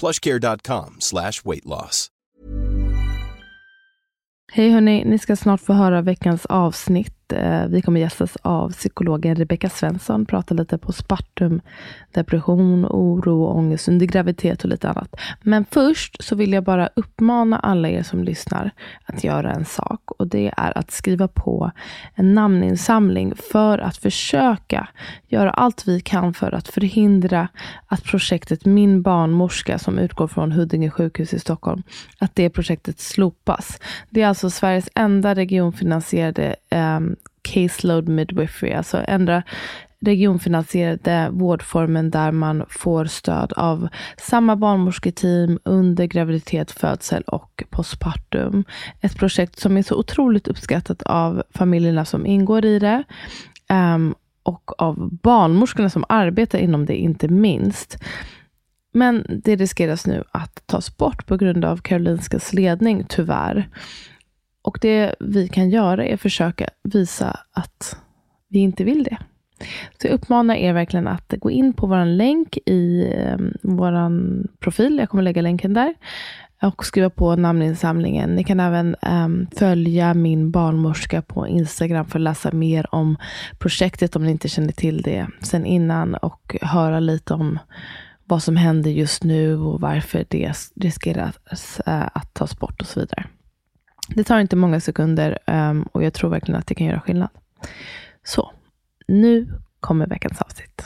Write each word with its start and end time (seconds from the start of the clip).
plushcare.com 0.00 0.96
slash 0.98 1.44
weight 1.44 1.64
loss. 1.64 2.10
Hej 4.52 4.70
hörni, 4.70 5.04
ni 5.04 5.18
ska 5.18 5.36
snart 5.36 5.60
få 5.60 5.72
höra 5.72 6.02
veckans 6.02 6.46
avsnitt. 6.46 7.15
Eh, 7.32 7.66
Vi 7.66 7.82
kommer 7.82 8.00
gästas 8.00 8.36
av 8.42 8.70
psykologen 8.70 9.36
Rebecka 9.36 9.68
Svensson, 9.68 10.26
prata 10.26 10.54
lite 10.54 10.78
på 10.78 10.92
spartum, 10.92 11.60
depression, 12.12 12.86
oro 12.86 13.46
ångest 13.46 13.88
under 13.88 14.06
graviditet 14.06 14.64
och 14.64 14.70
lite 14.70 14.88
annat. 14.88 15.16
Men 15.42 15.64
först 15.70 16.24
så 16.24 16.36
vill 16.36 16.52
jag 16.52 16.64
bara 16.64 16.88
uppmana 16.96 17.58
alla 17.58 17.88
er 17.88 18.02
som 18.02 18.24
lyssnar 18.24 18.70
att 19.04 19.24
göra 19.24 19.52
en 19.52 19.64
sak 19.64 20.10
och 20.10 20.26
det 20.26 20.52
är 20.56 20.78
att 20.78 20.90
skriva 20.90 21.28
på 21.28 21.70
en 22.14 22.34
namninsamling 22.34 23.34
för 23.52 23.78
att 23.78 23.96
försöka 23.96 24.88
göra 25.28 25.50
allt 25.50 25.88
vi 25.88 26.00
kan 26.00 26.34
för 26.34 26.54
att 26.54 26.68
förhindra 26.68 27.48
att 27.86 28.04
projektet 28.04 28.64
Min 28.64 29.02
barnmorska 29.02 29.78
som 29.78 29.98
utgår 29.98 30.28
från 30.28 30.52
Huddinge 30.52 30.90
sjukhus 30.90 31.34
i 31.34 31.38
Stockholm, 31.38 31.82
att 32.18 32.34
det 32.34 32.50
projektet 32.50 33.00
slopas. 33.00 33.78
Det 34.10 34.22
är 34.22 34.26
alltså 34.28 34.50
Sveriges 34.50 34.88
enda 34.94 35.34
regionfinansierade 35.34 36.56
eh, 36.70 37.00
caseload 37.46 38.08
midwifery, 38.08 38.72
alltså 38.72 39.04
ändra 39.08 39.42
regionfinansierade 40.00 41.28
vårdformen 41.32 42.10
där 42.10 42.32
man 42.32 42.64
får 42.68 43.04
stöd 43.04 43.52
av 43.52 43.88
samma 44.16 44.56
barnmorsketeam 44.56 45.58
under 45.64 46.06
graviditet, 46.06 46.70
födsel 46.70 47.22
och 47.22 47.64
postpartum. 47.70 48.64
Ett 49.00 49.16
projekt 49.16 49.58
som 49.58 49.76
är 49.76 49.82
så 49.82 49.94
otroligt 49.94 50.48
uppskattat 50.48 51.02
av 51.02 51.42
familjerna 51.50 52.04
som 52.04 52.26
ingår 52.26 52.64
i 52.64 52.78
det. 52.78 53.04
Um, 53.68 54.14
och 54.42 54.82
av 54.82 55.10
barnmorskorna 55.22 55.90
som 55.90 56.04
arbetar 56.08 56.58
inom 56.58 56.86
det, 56.86 56.96
inte 56.96 57.28
minst. 57.28 57.98
Men 58.92 59.26
det 59.44 59.56
riskeras 59.56 60.06
nu 60.06 60.24
att 60.30 60.66
tas 60.66 60.96
bort 60.96 61.26
på 61.26 61.36
grund 61.36 61.64
av 61.64 61.76
Karolinskas 61.76 62.52
ledning, 62.52 63.04
tyvärr. 63.08 63.68
Och 64.66 64.78
det 64.80 65.14
vi 65.20 65.48
kan 65.48 65.70
göra 65.70 66.06
är 66.06 66.14
att 66.14 66.20
försöka 66.20 66.68
visa 66.82 67.40
att 67.52 67.96
vi 68.48 68.58
inte 68.58 68.84
vill 68.84 69.04
det. 69.04 69.16
Så 70.00 70.06
jag 70.06 70.14
uppmanar 70.14 70.54
er 70.54 70.72
verkligen 70.72 71.08
att 71.08 71.34
gå 71.38 71.50
in 71.50 71.72
på 71.72 71.86
vår 71.86 72.04
länk 72.04 72.58
i 72.66 73.12
ehm, 73.16 73.54
vår 73.62 73.92
profil. 74.58 74.98
Jag 74.98 75.08
kommer 75.08 75.22
lägga 75.22 75.42
länken 75.42 75.74
där. 75.74 75.94
Och 76.62 76.84
skriva 76.84 77.10
på 77.10 77.36
namninsamlingen. 77.36 78.34
Ni 78.34 78.44
kan 78.44 78.60
även 78.60 78.96
um, 79.02 79.46
följa 79.56 80.14
min 80.14 80.50
barnmorska 80.50 81.22
på 81.22 81.48
Instagram 81.48 82.06
för 82.06 82.18
att 82.18 82.22
läsa 82.22 82.52
mer 82.52 82.94
om 82.94 83.16
projektet 83.58 84.16
om 84.16 84.24
ni 84.24 84.30
inte 84.30 84.48
känner 84.48 84.72
till 84.72 85.02
det 85.02 85.26
sen 85.40 85.66
innan. 85.66 86.14
Och 86.14 86.56
höra 86.62 87.00
lite 87.00 87.34
om 87.34 87.58
vad 88.24 88.42
som 88.42 88.56
händer 88.56 88.90
just 88.90 89.24
nu 89.24 89.58
och 89.58 89.80
varför 89.80 90.24
det 90.28 90.52
riskerar 90.76 91.32
uh, 91.52 91.94
eh, 91.94 92.08
att 92.14 92.34
tas 92.34 92.58
bort 92.58 92.80
och 92.80 92.86
så 92.86 93.00
vidare. 93.00 93.26
Det 94.08 94.24
tar 94.24 94.38
inte 94.40 94.56
många 94.56 94.80
sekunder 94.80 95.38
um, 95.46 95.82
och 95.82 96.02
jag 96.02 96.14
tror 96.14 96.30
verkligen 96.30 96.60
att 96.60 96.66
det 96.66 96.74
kan 96.74 96.86
göra 96.86 97.00
skillnad. 97.00 97.28
Så, 98.24 98.52
nu 99.08 99.52
kommer 99.80 100.06
veckans 100.06 100.40
avsnitt. 100.40 100.84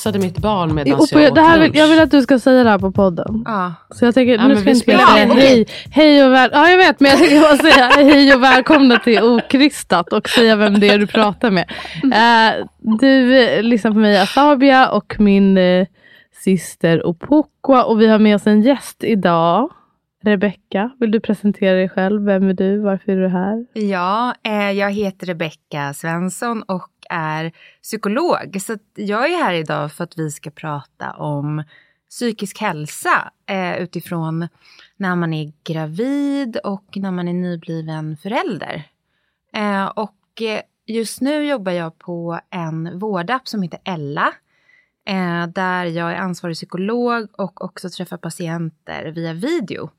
Passade 0.00 0.18
mitt 0.18 0.38
barn 0.38 0.74
medan 0.74 0.98
jag, 1.10 1.22
jag 1.22 1.34
det 1.34 1.40
här 1.40 1.50
åt 1.50 1.54
vill, 1.56 1.62
lunch. 1.62 1.76
Jag 1.76 1.88
vill 1.88 2.00
att 2.00 2.10
du 2.10 2.22
ska 2.22 2.38
säga 2.38 2.64
det 2.64 2.70
här 2.70 2.78
på 2.78 2.92
podden. 2.92 3.42
Ja. 3.46 3.74
Så 3.90 4.04
jag 4.04 4.14
tänker, 4.14 4.32
Ja, 4.32 4.48
nu 4.48 4.56
ska 4.56 4.64
vi 4.64 4.70
jag 4.70 4.74
inte 4.74 4.80
spelar 4.80 5.06
säga 5.06 5.24
in. 5.24 5.30
hej, 5.30 5.66
hej 5.90 6.24
och 6.24 6.32
väl, 6.32 6.50
Ja, 6.52 6.70
jag 6.70 6.76
vet, 6.76 7.00
men 7.00 7.10
jag 7.10 7.18
tänker 7.18 7.40
bara 7.40 7.56
säga 7.56 7.84
hej 8.12 8.34
och 8.34 8.42
välkomna 8.42 8.98
till 8.98 9.22
Okrystat 9.22 10.12
och 10.12 10.28
säga 10.28 10.56
vem 10.56 10.80
det 10.80 10.88
är 10.88 10.98
du 10.98 11.06
pratar 11.06 11.50
med. 11.50 11.70
Eh, 12.02 12.66
du 12.78 13.42
eh, 13.42 13.62
lyssnar 13.62 13.90
på 13.90 13.98
mig, 13.98 14.20
Asabia, 14.20 14.90
och 14.90 15.16
min 15.18 15.58
eh, 15.58 15.86
syster 16.44 17.06
Opokwa. 17.06 17.84
Och 17.84 18.00
vi 18.00 18.06
har 18.06 18.18
med 18.18 18.36
oss 18.36 18.46
en 18.46 18.62
gäst 18.62 19.04
idag. 19.04 19.70
Rebecka, 20.24 20.90
vill 21.00 21.10
du 21.10 21.20
presentera 21.20 21.76
dig 21.76 21.88
själv? 21.88 22.24
Vem 22.24 22.48
är 22.48 22.54
du? 22.54 22.78
Varför 22.78 23.12
är 23.12 23.16
du 23.16 23.28
här? 23.28 23.66
Ja, 23.72 24.34
eh, 24.42 24.70
jag 24.70 24.92
heter 24.92 25.26
Rebecka 25.26 25.94
Svensson 25.94 26.62
och 26.62 26.90
är 27.10 27.52
psykolog. 27.82 28.56
Så 28.60 28.78
jag 28.94 29.30
är 29.30 29.44
här 29.44 29.54
idag 29.54 29.92
för 29.92 30.04
att 30.04 30.18
vi 30.18 30.30
ska 30.30 30.50
prata 30.50 31.10
om 31.10 31.62
psykisk 32.10 32.58
hälsa 32.60 33.30
eh, 33.46 33.76
utifrån 33.76 34.48
när 34.96 35.16
man 35.16 35.32
är 35.32 35.52
gravid 35.64 36.56
och 36.56 36.96
när 36.96 37.10
man 37.10 37.28
är 37.28 37.32
nybliven 37.32 38.16
förälder. 38.16 38.82
Eh, 39.52 39.86
och 39.86 40.42
eh, 40.42 40.60
just 40.86 41.20
nu 41.20 41.46
jobbar 41.46 41.72
jag 41.72 41.98
på 41.98 42.40
en 42.50 42.98
vårdapp 42.98 43.48
som 43.48 43.62
heter 43.62 43.80
Ella. 43.84 44.32
Eh, 45.06 45.46
där 45.46 45.84
jag 45.84 46.12
är 46.12 46.16
ansvarig 46.16 46.56
psykolog 46.56 47.28
och 47.32 47.64
också 47.64 47.90
träffar 47.90 48.16
patienter 48.16 49.06
via 49.06 49.32
video. 49.32 49.90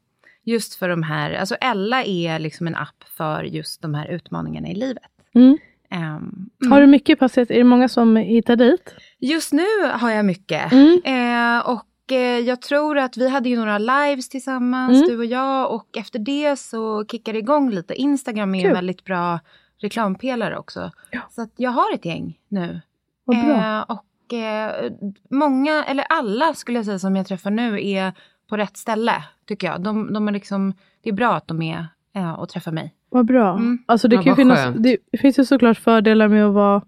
Just 0.44 0.76
för 0.76 0.90
de 0.90 1.04
här, 1.04 1.34
alltså 1.34 1.56
Ella 1.56 2.04
är 2.04 2.40
liksom 2.40 2.68
en 2.68 2.76
app 2.76 3.04
för 3.18 3.44
just 3.44 3.82
de 3.82 3.94
här 3.94 4.08
utmaningarna 4.08 4.68
i 4.68 4.76
livet. 4.76 5.12
Mm. 5.34 5.58
Ehm, 5.92 6.50
Har 6.70 6.82
du 6.82 6.88
mycket 6.88 7.20
patienter? 7.20 7.54
Är 7.56 7.58
det 7.58 7.64
många 7.64 7.88
som 7.90 8.16
hittar 8.16 8.56
dit? 8.56 8.96
Just 9.20 9.54
nu 9.54 9.66
har 9.94 10.12
jag 10.12 10.26
mycket. 10.26 10.72
Mm. 10.72 11.02
Eh, 11.06 11.70
och 11.70 12.12
eh, 12.12 12.40
jag 12.40 12.62
tror 12.62 12.98
att 12.98 13.18
vi 13.18 13.30
hade 13.30 13.50
ju 13.50 13.56
några 13.56 13.78
lives 13.78 14.30
tillsammans, 14.30 14.98
Mm. 14.98 15.10
du 15.10 15.18
och 15.18 15.26
jag. 15.26 15.72
Och 15.76 15.98
efter 15.98 16.20
det 16.20 16.60
så 16.60 17.06
kickade 17.06 17.38
det 17.38 17.40
igång 17.40 17.70
lite. 17.72 17.94
Instagram 17.96 18.56
är 18.56 18.68
en 18.68 18.74
väldigt 18.74 19.04
bra 19.04 19.40
reklampelare 19.82 20.58
också. 20.58 20.92
Ja. 21.12 21.20
Så 21.30 21.42
att 21.42 21.54
jag 21.58 21.72
har 21.72 21.94
ett 21.94 22.06
gäng 22.06 22.38
nu. 22.48 22.82
Vad 23.26 23.38
bra. 23.46 23.56
Eh, 23.56 23.82
och 23.82 24.34
eh, 24.34 24.92
många, 25.30 25.84
eller 25.84 26.04
alla 26.10 26.54
skulle 26.54 26.78
jag 26.80 26.86
säga 26.86 27.00
som 27.00 27.16
jag 27.16 27.28
träffar 27.28 27.52
nu 27.52 27.88
är 27.88 28.14
på 28.50 28.58
rätt 28.58 28.78
ställe. 28.78 29.24
Tycker 29.48 29.68
jag. 29.68 29.82
De, 29.84 30.14
de 30.14 30.28
är 30.28 30.32
liksom, 30.32 30.74
det 31.04 31.10
är 31.10 31.14
bra 31.14 31.34
att 31.36 31.48
de 31.48 31.62
är 31.62 31.88
eh, 32.16 32.32
och 32.34 32.50
träffar 32.50 32.72
mig. 32.72 32.94
Vad 33.14 33.26
bra. 33.26 33.54
Mm. 33.54 33.80
Alltså 33.86 34.08
det, 34.08 34.16
Ja, 34.16 34.22
kan 34.22 34.36
finnas, 34.36 34.60
skönt. 34.60 34.84
det 35.12 35.18
finns 35.22 35.40
ju 35.40 35.46
såklart 35.46 35.78
fördelar 35.78 36.28
med 36.28 36.46
att 36.46 36.54
vara 36.54 36.82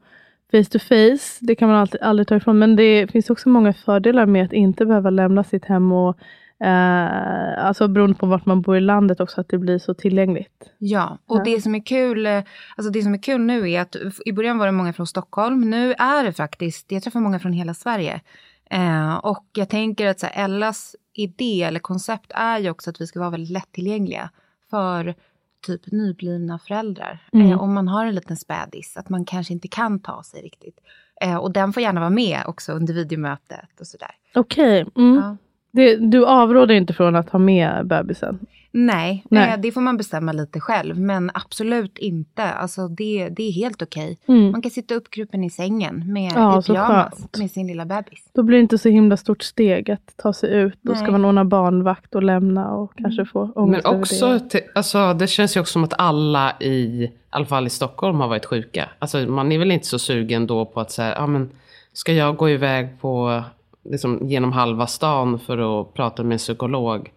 face 0.52 0.64
to 0.72 0.80
face. 0.80 1.38
Det 1.42 1.56
kan 1.56 1.68
man 1.70 1.78
alltid, 1.78 2.02
aldrig 2.02 2.28
ta 2.28 2.36
ifrån. 2.36 2.60
Men 2.60 2.76
det 2.76 3.12
finns 3.12 3.30
också 3.30 3.50
många 3.50 3.74
fördelar 3.74 4.26
med 4.26 4.46
att 4.46 4.54
inte 4.54 4.86
behöva 4.86 5.10
lämna 5.10 5.44
sitt 5.44 5.66
hem. 5.66 5.92
och 5.92 6.18
eh, 6.66 7.66
Alltså 7.66 7.88
beroende 7.88 8.16
på 8.16 8.26
vart 8.26 8.46
man 8.46 8.62
bor 8.62 8.78
i 8.78 8.82
landet 8.82 9.20
också, 9.20 9.42
att 9.42 9.50
det 9.50 9.58
blir 9.58 9.80
så 9.80 9.94
tillgängligt. 9.94 10.72
Ja, 10.78 11.18
och 11.26 11.38
Ja. 11.38 11.44
det 11.44 11.62
som 11.62 11.76
är 11.76 11.86
kul, 11.86 12.26
eh, 12.26 12.44
alltså 12.78 12.92
det 12.92 13.02
som 13.02 13.14
är 13.14 13.22
kul 13.24 13.42
nu 13.42 13.72
är 13.72 13.82
att 13.82 13.96
i 14.26 14.32
början 14.34 14.58
var 14.58 14.66
det 14.66 14.72
många 14.72 14.94
från 14.94 15.08
Stockholm. 15.08 15.70
Nu 15.70 15.94
är 15.94 16.24
det 16.24 16.34
faktiskt, 16.34 16.92
jag 16.92 17.04
träffar 17.04 17.20
många 17.20 17.40
från 17.40 17.54
hela 17.54 17.74
Sverige. 17.74 18.22
Eh, 18.70 19.16
och 19.16 19.46
jag 19.54 19.70
tänker 19.70 20.08
att 20.08 20.20
så 20.20 20.26
här, 20.32 20.46
Ellas 20.46 20.96
idé 21.14 21.64
eller 21.64 21.80
koncept 21.80 22.32
är 22.36 22.60
ju 22.60 22.70
också 22.70 22.90
att 22.90 23.02
vi 23.02 23.08
ska 23.08 23.20
vara 23.20 23.30
väldigt 23.30 23.50
lättillgängliga 23.52 24.30
för 24.70 25.16
typ 25.64 25.92
nyblivna 25.92 26.60
föräldrar. 26.60 27.28
Mm. 27.34 27.52
Eh, 27.52 27.62
om 27.62 27.74
man 27.74 27.88
har 27.88 28.06
en 28.06 28.16
liten 28.16 28.38
spädis, 28.38 28.98
att 28.98 29.10
man 29.10 29.26
kanske 29.26 29.54
inte 29.54 29.68
kan 29.68 30.00
ta 30.00 30.24
sig 30.24 30.42
riktigt. 30.42 30.80
Eh, 31.22 31.36
och 31.36 31.54
den 31.54 31.74
får 31.74 31.84
gärna 31.84 32.00
vara 32.00 32.10
med 32.10 32.44
också 32.48 32.72
under 32.72 32.94
videomötet 32.94 33.80
och 33.80 33.88
sådär. 33.88 34.12
Okej. 34.36 34.86
Mm. 34.96 35.16
Ja. 35.16 35.38
Det, 35.74 35.96
du 35.96 36.26
avråder 36.26 36.76
inte 36.76 36.94
från 36.94 37.16
att 37.16 37.30
ha 37.30 37.40
med 37.40 37.88
bebisen? 37.88 38.40
Nej, 38.76 39.24
Nej. 39.30 39.50
Eh, 39.50 39.60
det 39.60 39.72
får 39.72 39.82
man 39.82 39.98
bestämma 39.98 40.32
lite 40.32 40.60
själv. 40.60 41.00
Men 41.00 41.32
absolut 41.34 41.98
inte. 41.98 42.44
Alltså 42.44 42.88
det, 42.88 43.30
det 43.30 43.44
är 43.44 43.52
helt 43.52 43.82
okej. 43.82 44.18
Mm. 44.28 44.52
Man 44.52 44.62
kan 44.62 44.72
sitta 44.72 44.96
uppgruppen 44.96 45.44
i 45.44 45.50
sängen 45.50 46.14
med, 46.14 46.32
Ja, 46.36 46.60
i 46.60 46.64
pyjamas 46.64 47.28
med 47.38 47.52
sin 47.52 47.68
lilla 47.68 47.86
bebis. 47.86 48.30
Då 48.34 48.44
blir 48.44 48.58
det 48.58 48.62
inte 48.62 48.78
så 48.78 48.90
himla 48.90 49.18
stort 49.18 49.44
steg 49.44 49.92
att 49.92 50.18
ta 50.18 50.34
sig 50.34 50.54
ut. 50.54 50.78
Då 50.82 50.96
ska 50.96 51.04
Nej. 51.04 51.12
man 51.12 51.26
ordna 51.26 51.46
barnvakt 51.46 52.16
och 52.16 52.24
lämna 52.24 52.72
och 52.72 52.92
kanske 52.98 53.26
få 53.26 53.46
Men 53.46 53.64
ångest 53.64 53.86
över 53.86 54.00
också, 54.00 54.40
det. 54.52 54.62
alltså, 54.76 55.14
det 55.14 55.28
känns 55.28 55.58
ju 55.58 55.62
också 55.62 55.72
som 55.72 55.84
att 55.84 55.94
alla 55.98 56.54
i, 56.60 56.70
i 56.74 57.12
alla 57.30 57.46
fall 57.46 57.68
i 57.68 57.70
Stockholm 57.70 58.20
har 58.20 58.28
varit 58.28 58.46
sjuka. 58.46 58.90
Alltså, 59.00 59.18
man 59.18 59.52
är 59.52 59.60
väl 59.60 59.72
inte 59.72 59.88
så 59.88 60.00
sugen 60.00 60.48
då 60.48 60.66
på 60.66 60.80
att 60.80 60.92
säga, 60.92 61.14
ja 61.16 61.28
men 61.28 61.50
ska 61.94 62.14
jag 62.14 62.36
gå 62.36 62.50
iväg 62.50 63.02
på, 63.02 63.44
liksom, 63.86 64.20
genom 64.30 64.52
halva 64.52 64.88
stan 64.88 65.40
för 65.40 65.82
att 65.82 65.94
prata 65.94 66.24
med 66.24 66.32
en 66.34 66.38
psykolog 66.40 67.12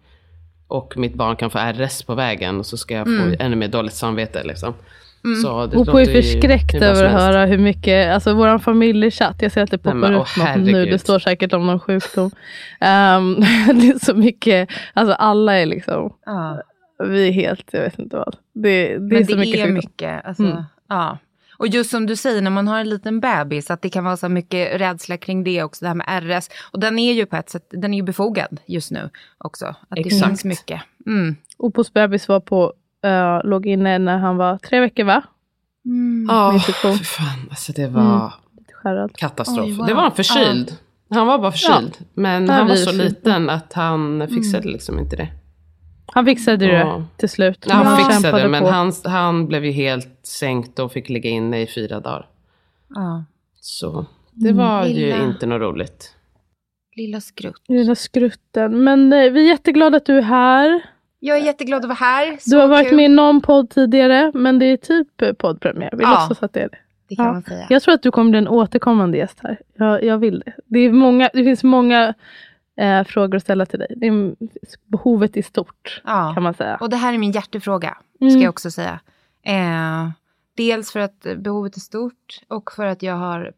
och 0.67 0.97
mitt 0.97 1.13
barn 1.13 1.35
kan 1.35 1.49
få 1.49 1.57
RS 1.59 2.03
på 2.03 2.15
vägen 2.15 2.59
och 2.59 2.65
så 2.65 2.77
ska 2.77 2.93
jag 2.95 3.05
få 3.07 3.35
ännu 3.39 3.55
mer 3.55 3.67
dåligt 3.67 3.93
samvete 3.93 4.43
liksom. 4.43 4.73
Så 5.43 5.65
det 5.65 5.77
Hoppo 5.77 5.91
är 5.91 5.99
låter 5.99 6.13
ju 6.13 6.21
förskräckt 6.21 6.75
över 6.75 7.03
att 7.03 7.11
höra 7.11 7.45
hur 7.45 7.57
mycket, 7.57 8.13
alltså 8.13 8.33
våran 8.33 8.59
familjechatt, 8.59 9.41
jag 9.41 9.51
ser 9.51 9.61
att 9.63 9.71
det 9.71 9.77
poppar 9.77 9.95
men, 9.97 10.13
upp 10.13 10.27
något 10.37 10.55
nu, 10.57 10.85
det 10.85 10.99
står 10.99 11.19
säkert 11.19 11.53
om 11.53 11.65
någon 11.67 11.79
sjukdom. 11.79 12.31
Ehm, 12.79 13.35
det 13.73 13.87
är 13.87 14.05
så 14.05 14.13
mycket, 14.13 14.69
alltså 14.93 15.13
alla 15.13 15.53
är 15.53 15.65
liksom, 15.65 16.13
Ja. 16.25 16.61
vi 17.07 17.27
är 17.27 17.31
helt, 17.31 17.69
jag 17.71 17.81
vet 17.81 17.99
inte 17.99 18.17
vad. 18.17 18.35
Det, 18.53 18.87
det 18.87 18.93
är 18.95 18.99
Men 18.99 19.25
så 19.25 19.31
det 19.31 19.37
mycket 19.39 19.59
är 19.59 19.63
sjukdom. 19.65 19.73
mycket. 19.73 20.25
Alltså, 20.25 20.43
Mm. 20.43 20.63
ja. 20.89 21.17
Och 21.57 21.67
just 21.67 21.89
som 21.89 22.05
du 22.05 22.15
säger, 22.15 22.41
när 22.41 22.51
man 22.51 22.67
har 22.67 22.79
en 22.79 22.89
liten 22.89 23.19
bebis, 23.19 23.71
att 23.71 23.81
det 23.81 23.89
kan 23.89 24.03
vara 24.03 24.17
så 24.17 24.29
mycket 24.29 24.81
rädsla 24.81 25.17
kring 25.17 25.43
det 25.43 25.63
också, 25.63 25.85
det 25.85 25.87
här 25.87 25.95
med 25.95 26.23
RS. 26.23 26.49
Och 26.71 26.79
den 26.79 26.99
är 26.99 27.13
ju 27.13 27.25
på 27.25 27.35
ett 27.35 27.49
sätt, 27.49 27.67
den 27.69 27.93
är 27.93 27.97
ju 27.97 28.03
befogad 28.03 28.59
just 28.65 28.91
nu 28.91 29.09
också. 29.37 29.65
Att 29.65 29.75
det 29.89 29.99
Exakt. 29.99 30.27
finns 30.27 30.43
mycket. 30.43 30.81
Mm. 31.05 31.35
Opos 31.57 31.93
bebis 31.93 32.27
var 32.27 32.39
på, 32.39 32.73
uh, 33.05 33.49
låg 33.49 33.65
inne 33.65 33.99
när 33.99 34.17
han 34.17 34.37
var 34.37 34.57
tre 34.57 34.79
veckor 34.79 35.03
va? 35.03 35.23
Ja, 36.27 36.53
infektion. 36.53 36.97
för 36.97 37.05
fan. 37.05 37.47
Alltså 37.49 37.71
det 37.71 37.87
var 37.87 38.33
Mm. 38.85 39.09
Katastrof. 39.09 39.65
Oj, 39.65 39.73
wow. 39.73 39.87
Det 39.87 39.93
var 39.93 40.05
en 40.05 40.11
förkyld. 40.11 40.77
Han 41.09 41.27
var 41.27 41.39
bara 41.39 41.51
förkyld. 41.51 41.97
Men 42.13 42.45
Ja, 42.45 42.53
han 42.53 42.67
var 42.67 42.75
så 42.75 42.91
liten 42.91 43.49
att 43.49 43.73
han 43.73 44.27
fixade 44.27 44.67
liksom 44.67 44.99
inte 44.99 45.15
det. 45.15 45.27
Han 46.13 46.25
fixade 46.25 46.65
det 46.65 46.71
Ja. 46.79 47.03
till 47.17 47.29
slut. 47.29 47.65
Ja, 47.69 47.73
han 47.75 47.97
fixade 47.97 48.41
det, 48.41 48.47
men 48.49 48.65
han, 48.65 48.91
han 49.05 49.47
blev 49.47 49.65
ju 49.65 49.71
helt 49.71 50.19
sänkt 50.23 50.79
och 50.79 50.91
fick 50.91 51.09
ligga 51.09 51.29
inne 51.29 51.61
i 51.61 51.67
fyra 51.67 51.99
dagar. 51.99 52.25
Ja. 52.95 53.23
Så 53.55 54.05
det 54.31 54.51
var 54.51 54.85
ju 54.85 54.93
Lilla. 54.93 55.23
inte 55.23 55.45
något 55.45 55.61
roligt. 55.61 56.13
Lilla 56.95 57.21
skrutt. 57.21 57.61
Lilla 57.67 57.95
skrutten. 57.95 58.83
Men 58.83 59.13
eh, 59.13 59.31
vi 59.31 59.43
är 59.45 59.47
jätteglada 59.49 59.97
att 59.97 60.05
du 60.05 60.17
är 60.17 60.21
här. 60.21 60.81
Jag 61.19 61.37
är 61.37 61.41
jätteglad 61.45 61.81
att 61.81 61.85
vara 61.87 61.95
här. 61.95 62.37
Så 62.39 62.49
Du 62.49 62.57
har 62.61 62.67
varit 62.67 62.87
kul. 62.87 62.95
med 62.95 63.05
i 63.05 63.07
någon 63.07 63.41
podd 63.41 63.69
tidigare, 63.69 64.31
men 64.33 64.59
det 64.59 64.65
är 64.65 64.77
typ 64.77 65.21
eh, 65.21 65.33
poddpremiär. 65.33 65.89
Vi 65.97 66.03
Ja. 66.03 66.09
låtsas 66.11 66.43
att 66.43 66.53
det 66.53 66.59
är 66.59 66.69
det. 66.69 66.77
Det 67.09 67.15
kan 67.15 67.25
Ja. 67.25 67.31
man 67.33 67.43
säga. 67.43 67.67
Jag 67.69 67.81
tror 67.81 67.93
att 67.93 68.03
du 68.03 68.11
kommer 68.11 68.29
bli 68.29 68.37
en 68.37 68.47
återkommande 68.47 69.17
gäst 69.17 69.39
här. 69.43 69.59
Jag, 69.77 70.03
jag 70.03 70.17
vill 70.17 70.39
det. 70.45 70.53
Det, 70.65 70.79
är 70.79 70.91
många, 70.91 71.29
det 71.33 71.43
finns 71.43 71.63
många 71.63 72.13
eh, 72.77 73.03
frågor 73.03 73.35
att 73.37 73.43
ställa 73.43 73.65
till 73.65 73.79
dig. 73.79 73.97
Är, 74.01 74.35
behovet 74.85 75.37
är 75.37 75.41
stort, 75.41 76.01
Ja. 76.05 76.31
kan 76.33 76.43
man 76.43 76.53
säga. 76.53 76.77
Och 76.81 76.89
det 76.89 76.95
här 76.97 77.13
är 77.13 77.17
min 77.17 77.31
hjärtefråga, 77.31 77.97
Mm. 78.21 78.31
ska 78.31 78.39
jag 78.41 78.49
också 78.49 78.71
säga. 78.71 78.99
Eh, 79.43 80.09
dels 80.57 80.91
för 80.91 80.99
att 80.99 81.25
behovet 81.37 81.75
är 81.75 81.79
stort 81.79 82.39
och 82.47 82.71
för 82.71 82.85
att 82.85 83.03
jag 83.03 83.15
har 83.15 83.51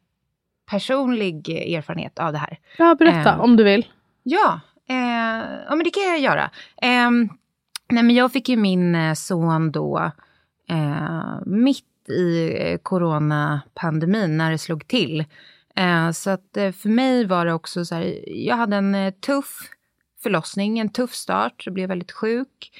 personlig 0.69 1.49
erfarenhet 1.49 2.19
av 2.19 2.31
det 2.31 2.37
här. 2.37 2.59
Ja, 2.77 2.95
berätta 2.99 3.33
Eh. 3.33 3.39
om 3.41 3.55
du 3.57 3.63
vill. 3.63 3.87
Ja, 4.23 4.59
eh, 4.89 4.95
ja 5.69 5.75
men 5.75 5.83
det 5.83 5.89
kan 5.89 6.03
jag 6.03 6.19
göra. 6.19 6.43
Eh, 6.81 7.09
nej, 7.91 8.03
men 8.03 8.09
jag 8.15 8.31
fick 8.31 8.49
ju 8.49 8.55
min 8.57 8.95
eh, 8.95 9.13
son 9.13 9.71
då 9.71 10.11
eh, 10.69 11.39
mitt 11.45 11.85
i 12.09 12.77
coronapandemin 12.83 14.37
när 14.37 14.51
det 14.51 14.57
slog 14.57 14.87
till. 14.87 15.25
Eh, 15.75 16.11
så 16.11 16.29
att 16.29 16.57
eh, 16.57 16.71
för 16.71 16.89
mig 16.89 17.25
var 17.25 17.45
det 17.45 17.53
också 17.53 17.85
så 17.85 17.95
här, 17.95 18.23
jag 18.27 18.55
hade 18.55 18.75
en 18.75 18.95
eh, 18.95 19.13
tuff 19.13 19.69
förlossning, 20.23 20.79
en 20.79 20.89
tuff 20.89 21.13
start, 21.13 21.63
jag 21.65 21.73
blev 21.73 21.89
väldigt 21.89 22.11
sjuk. 22.11 22.71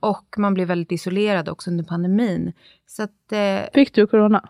Och 0.00 0.34
man 0.38 0.54
blev 0.54 0.68
väldigt 0.68 0.92
isolerad 0.92 1.48
också 1.48 1.70
under 1.70 1.84
pandemin. 1.84 2.52
Så 2.86 3.02
att, 3.02 3.32
Fick 3.74 3.94
du 3.94 4.06
corona? 4.06 4.48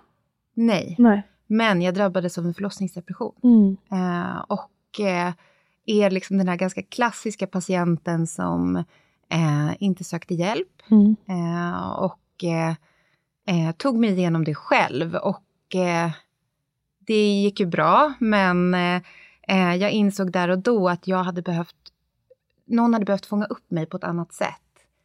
nej. 0.55 0.97
Nej. 0.99 1.23
Men 1.47 1.83
jag 1.83 1.95
drabbades 1.95 2.39
av 2.39 2.47
en 2.47 2.55
förlossningsdepression. 2.55 3.35
Mm. 3.43 3.77
Och 4.49 5.01
är 5.87 6.11
liksom 6.11 6.39
den 6.39 6.49
här 6.49 6.57
ganska 6.57 6.83
klassiska 6.83 7.47
patienten 7.47 8.27
som 8.27 8.85
inte 9.79 10.05
sökte 10.05 10.35
hjälp. 10.35 10.83
Mm. 10.91 11.17
Och 11.99 12.45
tog 13.77 13.99
mig 13.99 14.11
igenom 14.11 14.45
det 14.45 14.55
själv. 14.55 15.15
Och 15.15 15.77
det 17.07 17.43
gick 17.43 17.61
ju 17.61 17.67
bra, 17.67 18.13
men 18.19 18.75
eh, 18.75 18.97
eh, 19.49 19.75
jag 19.77 19.91
insåg 19.91 20.33
där 20.33 20.49
och 20.49 20.59
då 20.59 20.89
att 20.89 21.09
jag 21.09 21.25
hade 21.25 21.43
behövt, 21.43 21.75
någon 22.67 22.93
hade 22.93 23.05
behövt 23.05 23.27
fånga 23.27 23.45
upp 23.45 23.71
mig 23.71 23.87
på 23.87 23.97
ett 23.97 24.05
annat 24.05 24.33
sätt. 24.33 24.55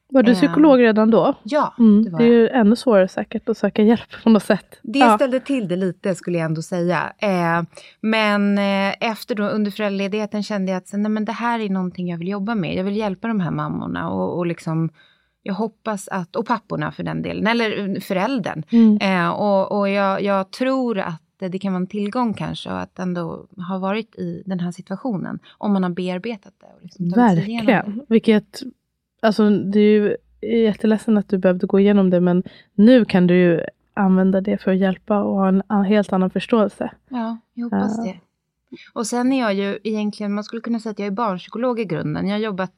Var 0.09 0.23
du 0.23 0.31
Eh. 0.31 0.37
psykolog 0.37 0.79
redan 0.81 1.11
då? 1.11 1.33
Ja, 1.43 1.73
Mm. 1.79 2.03
det 2.03 2.09
var 2.09 2.19
Det 2.19 2.25
är 2.25 2.27
jag. 2.27 2.35
ju 2.37 2.47
ännu 2.49 2.75
svårare 2.75 3.07
säkert 3.07 3.49
att 3.49 3.57
söka 3.57 3.81
hjälp 3.81 4.23
på 4.23 4.29
något 4.29 4.43
sätt. 4.43 4.79
Det 4.83 4.99
Ja. 4.99 5.15
ställde 5.17 5.39
till 5.39 5.67
det 5.67 5.75
lite 5.75 6.15
skulle 6.15 6.37
jag 6.37 6.45
ändå 6.45 6.61
säga. 6.61 7.13
Eh, 7.17 7.61
men 8.01 8.57
eh, 8.57 8.93
efter 9.11 9.35
då 9.35 9.43
under 9.43 9.71
föräldraledigheten 9.71 10.43
kände 10.43 10.71
jag 10.71 10.77
att 10.77 10.89
nej, 10.93 11.11
men 11.11 11.25
det 11.25 11.31
här 11.31 11.59
är 11.59 11.69
någonting 11.69 12.07
jag 12.09 12.17
vill 12.17 12.27
jobba 12.27 12.55
med. 12.55 12.75
Jag 12.75 12.83
vill 12.83 12.95
hjälpa 12.97 13.27
de 13.27 13.39
här 13.39 13.51
mammorna 13.51 14.09
och, 14.09 14.37
och 14.37 14.45
liksom 14.45 14.89
jag 15.43 15.53
hoppas 15.53 16.07
att, 16.07 16.35
och 16.35 16.45
papporna 16.45 16.91
för 16.91 17.03
den 17.03 17.21
delen, 17.21 17.47
eller 17.47 17.99
föräldern. 17.99 18.63
Mm. 18.71 18.97
Eh, 19.01 19.29
och 19.29 19.79
och 19.79 19.89
jag, 19.89 20.21
jag 20.23 20.51
tror 20.51 20.99
att 20.99 21.21
det 21.37 21.59
kan 21.59 21.73
vara 21.73 21.81
en 21.81 21.87
tillgång 21.87 22.33
kanske 22.33 22.69
och 22.71 22.79
att 22.81 22.99
ändå 22.99 23.47
ha 23.67 23.77
varit 23.77 24.15
i 24.15 24.43
den 24.45 24.59
här 24.59 24.71
situationen. 24.71 25.39
Om 25.57 25.73
man 25.73 25.83
har 25.83 25.89
bearbetat 25.89 26.53
det. 26.59 26.65
Och 26.65 26.79
liksom 26.83 27.05
igenom 27.05 27.19
det. 27.65 27.71
Verkligen. 27.73 28.05
Vilket, 28.09 28.61
alltså 29.21 29.49
det 29.49 29.79
är 29.79 29.91
ju 29.99 30.17
jätteledsen 30.63 31.17
att 31.17 31.29
du 31.29 31.37
behövde 31.37 31.67
gå 31.67 31.79
igenom 31.79 32.09
det, 32.09 32.19
men 32.19 32.43
nu 32.73 33.05
kan 33.05 33.27
du 33.27 33.35
ju 33.35 33.61
använda 33.93 34.41
det 34.41 34.57
för 34.57 34.71
att 34.71 34.77
hjälpa 34.77 35.23
och 35.23 35.35
ha 35.35 35.47
en 35.47 35.63
an- 35.67 35.85
helt 35.85 36.13
annan 36.13 36.29
förståelse. 36.29 36.91
Ja, 37.09 37.37
jag 37.53 37.63
hoppas 37.63 37.97
Ja. 37.97 38.03
det. 38.03 38.19
Och 38.93 39.07
sen 39.07 39.33
är 39.33 39.39
jag 39.39 39.53
ju 39.53 39.79
egentligen, 39.83 40.33
man 40.33 40.43
skulle 40.43 40.61
kunna 40.61 40.79
säga 40.79 40.91
att 40.91 40.99
jag 40.99 41.05
är 41.07 41.11
barnpsykolog 41.11 41.79
i 41.79 41.85
grunden. 41.85 42.27
Jag 42.27 42.35
har 42.35 42.39
jobbat 42.39 42.71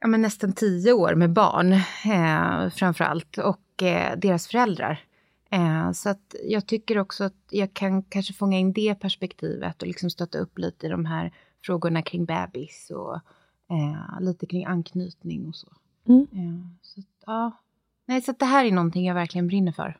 ja, 0.00 0.06
men 0.08 0.22
nästan 0.22 0.52
tio 0.52 0.92
år 0.92 1.14
med 1.14 1.30
barn 1.30 1.72
eh, 1.72 2.70
framför 2.70 3.04
allt 3.04 3.38
och 3.38 3.82
eh, 3.82 4.18
deras 4.18 4.46
föräldrar. 4.48 5.00
Eh, 5.56 5.92
så 5.92 6.08
att 6.10 6.34
jag 6.44 6.66
tycker 6.66 6.98
också 6.98 7.24
att 7.24 7.34
jag 7.50 7.74
kan 7.74 8.02
kanske 8.02 8.32
fånga 8.32 8.58
in 8.58 8.72
det 8.72 8.94
perspektivet 8.94 9.82
och 9.82 9.88
liksom 9.88 10.10
stötta 10.10 10.38
upp 10.38 10.58
lite 10.58 10.86
i 10.86 10.88
de 10.90 11.04
här 11.06 11.32
frågorna 11.64 12.02
kring 12.02 12.24
bebis 12.24 12.90
och 12.94 13.14
eh, 13.70 14.20
lite 14.20 14.46
kring 14.46 14.64
anknytning 14.64 15.48
och 15.48 15.56
så. 15.56 15.68
Mm. 16.08 16.22
Eh, 16.32 16.66
så 16.82 17.00
att, 17.00 17.06
ja. 17.26 17.52
Nej, 18.06 18.22
så 18.22 18.30
att 18.30 18.38
det 18.38 18.44
här 18.46 18.64
är 18.64 18.72
någonting 18.72 19.06
jag 19.06 19.14
verkligen 19.14 19.46
brinner 19.46 19.72
för. 19.72 19.98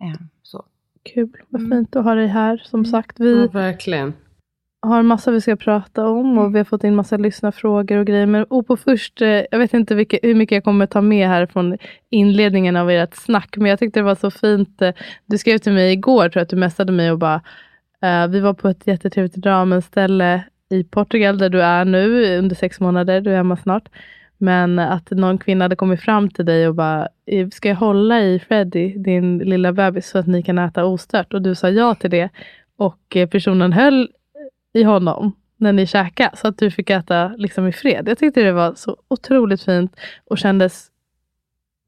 Eh, 0.00 0.20
så. 0.42 0.64
Kul, 1.02 1.42
vad 1.48 1.60
Mm. 1.60 1.78
fint 1.78 1.96
att 1.96 2.04
ha 2.04 2.14
dig 2.14 2.26
här. 2.26 2.56
Som 2.64 2.80
Mm. 2.80 2.90
sagt, 2.90 3.18
Ja, 3.18 3.24
vi 3.24 3.46
verkligen. 3.46 4.12
Har 4.82 5.02
massa 5.02 5.30
vi 5.30 5.40
ska 5.40 5.56
prata 5.56 6.06
om 6.08 6.26
Mm. 6.26 6.38
och 6.38 6.54
vi 6.54 6.58
har 6.58 6.64
fått 6.64 6.84
in 6.84 6.94
massa 6.94 7.16
lyssnarfrågor 7.16 7.96
och 7.98 8.06
grejer. 8.06 8.26
Men 8.26 8.46
Opo 8.50 8.76
först, 8.76 9.22
eh, 9.22 9.28
jag 9.50 9.58
vet 9.58 9.74
inte 9.74 9.94
vilka, 9.94 10.18
hur 10.22 10.34
mycket 10.34 10.56
jag 10.56 10.64
kommer 10.64 10.86
ta 10.86 11.00
med 11.00 11.28
här 11.28 11.46
från 11.46 11.78
inledningen 12.10 12.76
av 12.76 12.90
ert 12.90 13.14
snack, 13.14 13.54
men 13.56 13.70
jag 13.70 13.78
tyckte 13.78 14.00
det 14.00 14.04
var 14.04 14.14
så 14.14 14.30
fint. 14.30 14.82
eh, 14.82 14.92
Du 15.26 15.38
skrev 15.38 15.58
till 15.58 15.72
mig 15.72 15.92
igår, 15.92 16.22
tror 16.28 16.36
jag 16.40 16.42
att 16.42 16.48
du 16.48 16.56
messade 16.56 16.92
mig 16.92 17.10
och 17.12 17.18
bara, 17.18 17.40
eh, 18.02 18.26
vi 18.28 18.40
var 18.40 18.54
på 18.54 18.68
ett 18.68 18.86
jättetrevligt 18.86 19.46
ramenställe 19.46 20.44
i 20.70 20.84
Portugal, 20.84 21.38
där 21.38 21.48
du 21.48 21.62
är 21.62 21.84
nu 21.84 22.38
under 22.38 22.56
sex 22.56 22.80
månader, 22.80 23.20
du 23.20 23.30
är 23.32 23.36
hemma 23.36 23.56
snart. 23.56 23.88
Men 24.38 24.78
att 24.78 25.10
någon 25.10 25.38
kvinna 25.38 25.64
hade 25.64 25.76
kommit 25.76 26.00
fram 26.00 26.30
till 26.30 26.44
dig 26.44 26.68
och 26.68 26.74
bara, 26.74 27.08
"Eh, 27.26 27.48
ska 27.48 27.68
jag 27.68 27.76
hålla 27.76 28.20
i 28.20 28.38
Freddy, 28.38 28.94
din 28.98 29.38
lilla 29.38 29.72
bebis, 29.72 30.08
så 30.10 30.18
att 30.18 30.26
ni 30.26 30.42
kan 30.42 30.58
äta 30.58 30.84
ostört? 30.84 31.34
Och 31.34 31.42
du 31.42 31.54
sa 31.54 31.70
ja 31.70 31.94
till 31.94 32.10
det. 32.10 32.28
Och 32.76 33.16
personen 33.30 33.72
höll 33.72 34.08
i 34.72 34.82
honom 34.82 35.32
när 35.56 35.72
ni 35.72 35.86
käkade, 35.86 36.36
så 36.36 36.48
att 36.48 36.58
du 36.58 36.70
fick 36.70 36.90
äta 36.90 37.28
liksom 37.28 37.66
i 37.68 37.72
fred. 37.72 38.08
Jag 38.08 38.18
tyckte 38.18 38.42
det 38.42 38.52
var 38.52 38.74
så 38.74 38.96
otroligt 39.08 39.62
fint 39.62 39.96
och 40.24 40.38
kändes 40.38 40.86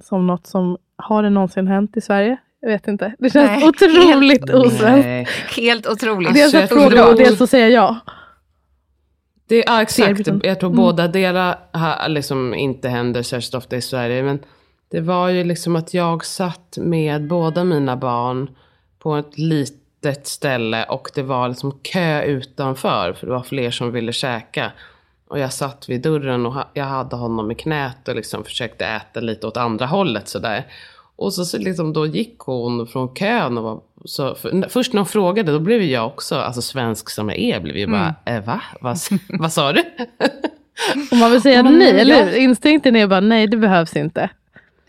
som 0.02 0.26
något 0.26 0.46
som, 0.46 0.78
har 0.96 1.22
det 1.22 1.30
någonsin 1.30 1.66
hänt 1.66 1.96
i 1.96 2.00
Sverige? 2.00 2.36
Jag 2.60 2.68
vet 2.70 2.88
inte. 2.88 3.14
Det 3.18 3.30
känns 3.30 3.50
Nej, 3.50 3.68
otroligt 3.68 4.50
helt- 4.50 4.54
osvenskt. 4.66 5.06
Nej. 5.06 5.28
Helt 5.56 5.86
otroligt. 5.86 6.34
Dels 6.34 6.54
att 6.54 6.68
fråga 6.68 7.08
och 7.08 7.16
dels 7.16 7.40
att 7.40 7.50
säga 7.50 7.68
ja. 7.68 7.96
Det, 9.48 9.64
ja, 9.66 9.82
exakt. 9.82 10.26
Jag 10.44 10.60
tror 10.60 10.70
Mm. 10.70 10.76
båda 10.76 11.08
delar 11.08 11.58
liksom 12.08 12.54
inte 12.54 12.88
händer 12.88 13.22
särskilt 13.22 13.54
ofta 13.54 13.76
i 13.76 13.80
Sverige. 13.82 14.22
Men 14.22 14.38
det 14.90 15.00
var 15.00 15.28
ju 15.28 15.44
liksom 15.44 15.76
att 15.76 15.94
jag 15.94 16.24
satt 16.24 16.78
med 16.80 17.28
båda 17.28 17.64
mina 17.64 17.96
barn 17.96 18.50
på 18.98 19.16
ett 19.16 19.38
litet 19.38 19.79
ställe 20.22 20.84
och 20.84 21.10
det 21.14 21.22
var 21.22 21.48
liksom 21.48 21.78
kö 21.82 22.22
utanför 22.22 23.12
för 23.12 23.26
det 23.26 23.32
var 23.32 23.42
fler 23.42 23.70
som 23.70 23.92
ville 23.92 24.12
käka. 24.12 24.72
Och 25.28 25.38
jag 25.38 25.52
satt 25.52 25.88
vid 25.88 26.02
dörren 26.02 26.46
och 26.46 26.54
jag 26.74 26.84
hade 26.84 27.16
honom 27.16 27.50
i 27.50 27.54
knät 27.54 28.08
och 28.08 28.16
liksom 28.16 28.44
försökte 28.44 28.86
äta 28.86 29.20
lite 29.20 29.46
åt 29.46 29.56
andra 29.56 29.86
hållet 29.86 30.28
sådär. 30.28 30.66
Och 31.16 31.32
så, 31.32 31.44
så 31.44 31.58
liksom, 31.58 31.92
då 31.92 32.06
gick 32.06 32.38
hon 32.38 32.86
från 32.86 33.14
kön 33.14 33.58
och 33.58 33.64
var 33.64 33.80
så, 34.04 34.34
för, 34.34 34.68
först 34.68 34.92
när 34.92 35.00
hon 35.00 35.06
frågade 35.06 35.52
då 35.52 35.58
blev 35.58 35.82
jag 35.82 36.06
också, 36.06 36.36
alltså 36.36 36.62
svensk 36.62 37.10
som 37.10 37.28
jag 37.28 37.38
är, 37.38 37.60
blev 37.60 37.76
ju 37.76 37.86
bara, 37.86 38.14
eh, 38.26 38.44
va? 38.44 38.62
Vad, 38.80 38.98
vad 39.28 39.52
sa 39.52 39.72
du? 39.72 39.80
Och 41.10 41.16
man 41.16 41.30
vill 41.30 41.42
säga 41.42 41.62
nej, 41.62 42.00
eller 42.00 42.24
hur? 42.24 42.36
Instinkten 42.36 42.96
är 42.96 43.06
bara 43.06 43.20
nej, 43.20 43.46
det 43.46 43.56
behövs 43.56 43.96
inte. 43.96 44.30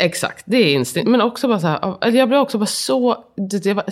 Exakt, 0.02 0.44
det 0.48 0.58
är 0.58 0.74
instinkt. 0.74 1.10
Men 1.10 1.22
också 1.22 1.48
bara 1.48 1.60
så 1.60 1.68
här, 1.68 1.98
eller 2.06 2.20
jag 2.20 2.28
blev 2.30 2.40
också 2.42 2.58
bara 2.58 2.66
så, 2.66 3.24
jag 3.64 3.76
var 3.76 3.86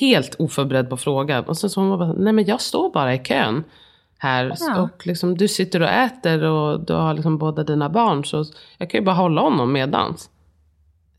helt 0.00 0.34
oförberedd 0.38 0.90
på 0.90 0.96
frågan. 0.96 1.44
Och 1.44 1.56
sen 1.58 1.70
så 1.70 1.80
hon 1.80 1.98
bara, 1.98 2.12
nej 2.12 2.32
men 2.32 2.44
jag 2.44 2.60
står 2.60 2.90
bara 2.90 3.14
i 3.14 3.18
kön 3.18 3.64
här. 4.18 4.54
Ja. 4.60 4.80
Och 4.80 5.06
liksom, 5.06 5.36
du 5.36 5.48
sitter 5.48 5.82
och 5.82 5.88
äter 5.88 6.42
och 6.42 6.80
du 6.80 6.92
har 6.92 7.14
liksom 7.14 7.38
båda 7.38 7.62
dina 7.64 7.88
barn. 7.88 8.24
Så 8.24 8.44
jag 8.78 8.90
kan 8.90 9.00
ju 9.00 9.04
bara 9.04 9.14
hålla 9.16 9.40
honom 9.40 9.72
medans. 9.72 10.30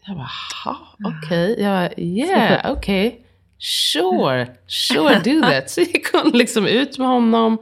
Jag 0.05 0.15
bara, 0.15 0.29
"Ha, 0.65 0.77
okej. 1.05 1.55
Jag 1.61 1.71
bara, 1.71 1.89
yeah, 1.97 2.71
okej. 2.77 3.25
Sure, 3.57 4.47
sure 4.67 5.19
do 5.23 5.41
that. 5.49 5.69
Så 5.69 5.81
gick 5.81 6.13
hon 6.13 6.31
liksom 6.33 6.67
ut 6.67 6.97
med 6.97 7.07
honom. 7.07 7.57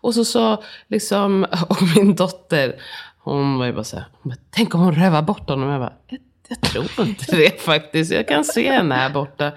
Och 0.00 0.14
så 0.14 0.24
sa 0.24 0.62
liksom, 0.88 1.44
och 1.68 1.82
min 1.96 2.14
dotter, 2.14 2.76
hon 3.24 3.58
var 3.58 3.66
ju 3.66 3.72
bara 3.72 3.84
så 3.84 3.96
här, 3.96 4.06
bara, 4.22 4.36
tänk 4.50 4.74
om 4.74 4.80
hon 4.80 4.94
rövar 4.94 5.22
bort 5.22 5.48
honom. 5.48 5.68
Jag 5.68 5.80
bara, 5.80 5.92
jag, 6.08 6.20
jag 6.48 6.60
tror 6.60 7.06
inte 7.06 7.36
det 7.36 7.60
faktiskt. 7.60 8.12
Jag 8.12 8.28
kan 8.28 8.44
se 8.44 8.70
henne 8.70 8.94
här 8.94 9.10
borta. 9.10 9.46
Eh, 9.46 9.52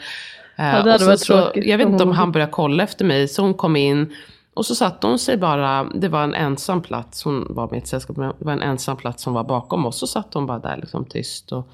det 0.55 0.63
hade 0.63 0.93
och 0.93 0.99
så, 0.99 1.05
varit 1.05 1.19
så, 1.19 1.41
tråkigt 1.41 1.65
jag 1.65 1.77
vet 1.77 1.87
inte 1.87 2.03
om 2.03 2.11
han 2.11 2.31
började 2.31 2.51
kolla 2.51 2.83
efter 2.83 3.05
mig. 3.05 3.27
Så 3.27 3.41
hon 3.41 3.53
kom 3.53 3.75
in. 3.75 4.13
Och 4.53 4.65
så 4.65 4.75
satte 4.75 5.07
hon 5.07 5.19
sig 5.19 5.37
bara, 5.37 5.83
det 5.83 6.07
var 6.07 6.23
en 6.23 6.33
ensam 6.33 6.81
plats, 6.81 7.23
hon 7.23 7.47
var 7.49 7.69
med 7.69 7.77
ett 7.77 7.87
sällskap, 7.87 8.17
men 8.17 8.33
det 8.39 8.45
var 8.45 8.53
en 8.53 8.61
ensam 8.61 8.97
plats 8.97 9.23
som 9.23 9.33
var 9.33 9.43
bakom 9.43 9.85
oss. 9.85 9.99
Så 9.99 10.07
satt 10.07 10.33
hon 10.33 10.45
bara 10.45 10.59
där 10.59 10.77
liksom 10.77 11.05
tyst 11.05 11.51
och 11.51 11.67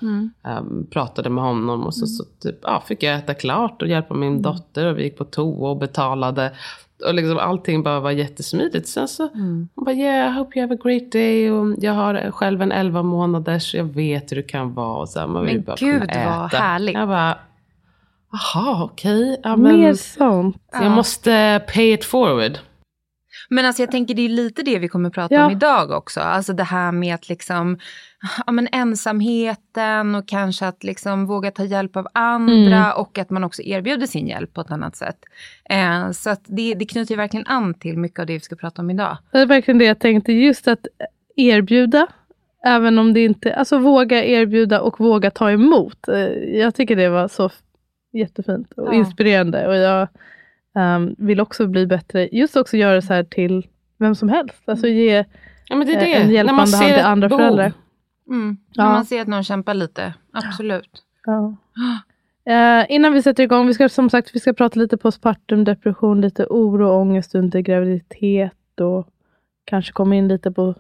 ehm, 0.44 0.88
pratade 0.90 1.30
med 1.30 1.44
honom. 1.44 1.84
Och 1.84 1.96
så, 1.96 2.08
så 2.08 2.24
typ, 2.40 2.60
ja, 2.62 2.84
fick 2.88 3.04
jag 3.04 3.16
äta 3.16 3.34
klart 3.34 3.82
och 3.82 3.88
hjälpa 3.88 4.14
min 4.14 4.42
dotter 4.42 4.86
och 4.86 4.98
vi 4.98 5.04
gick 5.04 5.18
på 5.18 5.26
toa 5.26 5.70
och 5.70 5.78
betalade. 5.78 6.52
Och 7.06 7.14
liksom 7.14 7.38
allting 7.38 7.84
bara 7.84 8.00
var 8.00 8.12
jättesmidigt. 8.12 8.88
Sen 8.88 9.08
så 9.08 9.28
hon 9.34 9.70
bara, 9.76 9.96
yeah, 9.96 10.30
I 10.36 10.38
hope 10.38 10.60
you 10.60 10.68
have 10.68 10.76
a 10.76 10.80
great 10.84 11.12
day. 11.12 11.52
Och 11.52 11.76
jag 11.78 11.94
har 11.94 12.32
själv 12.32 12.62
en 12.62 12.72
11 12.72 13.04
månaders, 13.04 13.76
jag 13.76 13.84
vet 13.84 14.32
hur 14.32 14.36
det 14.36 14.44
kan 14.44 14.74
vara. 14.74 14.98
Och 14.98 15.10
så 15.10 15.20
här, 15.20 15.28
man 15.28 15.46
vill 15.46 15.56
Men 15.56 15.64
bara 15.64 15.76
gud, 15.76 16.02
vad 16.02 16.54
härligt. 16.54 16.96
Jag 16.96 17.08
bara, 17.08 17.38
jaha 18.32 18.84
okej. 18.84 19.40
Ja, 19.44 19.56
men 19.56 19.80
Mer 19.80 19.94
sånt. 19.94 20.58
jag 20.72 20.92
måste 20.92 21.62
pay 21.74 21.94
it 21.94 22.06
forward. 22.06 22.58
Men 23.54 23.66
alltså 23.66 23.82
jag 23.82 23.92
tänker 23.92 24.14
det 24.14 24.22
är 24.26 24.30
lite 24.30 24.62
det 24.64 24.80
vi 24.80 24.88
kommer 24.88 25.10
prata 25.10 25.36
Ja. 25.36 25.46
om 25.46 25.52
idag 25.52 25.92
också. 25.92 26.20
Alltså 26.20 26.54
det 26.54 26.64
här 26.64 26.92
med 26.92 27.16
att 27.16 27.30
liksom, 27.30 27.78
ja 28.46 28.52
men 28.52 28.68
ensamheten 28.72 30.16
och 30.16 30.28
kanske 30.28 30.68
att 30.68 30.84
liksom 30.84 31.26
våga 31.26 31.52
ta 31.52 31.64
hjälp 31.64 31.96
av 31.98 32.08
andra 32.14 32.78
Mm. 32.86 32.92
och 32.98 33.18
att 33.18 33.30
man 33.30 33.44
också 33.44 33.62
erbjuder 33.62 34.08
sin 34.08 34.28
hjälp 34.28 34.54
på 34.54 34.62
ett 34.62 34.72
annat 34.72 34.96
sätt. 34.96 35.18
Eh, 35.70 36.12
så 36.12 36.30
att 36.30 36.42
det, 36.46 36.74
det 36.74 36.86
knyter 36.86 37.16
verkligen 37.16 37.48
an 37.48 37.74
till 37.74 37.98
mycket 37.98 38.20
av 38.20 38.26
det 38.26 38.34
vi 38.34 38.40
ska 38.40 38.56
prata 38.56 38.82
om 38.82 38.90
idag. 38.90 39.18
Det 39.32 39.38
är 39.40 39.46
verkligen 39.46 39.78
det 39.78 39.86
jag 39.86 40.00
tänkte, 40.00 40.34
just 40.34 40.68
att 40.68 40.86
erbjuda, 41.36 42.08
även 42.66 43.00
om 43.00 43.14
det 43.14 43.24
inte, 43.24 43.56
alltså 43.56 43.78
våga 43.78 44.24
erbjuda 44.26 44.82
och 44.82 45.00
våga 45.00 45.32
ta 45.32 45.52
emot. 45.52 46.08
Eh, 46.08 46.16
Jag 46.60 46.76
tycker 46.76 46.96
det 46.96 47.10
var 47.10 47.28
så 47.28 47.50
jättefint 48.14 48.74
och 48.78 48.88
Ja. 48.88 48.94
inspirerande 48.94 49.68
och 49.68 49.76
jag 49.76 50.08
ehm, 50.76 51.16
vill 51.18 51.40
också 51.42 51.68
bli 51.68 51.88
bättre, 51.88 52.30
just 52.32 52.56
också 52.56 52.78
göra 52.78 52.96
det 52.96 53.02
så 53.02 53.14
här 53.14 53.24
till 53.24 53.68
vem 53.98 54.16
som 54.16 54.30
helst. 54.30 54.64
Alltså 54.66 54.88
ge 54.88 55.26
Ja 55.70 55.76
det 55.76 55.94
eh, 55.94 56.00
det. 56.00 56.14
en 56.14 56.30
hjälpande 56.30 56.78
hand 56.78 56.94
till 56.94 57.06
andra 57.06 57.30
behov. 57.30 57.40
föräldrar. 57.40 57.74
Mm. 58.30 58.58
Ja. 58.74 58.84
När 58.84 58.92
man 58.92 59.06
ser 59.06 59.22
att 59.22 59.28
någon 59.28 59.44
kämpar 59.44 59.74
lite, 59.74 60.14
absolut. 60.32 61.04
Ja. 61.26 61.56
Eh, 62.46 62.86
innan 62.90 63.14
vi 63.14 63.22
sätter 63.22 63.44
igång, 63.44 63.68
vi 63.68 63.74
ska 63.74 63.90
som 63.90 64.10
sagt 64.10 64.36
vi 64.36 64.40
ska 64.40 64.54
prata 64.54 64.80
lite 64.80 64.98
postpartum, 64.98 65.64
depression, 65.64 66.22
lite 66.22 66.46
oro 66.46 66.88
och 66.88 66.98
ångest 66.98 67.36
under 67.36 67.60
graviditet 67.60 68.80
och 68.80 69.08
kanske 69.66 69.92
komma 69.92 70.16
in 70.16 70.28
lite 70.28 70.52
på 70.52 70.76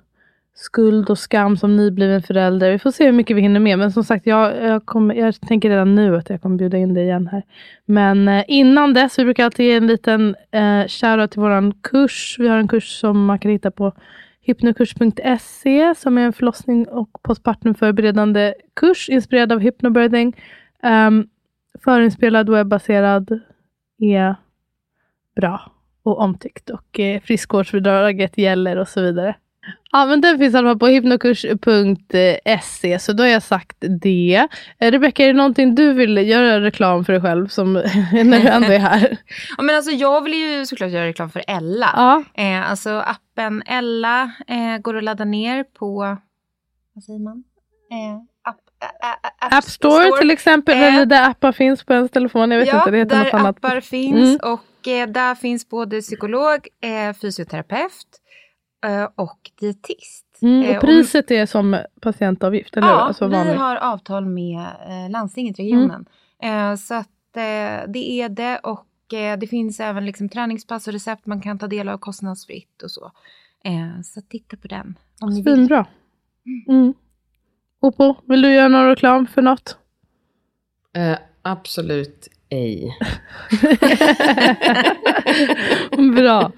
skuld 0.54 1.10
och 1.10 1.20
skam 1.20 1.58
som 1.58 1.76
nybliven 1.76 2.22
förälder. 2.22 2.72
Vi 2.72 2.80
får 2.80 2.92
se 2.92 3.06
hur 3.06 3.12
mycket 3.12 3.38
vi 3.38 3.42
hinner 3.42 3.60
med. 3.60 3.80
Men 3.80 3.92
som 3.92 4.04
sagt, 4.04 4.26
jag, 4.26 4.64
jag, 4.64 4.86
kommer, 4.86 5.16
jag 5.16 5.42
tänker 5.42 5.70
redan 5.70 5.96
nu 5.96 6.18
att 6.18 6.30
jag 6.30 6.42
kommer 6.42 6.58
bjuda 6.58 6.78
in 6.78 6.94
dig 6.94 7.04
igen 7.04 7.28
här. 7.28 7.44
Men 7.86 8.28
eh, 8.28 8.44
innan 8.48 8.94
dess, 8.94 9.20
vi 9.20 9.24
brukar 9.24 9.46
alltid 9.46 9.66
ge 9.66 9.76
en 9.76 9.88
liten 9.88 10.36
eh, 10.52 10.88
shoutout 10.88 11.32
till 11.32 11.42
vår 11.42 11.82
kurs. 11.82 12.36
Vi 12.40 12.48
har 12.48 12.58
en 12.58 12.68
kurs 12.68 13.00
som 13.00 13.26
man 13.26 13.40
kan 13.40 13.52
hitta 13.52 13.72
på 13.72 13.94
hypnokurs.se 14.42 15.96
som 15.96 16.18
är 16.18 16.22
en 16.22 16.34
förlossning 16.34 16.88
och 16.88 17.24
postpartumförberedande 17.24 18.54
kurs 18.74 19.10
inspirerad 19.10 19.52
av 19.52 19.60
hypnobirthing. 19.60 20.42
Um, 20.84 21.28
förinspelad, 21.84 22.50
webbaserad, 22.50 23.40
är 24.00 24.36
bra 25.36 25.72
och 26.04 26.20
omtyckt 26.20 26.70
och 26.70 27.00
eh, 27.00 27.22
friskvårdsbidraget 27.22 28.38
gäller 28.38 28.78
och 28.78 28.88
så 28.88 29.02
vidare. 29.02 29.36
Ja, 29.92 30.06
men 30.06 30.22
den 30.22 30.38
finns 30.38 30.54
i 30.54 30.58
alla 30.58 30.70
fall 30.70 30.80
på 30.80 30.88
hypnokurs.se, 30.88 33.00
så 33.00 33.14
då 33.14 33.24
har 33.24 33.28
jag 33.28 33.44
sagt 33.44 33.78
det. 34.02 34.48
Eh, 34.80 34.92
Rebecka, 34.92 35.24
är 35.24 35.28
det 35.28 35.34
någonting 35.34 35.76
du 35.76 35.94
vill 35.94 36.18
göra 36.18 36.62
reklam 36.62 37.06
för 37.06 37.14
dig 37.14 37.22
själv 37.22 37.48
som, 37.48 37.74
när 38.14 38.40
du 38.42 38.48
ändå 38.48 38.68
är 38.68 38.80
här? 38.80 39.18
Ja, 39.58 39.64
men 39.64 39.76
alltså, 39.76 39.92
jag 39.92 40.24
vill 40.24 40.34
ju 40.34 40.66
såklart 40.66 40.92
göra 40.92 41.06
reklam 41.06 41.30
för 41.30 41.44
Ella. 41.48 41.90
Ja, 41.96 42.24
Eh, 42.44 42.70
alltså 42.72 42.90
appen 42.90 43.64
Ella 43.66 44.24
eh, 44.48 44.78
går 44.82 44.98
att 44.98 45.04
ladda 45.04 45.26
ner 45.26 45.64
på, 45.64 46.18
vad 46.96 47.04
säger 47.04 47.20
man? 47.20 47.44
Eh, 47.92 48.50
app, 48.50 48.58
App 49.54 49.64
Store 49.64 50.18
till 50.20 50.32
exempel, 50.32 50.76
Eh, 50.78 50.96
eller 50.96 51.06
där 51.06 51.30
appar 51.30 51.52
finns 51.52 51.84
på 51.84 51.94
ens 51.94 52.12
telefon. 52.12 52.52
Jag 52.52 52.60
vet 52.60 52.68
ja, 52.68 52.78
inte, 52.80 52.92
det 52.92 52.98
heter 52.98 53.16
där 53.16 53.24
något 53.24 53.34
annat. 53.34 53.58
appar 53.58 53.82
finns 53.82 54.40
Mm. 54.42 54.54
och 54.54 54.88
eh, 54.88 55.08
där 55.08 55.36
finns 55.36 55.70
både 55.70 56.02
psykolog, 56.02 56.68
eh, 56.84 57.14
fysioterapeut 57.14 58.08
och 59.16 59.52
dietist. 59.60 60.26
Mm, 60.42 60.64
Eh, 60.64 60.76
och 60.76 60.82
priset 60.82 61.32
är 61.32 61.46
som 61.46 61.78
patientavgift, 62.02 62.78
eller? 62.78 62.88
Ja, 62.88 62.94
Alltså 62.94 63.28
vi 63.28 63.36
har 63.54 63.76
avtal 63.76 64.26
med 64.26 64.60
eh, 64.88 65.10
landstinget, 65.10 65.60
regionen. 65.60 66.06
Mm. 66.42 66.72
Eh, 66.72 66.76
så 66.78 66.94
att 66.94 67.08
eh, 67.38 67.90
det 67.92 68.22
är 68.22 68.30
det 68.30 68.58
och 68.58 69.14
eh, 69.14 69.40
det 69.40 69.48
finns 69.48 69.80
även 69.80 70.06
liksom 70.06 70.30
träningspass 70.30 70.88
och 70.88 70.94
recept 70.94 71.26
man 71.26 71.42
kan 71.42 71.60
ta 71.60 71.68
del 71.68 71.90
av 71.90 71.98
kostnadsfritt 71.98 72.82
och 72.84 72.92
så. 72.92 73.12
Eh, 73.64 74.02
så 74.04 74.22
titta 74.22 74.58
på 74.58 74.68
den 74.68 74.98
om 75.22 75.30
ni 75.30 75.42
vill. 75.42 75.56
Svinbra. 75.56 75.86
Mm. 76.68 76.94
Oppo, 77.80 78.16
vill 78.26 78.42
du 78.42 78.54
göra 78.54 78.68
någon 78.68 78.88
reklam 78.88 79.28
för 79.28 79.42
något? 79.42 79.78
Eh, 80.94 81.18
absolut 81.42 82.28
ej. 82.50 82.98
Bra. 86.16 86.52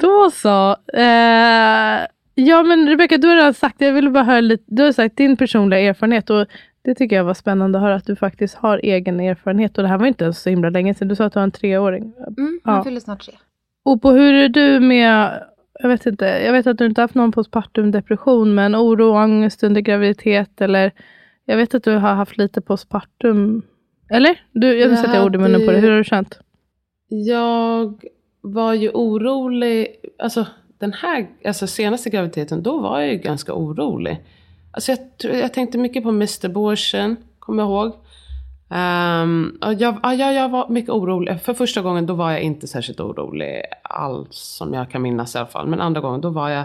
Då 0.00 0.30
så. 0.30 0.76
Eh, 0.94 2.06
ja 2.34 2.62
men 2.62 2.88
Rebecka, 2.88 3.18
du 3.18 3.28
har 3.28 3.36
redan 3.36 3.54
sagt, 3.54 3.80
jag 3.80 3.92
ville 3.92 4.10
bara 4.10 4.24
höra 4.24 4.40
lite, 4.40 4.64
du 4.66 4.82
har 4.82 4.92
sagt 4.92 5.16
din 5.16 5.36
personliga 5.36 5.80
erfarenhet 5.80 6.30
och 6.30 6.46
det 6.82 6.94
tycker 6.94 7.16
jag 7.16 7.24
var 7.24 7.34
spännande 7.34 7.78
att 7.78 7.82
höra 7.84 7.94
att 7.94 8.06
du 8.06 8.16
faktiskt 8.16 8.54
har 8.54 8.78
egen 8.82 9.20
erfarenhet 9.20 9.78
och 9.78 9.82
det 9.82 9.88
här 9.88 9.98
var 9.98 10.06
inte 10.06 10.24
ens 10.24 10.42
så 10.42 10.50
himla 10.50 10.70
länge 10.70 10.94
sedan. 10.94 11.08
Du 11.08 11.16
sa 11.16 11.24
att 11.24 11.32
du 11.32 11.38
har 11.38 11.44
en 11.44 11.50
treåring. 11.50 12.02
Mm, 12.38 12.60
Ja. 12.64 12.70
han 12.72 12.84
fyller 12.84 13.00
snart 13.00 13.24
tre. 13.24 13.34
Och 13.84 14.02
på 14.02 14.10
hur 14.10 14.34
är 14.34 14.48
du 14.48 14.80
med, 14.80 15.42
jag 15.80 15.88
vet 15.88 16.06
inte, 16.06 16.24
jag 16.24 16.52
vet 16.52 16.66
att 16.66 16.78
du 16.78 16.86
inte 16.86 17.00
haft 17.00 17.14
någon 17.14 17.32
postpartum 17.32 17.90
depression, 17.90 18.54
men 18.54 18.76
oro 18.76 19.04
och 19.08 19.16
ångest 19.16 19.62
under 19.62 19.80
graviditet 19.80 20.60
eller 20.60 20.92
jag 21.44 21.56
vet 21.56 21.74
att 21.74 21.84
du 21.84 21.92
har 21.96 22.14
haft 22.14 22.36
lite 22.38 22.60
postpartum, 22.60 23.62
eller? 24.10 24.40
Du, 24.52 24.66
jag 24.66 24.88
vill 24.88 24.98
Jag 24.98 25.06
sätta 25.06 25.24
ord 25.24 25.34
i 25.34 25.38
munnen 25.38 25.66
på 25.66 25.72
det, 25.72 25.78
hur 25.78 25.90
har 25.90 25.98
du 25.98 26.04
känt? 26.04 26.40
Jag 27.08 27.94
var 28.40 28.74
ju 28.74 28.90
orolig, 28.90 29.96
alltså 30.18 30.46
den 30.78 30.92
här, 30.92 31.28
alltså 31.44 31.66
senaste 31.66 32.10
graviditeten, 32.10 32.62
då 32.62 32.78
var 32.78 33.00
jag 33.00 33.12
ju 33.12 33.18
ganska 33.18 33.54
orolig. 33.54 34.24
Alltså 34.72 34.92
jag, 34.92 35.34
jag 35.34 35.54
tänkte 35.54 35.78
mycket 35.78 36.02
på 36.02 36.08
Mr. 36.08 36.48
Borsen, 36.48 37.16
kommer 37.38 37.62
jag 37.62 37.70
ihåg. 37.70 37.92
Um, 38.72 39.58
jag, 39.78 40.00
ja, 40.02 40.14
jag, 40.14 40.34
jag 40.34 40.48
var 40.48 40.68
mycket 40.68 40.90
orolig. 40.90 41.40
För 41.40 41.54
första 41.54 41.82
gången 41.82 42.06
då 42.06 42.14
var 42.14 42.30
jag 42.30 42.40
inte 42.40 42.66
särskilt 42.66 43.00
orolig 43.00 43.62
alls, 43.82 44.36
som 44.36 44.74
jag 44.74 44.90
kan 44.90 45.02
minnas 45.02 45.34
i 45.34 45.38
alla 45.38 45.46
fall. 45.46 45.66
Men 45.66 45.80
andra 45.80 46.00
gången 46.00 46.20
då 46.20 46.30
var 46.30 46.48
jag 46.48 46.64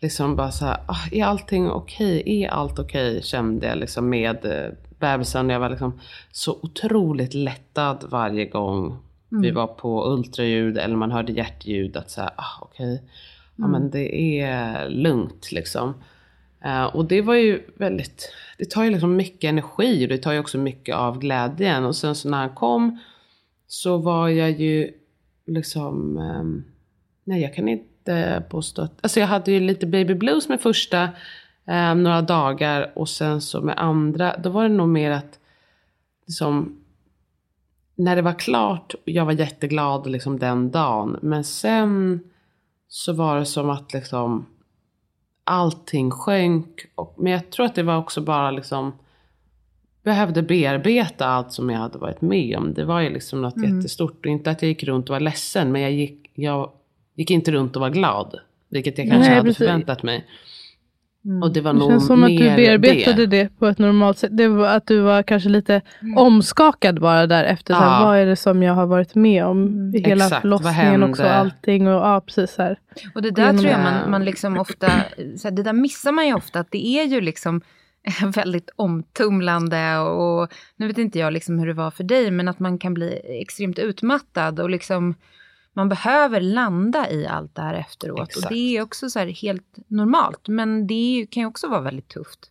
liksom 0.00 0.36
bara 0.36 0.50
såhär, 0.50 0.76
ah, 0.86 1.08
är 1.12 1.24
allting 1.24 1.70
okej? 1.70 2.22
Är 2.26 2.48
allt 2.48 2.78
okej? 2.78 3.22
Kände 3.22 3.66
jag 3.66 3.78
liksom 3.78 4.08
med 4.08 4.44
eh, 4.44 4.72
bebisen. 4.98 5.50
Jag 5.50 5.60
var 5.60 5.70
liksom 5.70 6.00
så 6.32 6.58
otroligt 6.62 7.34
lättad 7.34 8.04
varje 8.08 8.44
gång 8.44 8.98
vi 9.42 9.50
var 9.50 9.66
på 9.66 10.12
ultraljud 10.12 10.78
eller 10.78 10.96
man 10.96 11.10
hörde 11.10 11.32
hjärtljud. 11.32 11.96
Att 11.96 12.10
säga, 12.10 12.30
ah, 12.36 12.62
okej, 12.62 13.02
ja 13.56 13.66
men 13.66 13.90
det 13.90 14.40
är 14.40 14.88
lugnt 14.88 15.52
liksom. 15.52 15.94
Eh, 16.64 16.84
och 16.84 17.04
det 17.04 17.22
var 17.22 17.34
ju 17.34 17.62
väldigt, 17.74 18.32
det 18.58 18.70
tar 18.70 18.84
ju 18.84 18.90
liksom 18.90 19.16
mycket 19.16 19.48
energi 19.48 20.04
och 20.04 20.08
det 20.08 20.18
tar 20.18 20.32
ju 20.32 20.38
också 20.38 20.58
mycket 20.58 20.96
av 20.96 21.18
glädjen. 21.18 21.84
Och 21.84 21.96
sen 21.96 22.14
så 22.14 22.28
när 22.28 22.38
han 22.38 22.54
kom 22.54 22.98
så 23.66 23.96
var 23.98 24.28
jag 24.28 24.50
ju 24.50 24.92
liksom, 25.46 26.18
ehm, 26.18 26.64
nej 27.24 27.42
jag 27.42 27.54
kan 27.54 27.68
inte 27.68 28.42
påstå 28.48 28.82
att, 28.82 28.92
alltså 29.00 29.20
jag 29.20 29.26
hade 29.26 29.52
ju 29.52 29.60
lite 29.60 29.86
baby 29.86 30.14
blues 30.14 30.48
med 30.48 30.60
första 30.60 31.02
eh, 31.66 31.94
några 31.94 32.22
dagar 32.22 32.92
och 32.94 33.08
sen 33.08 33.40
så 33.40 33.60
med 33.60 33.74
andra, 33.78 34.36
då 34.36 34.50
var 34.50 34.62
det 34.62 34.74
nog 34.74 34.88
mer 34.88 35.10
att 35.10 35.38
liksom, 36.26 36.80
när 37.96 38.16
det 38.16 38.22
var 38.22 38.38
klart, 38.38 38.94
jag 39.04 39.24
var 39.24 39.32
jätteglad 39.32 40.06
liksom 40.06 40.38
den 40.38 40.70
dagen, 40.70 41.18
men 41.22 41.44
sen 41.44 42.20
så 42.88 43.12
var 43.12 43.38
det 43.38 43.46
som 43.46 43.70
att 43.70 43.92
liksom 43.92 44.46
allting 45.44 46.10
sjönk. 46.10 46.86
Och, 46.94 47.14
men 47.18 47.32
jag 47.32 47.50
tror 47.50 47.66
att 47.66 47.74
det 47.74 47.82
var 47.82 47.98
också 47.98 48.20
bara 48.20 48.50
liksom 48.50 48.92
behövde 50.02 50.42
bearbeta 50.42 51.26
allt 51.26 51.52
som 51.52 51.70
jag 51.70 51.78
hade 51.78 51.98
varit 51.98 52.20
med 52.20 52.56
om. 52.58 52.74
Det 52.74 52.84
var 52.84 53.00
ju 53.00 53.10
liksom 53.10 53.42
något 53.42 53.56
mm. 53.56 53.76
jättestort. 53.76 54.26
Och 54.26 54.32
inte 54.32 54.50
att 54.50 54.62
jag 54.62 54.68
gick 54.68 54.84
runt 54.84 55.08
och 55.08 55.12
var 55.12 55.20
ledsen, 55.20 55.72
men 55.72 55.82
jag 55.82 55.92
gick, 55.92 56.30
jag 56.34 56.70
gick 57.14 57.30
inte 57.30 57.52
runt 57.52 57.76
och 57.76 57.80
var 57.80 57.90
glad. 57.90 58.38
Vilket 58.68 58.98
jag 58.98 59.08
kanske 59.08 59.28
Nej, 59.28 59.36
hade 59.36 59.48
precis. 59.48 59.58
förväntat 59.58 60.02
mig. 60.02 60.26
Mm. 61.26 61.42
Och 61.42 61.52
det 61.52 61.60
var 61.60 61.72
det 61.72 61.78
nog 61.78 61.90
känns 61.90 62.06
som 62.06 62.24
att 62.24 62.30
du 62.30 62.56
bearbetade 62.56 63.26
det. 63.26 63.42
det. 63.42 63.58
på 63.58 63.66
ett 63.66 63.78
normalt 63.78 64.18
sätt. 64.18 64.36
Det 64.36 64.48
var 64.48 64.68
att 64.68 64.86
du 64.86 65.00
var 65.00 65.22
kanske 65.22 65.48
lite 65.48 65.80
mm. 66.02 66.18
omskakad 66.18 67.00
bara 67.00 67.26
där 67.26 67.44
efter. 67.44 67.74
Ja. 67.74 67.80
Så 67.80 67.84
här, 67.84 68.04
vad 68.04 68.18
är 68.18 68.26
det 68.26 68.36
som 68.36 68.62
jag 68.62 68.74
har 68.74 68.86
varit 68.86 69.14
med 69.14 69.44
om 69.44 69.66
mm. 69.66 69.94
i 69.94 70.08
hela 70.08 70.24
Exakt, 70.24 70.42
förlossningen 70.42 71.02
också. 71.02 71.22
Allting 71.22 71.88
och, 71.88 71.94
ja, 71.94 72.20
precis 72.26 72.58
här. 72.58 72.78
Och 73.14 73.22
det 73.22 73.30
där 73.30 73.52
tror 73.52 73.66
jag 73.66 73.80
man, 73.80 74.10
man 74.10 74.24
liksom 74.24 74.58
ofta, 74.58 74.86
så 75.38 75.48
här, 75.48 75.50
det 75.50 75.62
där 75.62 75.72
missar 75.72 76.12
man 76.12 76.26
ju 76.26 76.34
ofta. 76.34 76.60
Att 76.60 76.70
det 76.70 76.86
är 76.86 77.04
ju 77.04 77.20
liksom 77.20 77.60
väldigt 78.34 78.70
omtumlande 78.76 79.98
och 79.98 80.52
nu 80.76 80.86
vet 80.86 80.98
inte 80.98 81.18
jag 81.18 81.32
liksom 81.32 81.58
hur 81.58 81.66
det 81.66 81.72
var 81.72 81.90
för 81.90 82.04
dig 82.04 82.30
men 82.30 82.48
att 82.48 82.58
man 82.58 82.78
kan 82.78 82.94
bli 82.94 83.20
extremt 83.42 83.78
utmattad 83.78 84.60
och 84.60 84.70
liksom 84.70 85.14
man 85.76 85.88
behöver 85.88 86.40
landa 86.40 87.10
i 87.10 87.26
allt 87.26 87.54
det 87.54 87.62
här 87.62 87.74
efteråt. 87.74 88.28
Exakt. 88.28 88.46
Och 88.46 88.52
det 88.52 88.76
är 88.76 88.82
också 88.82 89.10
så 89.10 89.18
helt 89.18 89.76
normalt. 89.86 90.48
Men 90.48 90.86
det 90.86 91.26
kan 91.30 91.40
ju 91.40 91.46
också 91.46 91.68
vara 91.68 91.80
väldigt 91.80 92.08
tufft. 92.08 92.50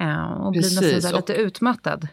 Uh, 0.00 0.32
och 0.32 0.54
Precis. 0.54 0.78
bli 0.78 0.94
nästan 0.94 1.16
lite 1.16 1.34
utmattad. 1.34 2.08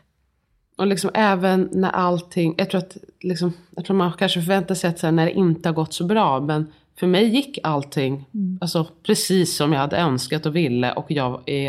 Och 0.78 0.88
liksom 0.88 1.12
även 1.14 1.70
när 1.72 1.90
allting, 1.90 2.56
jag 2.58 2.70
tror 2.70 2.82
att 2.82 2.98
liksom, 3.20 3.54
jag 3.76 3.86
tror 3.86 3.96
man 3.96 4.14
kanske 4.14 4.42
förväntar 4.42 4.76
sig 4.76 4.90
att 4.90 5.02
här, 5.02 5.12
när 5.12 5.26
det 5.26 5.32
inte 5.32 5.70
har 5.70 5.74
gått 5.74 5.94
så 5.94 6.06
bra. 6.06 6.40
Men 6.40 6.72
för 7.00 7.08
mig 7.08 7.26
gick 7.26 7.60
allting 7.64 8.30
mm. 8.34 8.58
alltså, 8.62 8.88
precis 9.04 9.56
som 9.56 9.74
jag 9.74 9.80
hade 9.80 9.98
önskat 9.98 10.46
och 10.46 10.56
ville. 10.56 10.92
Och 10.92 11.12
jag 11.12 11.44
är 11.46 11.68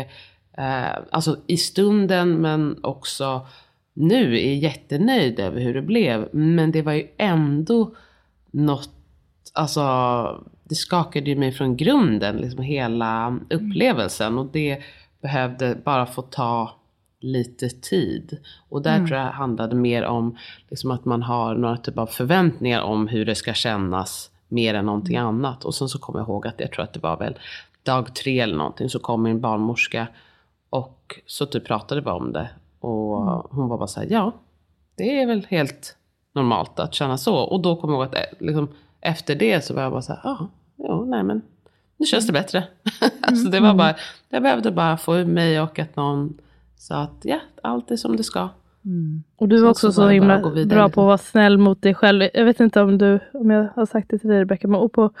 eh, 0.57 0.97
alltså 1.11 1.37
i 1.47 1.57
stunden 1.57 2.33
men 2.33 2.79
också 2.83 3.47
nu 3.93 4.39
är 4.39 4.53
jättenöjd 4.53 5.39
över 5.39 5.61
hur 5.61 5.73
det 5.73 5.81
blev. 5.81 6.29
Men 6.31 6.71
det 6.71 6.81
var 6.81 6.93
ju 6.93 7.07
ändå 7.17 7.95
något, 8.55 8.89
alltså 9.53 9.83
det 10.63 10.75
skakade 10.75 11.29
ju 11.29 11.35
mig 11.35 11.51
från 11.51 11.77
grunden, 11.77 12.37
liksom 12.37 12.63
hela 12.63 13.39
upplevelsen. 13.49 14.37
Och 14.37 14.45
det 14.45 14.81
behövde 15.21 15.75
bara 15.85 16.05
få 16.05 16.21
ta 16.21 16.75
lite 17.19 17.69
tid. 17.69 18.37
Och 18.69 18.81
där 18.81 18.95
mm. 18.95 19.07
tror 19.07 19.19
jag 19.19 19.31
handlade 19.31 19.75
mer 19.75 20.03
om 20.03 20.37
liksom 20.69 20.91
att 20.91 21.05
man 21.05 21.21
har 21.23 21.55
några 21.55 21.77
typ 21.77 21.97
av 21.97 22.07
förväntningar 22.07 22.81
om 22.81 23.07
hur 23.07 23.25
det 23.25 23.35
ska 23.35 23.53
kännas 23.53 24.31
mer 24.47 24.73
än 24.73 24.85
någonting 24.85 25.15
mm. 25.15 25.27
annat. 25.27 25.65
Och 25.65 25.75
sen 25.75 25.89
så 25.89 25.99
kommer 25.99 26.19
jag 26.19 26.27
ihåg 26.27 26.47
att 26.47 26.59
jag 26.59 26.71
tror 26.71 26.83
att 26.83 26.93
det 26.93 26.99
var 26.99 27.17
väl 27.17 27.39
dag 27.83 28.15
tre 28.15 28.39
eller 28.39 28.57
någonting 28.57 28.89
så 28.89 28.99
kom 28.99 29.23
min 29.23 29.41
barnmorska 29.41 30.07
och 30.69 31.19
så 31.25 31.45
typ 31.45 31.65
pratade 31.65 32.01
vi 32.01 32.09
om 32.09 32.31
det. 32.31 32.49
Och 32.79 33.21
mm. 33.21 33.41
hon 33.49 33.69
var 33.69 33.77
bara 33.77 33.87
så 33.87 33.99
här, 33.99 34.07
ja 34.11 34.31
det 34.95 35.21
är 35.21 35.27
väl 35.27 35.45
helt 35.49 35.97
normalt 36.35 36.79
att 36.79 36.93
känna 36.93 37.17
så. 37.17 37.35
Och 37.35 37.61
då 37.61 37.75
kommer 37.75 37.93
jag 37.93 38.01
ihåg 38.01 38.07
att 38.07 38.15
eh, 38.15 38.47
liksom, 38.47 38.67
efter 39.01 39.35
det 39.35 39.65
så 39.65 39.73
var 39.73 39.81
jag 39.81 39.91
bara 39.91 40.01
så 40.01 40.13
här, 40.13 40.21
ja, 40.23 40.47
jo, 40.77 41.05
nej 41.05 41.23
men 41.23 41.41
nu 41.97 42.05
känns 42.05 42.27
det 42.27 42.33
bättre. 42.33 42.63
alltså 43.21 43.49
det 43.49 43.59
var 43.59 43.67
mm. 43.67 43.77
bara, 43.77 43.95
jag 44.29 44.43
behövde 44.43 44.71
bara 44.71 44.97
få 44.97 45.17
ur 45.17 45.25
mig 45.25 45.61
och 45.61 45.79
att 45.79 45.95
någon 45.95 46.37
sa 46.77 47.01
att 47.01 47.19
ja, 47.21 47.39
allt 47.61 47.91
är 47.91 47.95
som 47.95 48.17
det 48.17 48.23
ska. 48.23 48.49
Mm. 48.85 49.23
Och 49.35 49.47
du 49.47 49.61
var 49.61 49.69
också 49.69 49.87
så, 49.87 49.93
så 49.93 50.07
himla 50.07 50.39
bra 50.65 50.89
på 50.89 51.01
att 51.01 51.07
vara 51.07 51.17
snäll 51.17 51.57
mot 51.57 51.81
dig 51.81 51.93
själv. 51.93 52.29
Jag 52.33 52.45
vet 52.45 52.59
inte 52.59 52.81
om, 52.81 52.97
du, 52.97 53.19
om 53.33 53.49
jag 53.49 53.69
har 53.75 53.85
sagt 53.85 54.09
det 54.09 54.19
till 54.19 54.29
dig 54.29 54.39
Rebecka, 54.39 54.67
men 54.67 54.89
på, 54.89 55.11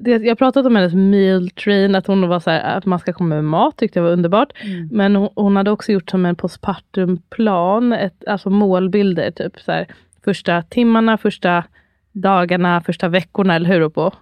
det, 0.00 0.10
jag 0.10 0.30
har 0.30 0.34
pratat 0.34 0.66
om 0.66 0.76
hennes 0.76 0.94
meal 0.94 1.50
train, 1.50 1.94
att 1.94 2.06
hon 2.06 2.28
var 2.28 2.40
så 2.40 2.50
här, 2.50 2.76
att 2.76 2.86
man 2.86 2.98
ska 2.98 3.12
komma 3.12 3.34
med 3.34 3.44
mat, 3.44 3.76
tyckte 3.76 3.98
jag 3.98 4.04
var 4.04 4.12
underbart. 4.12 4.52
Mm. 4.60 4.88
Men 4.92 5.16
hon, 5.16 5.28
hon, 5.34 5.56
hade 5.56 5.70
också 5.70 5.92
gjort 5.92 6.10
som 6.10 6.26
en 6.26 6.36
postpartum 6.36 7.16
plan, 7.30 7.92
ett, 7.92 8.24
alltså 8.26 8.50
målbilder. 8.50 9.30
Typ 9.30 9.60
så 9.60 9.72
här, 9.72 9.86
första 10.24 10.62
timmarna, 10.62 11.18
första 11.18 11.64
dagarna, 12.12 12.80
första 12.80 13.08
veckorna, 13.08 13.54
eller 13.54 13.68
hur? 13.68 13.88
På. 13.88 14.12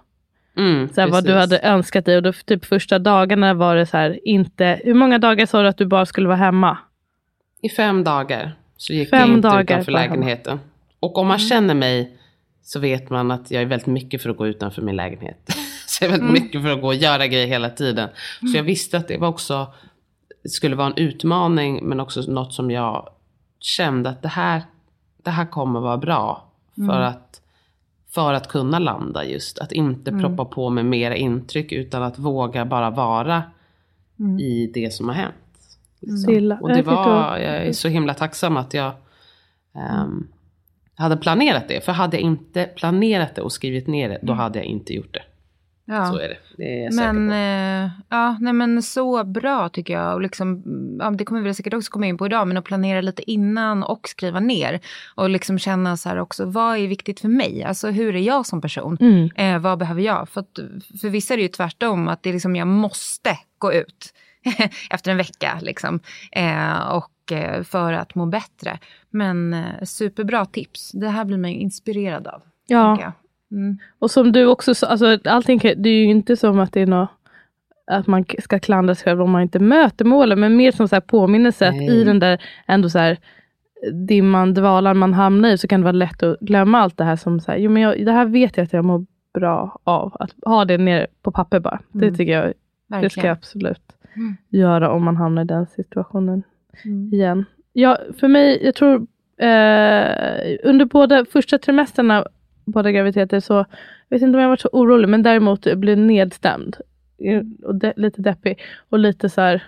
Mm, 0.57 0.89
så 0.89 1.01
här, 1.01 1.07
vad 1.07 1.25
du 1.25 1.33
hade 1.33 1.59
önskat 1.59 2.05
dig. 2.05 2.17
Och 2.17 2.23
då, 2.23 2.33
typ 2.33 2.65
första 2.65 2.99
dagarna 2.99 3.53
var 3.53 3.75
det 3.75 3.85
så 3.85 3.97
här, 3.97 4.19
inte... 4.23 4.81
Hur 4.83 4.93
många 4.93 5.19
dagar 5.19 5.45
sa 5.45 5.61
du 5.61 5.67
att 5.67 5.77
du 5.77 5.85
bara 5.85 6.05
skulle 6.05 6.27
vara 6.27 6.37
hemma? 6.37 6.77
I 7.61 7.69
fem 7.69 8.03
dagar 8.03 8.55
så 8.77 8.93
gick 8.93 9.09
fem 9.09 9.29
jag 9.29 9.37
inte 9.37 9.73
utanför 9.73 9.91
lägenheten. 9.91 10.57
Hemma. 10.57 10.69
Och 10.99 11.17
om 11.17 11.27
man 11.27 11.37
mm. 11.37 11.49
känner 11.49 11.73
mig 11.73 12.17
så 12.61 12.79
vet 12.79 13.09
man 13.09 13.31
att 13.31 13.51
jag 13.51 13.61
är 13.61 13.65
väldigt 13.65 13.87
mycket 13.87 14.21
för 14.21 14.29
att 14.29 14.37
gå 14.37 14.47
utanför 14.47 14.81
min 14.81 14.95
lägenhet. 14.95 15.37
så 15.87 16.03
jag 16.03 16.07
är 16.07 16.11
väldigt 16.11 16.29
mm. 16.29 16.43
mycket 16.43 16.61
för 16.61 16.69
att 16.69 16.81
gå 16.81 16.87
och 16.87 16.95
göra 16.95 17.27
grejer 17.27 17.47
hela 17.47 17.69
tiden. 17.69 18.09
Så 18.39 18.47
jag 18.47 18.55
mm. 18.55 18.65
visste 18.65 18.97
att 18.97 19.07
det 19.07 19.17
var 19.17 19.27
också 19.27 19.73
skulle 20.45 20.75
vara 20.75 20.87
en 20.87 20.97
utmaning 20.97 21.79
men 21.83 21.99
också 21.99 22.21
något 22.21 22.53
som 22.53 22.71
jag 22.71 23.09
kände 23.59 24.09
att 24.09 24.21
det 24.21 24.27
här 24.27 24.61
det 25.23 25.31
här 25.31 25.45
kommer 25.45 25.79
vara 25.79 25.97
bra. 25.97 26.43
För, 26.75 26.81
mm. 26.81 27.07
att, 27.07 27.41
för 28.09 28.33
att 28.33 28.47
kunna 28.47 28.79
landa 28.79 29.25
just. 29.25 29.59
Att 29.59 29.71
inte 29.71 30.11
mm. 30.11 30.21
proppa 30.21 30.45
på 30.45 30.69
med 30.69 30.85
mera 30.85 31.15
intryck 31.15 31.71
utan 31.71 32.03
att 32.03 32.19
våga 32.19 32.65
bara 32.65 32.89
vara 32.89 33.43
mm. 34.19 34.39
i 34.39 34.71
det 34.73 34.93
som 34.93 35.07
har 35.07 35.15
hänt. 35.15 35.33
Liksom. 35.99 36.57
Och 36.61 36.69
det 36.69 36.81
var, 36.81 37.37
jag 37.37 37.67
är 37.67 37.73
så 37.73 37.87
himla 37.87 38.13
tacksam 38.13 38.57
att 38.57 38.73
jag 38.73 38.91
um, 40.03 40.27
hade 40.95 41.17
planerat 41.17 41.67
det. 41.67 41.85
För 41.85 41.91
hade 41.91 42.17
jag 42.17 42.21
inte 42.21 42.65
planerat 42.65 43.35
det 43.35 43.41
och 43.41 43.51
skrivit 43.51 43.87
ner 43.87 44.09
det, 44.09 44.19
då 44.21 44.31
mm. 44.33 44.39
hade 44.43 44.59
jag 44.59 44.65
inte 44.65 44.93
gjort 44.93 45.13
det. 45.13 45.23
Ja. 45.85 46.05
Så 46.05 46.17
är 46.17 46.29
det. 46.29 46.37
Det 46.57 46.63
är 46.63 46.83
jag 46.83 46.93
men, 46.93 47.31
eh, 47.31 47.91
ja, 48.09 48.37
nej, 48.41 48.53
men 48.53 48.83
så 48.83 49.23
bra 49.23 49.69
tycker 49.69 49.93
jag. 49.93 50.13
Och 50.13 50.21
liksom, 50.21 50.63
ja, 50.99 51.11
det 51.11 51.25
kommer 51.25 51.41
vi 51.41 51.53
säkert 51.53 51.73
också 51.73 51.91
komma 51.91 52.05
in 52.05 52.17
på 52.17 52.25
idag, 52.25 52.47
men 52.47 52.57
att 52.57 52.63
planera 52.63 53.01
lite 53.01 53.31
innan 53.31 53.83
och 53.83 54.07
skriva 54.07 54.39
ner. 54.39 54.79
Och 55.15 55.29
liksom 55.29 55.59
känna 55.59 55.97
så 55.97 56.09
här 56.09 56.17
också, 56.17 56.45
vad 56.45 56.77
är 56.77 56.87
viktigt 56.87 57.19
för 57.19 57.27
mig? 57.27 57.63
Alltså 57.63 57.89
hur 57.89 58.15
är 58.15 58.19
jag 58.19 58.45
som 58.45 58.61
person? 58.61 58.97
Mm. 59.01 59.29
Eh, 59.35 59.61
vad 59.61 59.79
behöver 59.79 60.01
jag? 60.01 60.29
För, 60.29 60.41
att, 60.41 60.59
för 61.01 61.09
vissa 61.09 61.33
är 61.33 61.37
det 61.37 61.43
ju 61.43 61.49
tvärtom, 61.49 62.07
att 62.07 62.23
det 62.23 62.29
är 62.29 62.33
liksom, 62.33 62.55
jag 62.55 62.67
måste 62.67 63.37
gå 63.57 63.73
ut 63.73 64.13
efter 64.89 65.11
en 65.11 65.17
vecka. 65.17 65.59
Liksom. 65.61 65.99
Eh, 66.31 66.87
och 66.87 67.31
eh, 67.31 67.63
för 67.63 67.93
att 67.93 68.15
må 68.15 68.25
bättre. 68.25 68.79
Men 69.09 69.53
eh, 69.53 69.83
superbra 69.83 70.45
tips. 70.45 70.91
Det 70.91 71.09
här 71.09 71.25
blir 71.25 71.37
man 71.37 71.51
ju 71.51 71.57
inspirerad 71.57 72.27
av. 72.27 72.41
Ja. 72.67 73.13
Mm. 73.53 73.77
Och 73.99 74.11
som 74.11 74.31
du 74.31 74.45
också 74.45 74.75
sa, 74.75 74.87
alltså, 74.87 75.17
allting, 75.25 75.59
det 75.77 75.89
är 75.89 75.93
ju 75.93 76.05
inte 76.05 76.37
som 76.37 76.59
att 76.59 76.73
det 76.73 76.81
är 76.81 76.87
något 76.87 77.09
att 77.87 78.07
man 78.07 78.25
ska 78.39 78.59
klandra 78.59 78.95
sig 78.95 79.03
själv 79.03 79.21
om 79.21 79.31
man 79.31 79.41
inte 79.41 79.59
möter 79.59 80.05
målen, 80.05 80.39
men 80.39 80.55
mer 80.55 80.71
som 80.71 80.87
så 80.87 80.95
här 80.95 81.01
påminnelse 81.01 81.69
att 81.69 81.81
i 81.81 82.03
den 82.03 82.19
där 82.19 82.41
ändå 82.67 82.89
så 82.89 82.99
här 82.99 83.17
dimman, 83.91 84.53
dvalan 84.53 84.97
man 84.97 85.13
hamnar 85.13 85.49
i, 85.49 85.57
så 85.57 85.67
kan 85.67 85.79
det 85.79 85.83
vara 85.83 85.91
lätt 85.91 86.23
att 86.23 86.39
glömma 86.39 86.79
allt 86.79 86.97
det 86.97 87.03
här 87.03 87.15
som, 87.15 87.39
så 87.39 87.51
här, 87.51 87.57
jo 87.57 87.71
men 87.71 87.81
jag, 87.81 88.05
det 88.05 88.11
här 88.11 88.25
vet 88.25 88.57
jag 88.57 88.63
att 88.63 88.73
jag 88.73 88.85
mår 88.85 89.05
bra 89.33 89.79
av. 89.83 90.17
Att 90.19 90.31
ha 90.45 90.65
det 90.65 90.77
nere 90.77 91.07
på 91.21 91.31
papper 91.31 91.59
bara. 91.59 91.79
Mm. 91.93 92.07
Det 92.11 92.17
tycker 92.17 92.33
jag, 92.33 92.41
Verkligen. 92.43 93.01
det 93.01 93.09
ska 93.09 93.21
jag 93.21 93.37
absolut 93.37 93.95
mm. 94.15 94.35
göra 94.49 94.91
om 94.91 95.03
man 95.03 95.17
hamnar 95.17 95.41
i 95.41 95.45
den 95.45 95.67
situationen 95.67 96.43
mm. 96.85 97.13
igen. 97.13 97.45
Ja, 97.73 97.97
för 98.19 98.27
mig, 98.27 98.65
jag 98.65 98.75
tror 98.75 98.95
eh, 99.37 100.57
under 100.63 100.85
båda 100.85 101.25
första 101.25 101.57
trimesterna 101.57 102.25
båda 102.65 102.91
graviditeter 102.91 103.39
så, 103.39 103.53
jag 103.53 103.65
vet 104.09 104.21
inte 104.21 104.37
om 104.37 104.41
jag 104.41 104.49
varit 104.49 104.61
så 104.61 104.69
orolig, 104.71 105.09
men 105.09 105.23
däremot 105.23 105.75
blev 105.75 105.97
nedstämd. 105.97 106.77
Och 107.63 107.75
de, 107.75 107.93
lite 107.95 108.21
deppig. 108.21 108.61
Och 108.89 108.99
lite 108.99 109.29
så 109.29 109.41
här, 109.41 109.63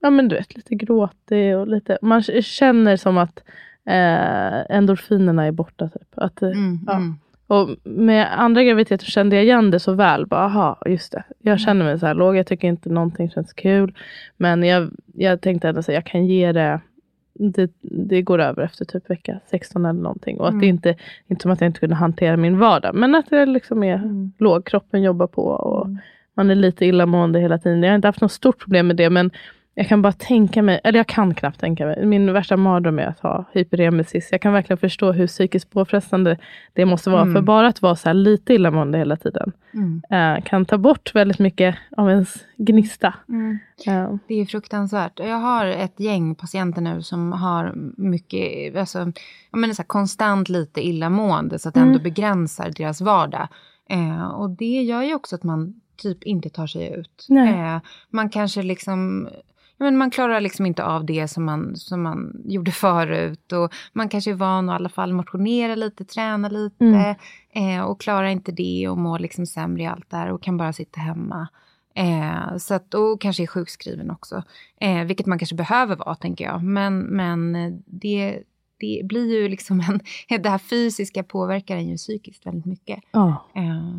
ja 0.00 0.10
men 0.10 0.28
du 0.28 0.36
vet, 0.36 0.56
lite 0.56 0.74
gråtig 0.74 1.56
och 1.56 1.68
lite, 1.68 1.98
man 2.02 2.22
känner 2.22 2.96
som 2.96 3.18
att 3.18 3.42
eh, 3.86 4.76
endorfinerna 4.76 5.44
är 5.44 5.52
borta. 5.52 5.88
Typ. 5.88 6.08
Att, 6.14 6.42
eh, 6.42 6.48
mm, 6.48 6.78
ja. 6.86 6.96
mm. 6.96 7.14
Och 7.48 7.68
med 7.84 8.40
andra 8.40 8.64
graviditeter 8.64 9.06
kände 9.06 9.36
jag 9.36 9.44
igen 9.44 9.70
det 9.70 9.80
så 9.80 9.92
väl. 9.92 10.26
Bara, 10.26 10.40
aha, 10.40 10.82
just 10.86 11.12
det. 11.12 11.24
Jag 11.38 11.52
mm. 11.52 11.58
känner 11.58 11.84
mig 11.84 11.98
så 11.98 12.06
här 12.06 12.14
låg. 12.14 12.36
Jag 12.36 12.46
tycker 12.46 12.68
inte 12.68 12.88
någonting 12.88 13.30
känns 13.30 13.52
kul. 13.52 13.94
Men 14.36 14.62
jag, 14.62 14.90
jag 15.14 15.40
tänkte 15.40 15.68
ändå 15.68 15.80
att 15.80 15.88
jag 15.88 16.06
kan 16.06 16.26
ge 16.26 16.52
det 16.52 16.80
det, 17.38 17.70
det 17.80 18.22
går 18.22 18.38
över 18.38 18.62
efter 18.62 18.84
typ 18.84 19.10
vecka 19.10 19.40
16 19.50 19.84
eller 19.84 20.00
någonting. 20.00 20.40
Och 20.40 20.48
att 20.48 20.60
det 20.60 20.66
mm. 20.66 20.68
inte, 20.68 20.94
inte 21.26 21.42
som 21.42 21.50
att 21.50 21.60
jag 21.60 21.68
inte 21.68 21.80
kunde 21.80 21.94
hantera 21.94 22.36
min 22.36 22.58
vardag. 22.58 22.94
Men 22.94 23.14
att 23.14 23.30
det 23.30 23.46
liksom 23.46 23.82
är 23.82 23.94
mm. 23.94 24.32
låg, 24.38 24.66
kroppen 24.66 25.02
jobbar 25.02 25.26
på 25.26 25.42
och 25.42 25.86
mm. 25.86 25.98
man 26.34 26.50
är 26.50 26.54
lite 26.54 26.86
illamående 26.86 27.40
hela 27.40 27.58
tiden. 27.58 27.82
Jag 27.82 27.90
har 27.90 27.96
inte 27.96 28.08
haft 28.08 28.20
något 28.20 28.32
stort 28.32 28.58
problem 28.58 28.86
med 28.86 28.96
det, 28.96 29.10
men 29.10 29.30
jag 29.78 29.88
kan 29.88 30.02
bara 30.02 30.12
tänka 30.12 30.62
mig, 30.62 30.80
eller 30.84 30.98
jag 30.98 31.06
kan 31.06 31.34
knappt 31.34 31.60
tänka 31.60 31.86
mig, 31.86 32.06
min 32.06 32.32
värsta 32.32 32.56
mardröm 32.56 32.98
är 32.98 33.06
att 33.06 33.20
ha 33.20 33.44
hyperemesis. 33.52 34.28
Jag 34.32 34.40
kan 34.40 34.52
verkligen 34.52 34.78
förstå 34.78 35.12
hur 35.12 35.26
psykiskt 35.26 35.70
påfrestande 35.70 36.38
det 36.72 36.84
måste 36.84 37.10
vara. 37.10 37.22
Mm. 37.22 37.34
För 37.34 37.42
bara 37.42 37.66
att 37.68 37.82
vara 37.82 37.96
så 37.96 38.12
lite 38.12 38.54
illamående 38.54 38.98
hela 38.98 39.16
tiden 39.16 39.52
mm. 39.74 40.02
eh, 40.10 40.44
kan 40.44 40.64
ta 40.64 40.78
bort 40.78 41.14
väldigt 41.14 41.38
mycket 41.38 41.76
av 41.96 42.10
ens 42.10 42.34
gnista. 42.56 43.14
Mm. 43.28 43.58
Eh. 43.86 44.14
Det 44.28 44.34
är 44.34 44.46
fruktansvärt. 44.46 45.18
Jag 45.18 45.38
har 45.38 45.66
ett 45.66 46.00
gäng 46.00 46.34
patienter 46.34 46.80
nu 46.82 47.02
som 47.02 47.32
har 47.32 47.72
mycket, 47.96 48.76
alltså, 48.76 48.98
jag 49.50 49.60
menar 49.60 49.74
så 49.74 49.82
här, 49.82 49.86
konstant 49.86 50.48
lite 50.48 50.86
illamående 50.86 51.58
så 51.58 51.68
att 51.68 51.74
det 51.74 51.80
ändå 51.80 51.98
mm. 51.98 52.02
begränsar 52.02 52.72
deras 52.76 53.00
vardag. 53.00 53.48
Eh, 53.90 54.28
och 54.28 54.50
det 54.50 54.82
gör 54.82 55.02
ju 55.02 55.14
också 55.14 55.36
att 55.36 55.44
man 55.44 55.80
typ 55.96 56.22
inte 56.22 56.50
tar 56.50 56.66
sig 56.66 56.94
ut. 56.98 57.26
Eh, 57.30 57.78
man 58.10 58.30
kanske 58.30 58.62
liksom 58.62 59.28
men 59.78 59.96
man 59.96 60.10
klarar 60.10 60.40
liksom 60.40 60.66
inte 60.66 60.84
av 60.84 61.04
det 61.04 61.28
som 61.28 61.44
man, 61.44 61.76
som 61.76 62.02
man 62.02 62.42
gjorde 62.44 62.70
förut. 62.72 63.52
Och 63.52 63.74
man 63.92 64.08
kanske 64.08 64.30
är 64.30 64.34
van 64.34 64.68
att 64.68 64.74
i 64.74 64.76
alla 64.76 64.88
fall 64.88 65.12
motionera 65.12 65.74
lite, 65.74 66.04
träna 66.04 66.48
lite. 66.48 66.84
Mm. 66.84 67.16
Eh, 67.50 67.84
och 67.84 68.00
klarar 68.00 68.26
inte 68.26 68.52
det 68.52 68.88
och 68.88 68.98
mår 68.98 69.18
liksom 69.18 69.46
sämre 69.46 69.82
i 69.82 69.86
allt 69.86 70.10
där 70.10 70.32
och 70.32 70.42
kan 70.42 70.56
bara 70.56 70.72
sitta 70.72 71.00
hemma. 71.00 71.48
Eh, 71.94 72.56
så 72.56 72.74
att, 72.74 72.94
och 72.94 73.20
kanske 73.20 73.42
är 73.42 73.46
sjukskriven 73.46 74.10
också. 74.10 74.42
Eh, 74.80 75.04
vilket 75.04 75.26
man 75.26 75.38
kanske 75.38 75.56
behöver 75.56 75.96
vara, 75.96 76.14
tänker 76.14 76.44
jag. 76.44 76.62
Men, 76.62 76.98
men 76.98 77.52
det, 77.86 78.42
det 78.80 79.00
blir 79.04 79.40
ju 79.40 79.48
liksom 79.48 79.80
en... 80.28 80.42
Det 80.42 80.48
här 80.48 80.58
fysiska 80.58 81.22
påverkar 81.22 81.76
en 81.76 81.88
ju 81.88 81.96
psykiskt 81.96 82.46
väldigt 82.46 82.66
mycket. 82.66 83.00
Oh. 83.12 83.36
Eh, 83.54 83.98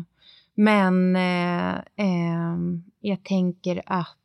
men 0.54 1.16
eh, 1.16 1.74
eh, 1.96 2.56
jag 3.00 3.22
tänker 3.22 3.82
att 3.86 4.16